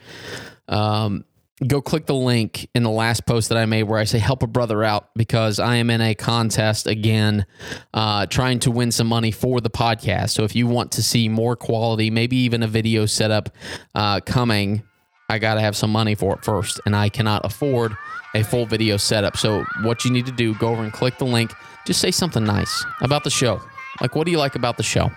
Um, 0.69 1.25
go 1.67 1.81
click 1.81 2.07
the 2.07 2.15
link 2.15 2.69
in 2.75 2.83
the 2.83 2.91
last 2.91 3.27
post 3.27 3.49
that 3.49 3.59
I 3.59 3.67
made 3.67 3.85
where 3.85 3.99
I 3.99 4.05
say 4.05 4.19
help 4.19 4.43
a 4.43 4.47
brother 4.47 4.83
out 4.83 5.11
because 5.15 5.61
I 5.61 5.77
am 5.77 5.89
in 5.89 6.01
a 6.01 6.15
contest 6.15 6.87
again, 6.87 7.47
uh, 7.93 8.27
trying 8.27 8.59
to 8.61 8.71
win 8.71 8.91
some 8.91 9.07
money 9.07 9.31
for 9.31 9.61
the 9.61 9.71
podcast. 9.71 10.31
So 10.31 10.43
if 10.45 10.57
you 10.57 10.67
want 10.67 10.93
to 10.93 11.03
see 11.03 11.29
more 11.29 11.55
quality, 11.55 12.11
maybe 12.11 12.37
even 12.39 12.63
a 12.63 12.67
video 12.67 13.07
setup 13.07 13.51
uh, 13.95 14.21
coming, 14.21 14.83
I 15.29 15.39
got 15.39 15.55
to 15.55 15.61
have 15.61 15.77
some 15.77 15.91
money 15.91 16.15
for 16.15 16.35
it 16.35 16.45
first, 16.45 16.81
and 16.87 16.95
I 16.95 17.09
cannot 17.09 17.45
afford 17.45 17.97
a 18.35 18.43
full 18.43 18.67
video 18.67 18.97
setup. 18.97 19.37
So 19.37 19.65
what 19.83 20.05
you 20.05 20.11
need 20.11 20.27
to 20.27 20.33
do, 20.33 20.55
go 20.57 20.69
over 20.69 20.83
and 20.83 20.93
click 20.93 21.19
the 21.19 21.25
link. 21.25 21.53
Just 21.87 22.01
say 22.01 22.11
something 22.11 22.45
nice 22.45 22.85
about 23.01 23.25
the 23.25 23.31
show. 23.31 23.61
Like, 24.01 24.17
what 24.17 24.25
do 24.25 24.33
you 24.33 24.39
like 24.39 24.57
about 24.57 24.77
the 24.77 24.83
show? 24.83 25.11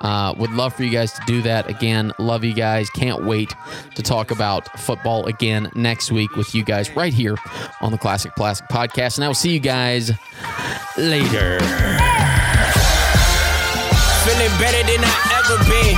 Uh, 0.00 0.34
would 0.38 0.50
love 0.52 0.74
for 0.74 0.82
you 0.82 0.90
guys 0.90 1.12
to 1.12 1.22
do 1.26 1.42
that. 1.42 1.68
Again, 1.68 2.12
love 2.18 2.42
you 2.44 2.54
guys. 2.54 2.88
Can't 2.90 3.24
wait 3.24 3.54
to 3.94 4.02
talk 4.02 4.30
about 4.30 4.78
football 4.78 5.26
again 5.26 5.70
next 5.74 6.10
week 6.10 6.36
with 6.36 6.54
you 6.54 6.64
guys 6.64 6.94
right 6.96 7.12
here 7.12 7.36
on 7.80 7.92
the 7.92 7.98
Classic 7.98 8.34
Pulaski 8.34 8.66
Podcast. 8.70 9.16
And 9.18 9.24
I 9.24 9.28
will 9.28 9.34
see 9.34 9.52
you 9.52 9.60
guys 9.60 10.10
later. 10.96 11.60
Feeling 14.24 14.52
better 14.60 14.82
than 14.84 15.00
I 15.04 15.16
ever 15.40 15.56
been. 15.68 15.96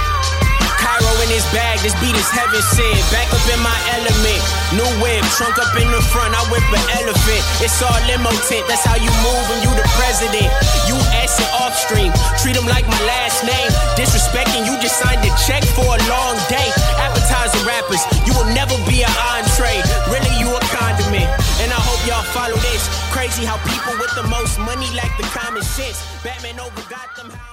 Cairo 0.83 1.15
in 1.23 1.31
his 1.31 1.47
bag, 1.55 1.79
this 1.79 1.95
beat 2.03 2.15
is 2.19 2.27
heaven 2.31 2.59
sent. 2.75 2.99
Back 3.15 3.31
up 3.31 3.43
in 3.55 3.61
my 3.63 3.79
element. 3.95 4.43
New 4.75 4.89
whip, 4.99 5.23
trunk 5.39 5.59
up 5.63 5.71
in 5.79 5.87
the 5.95 6.03
front, 6.11 6.35
I 6.35 6.43
whip 6.51 6.65
an 6.75 6.83
elephant. 6.99 7.43
It's 7.63 7.79
all 7.83 7.95
limo 8.11 8.35
tent, 8.51 8.67
that's 8.67 8.83
how 8.83 8.99
you 8.99 9.13
move 9.23 9.43
when 9.47 9.63
you 9.63 9.71
the 9.79 9.87
president. 9.95 10.51
You 10.91 10.99
and 11.39 11.51
off 11.63 11.77
stream, 11.77 12.13
treat 12.41 12.57
him 12.57 12.67
like 12.67 12.87
my 12.89 13.03
last 13.07 13.45
name. 13.45 13.71
Disrespecting, 13.95 14.67
you 14.67 14.75
just 14.81 14.99
signed 14.99 15.23
a 15.25 15.33
check 15.47 15.65
for 15.77 15.87
a 15.87 16.01
long 16.09 16.37
day. 16.49 16.69
Appetizer 17.01 17.63
rappers, 17.65 18.03
you 18.27 18.33
will 18.35 18.51
never 18.53 18.75
be 18.89 19.05
an 19.05 19.15
entree. 19.37 19.81
Really, 20.11 20.33
you 20.41 20.49
a 20.51 20.61
condiment. 20.73 21.29
And 21.63 21.71
I 21.71 21.81
hope 21.81 22.01
y'all 22.09 22.27
follow 22.35 22.57
this. 22.73 22.83
Crazy 23.13 23.45
how 23.45 23.57
people 23.69 23.95
with 24.01 24.13
the 24.17 24.27
most 24.29 24.59
money 24.59 24.89
lack 24.97 25.17
the 25.17 25.25
common 25.31 25.63
sense. 25.63 26.03
Batman 26.25 26.61
over 26.61 26.83
Gotham, 26.89 27.31
how 27.31 27.52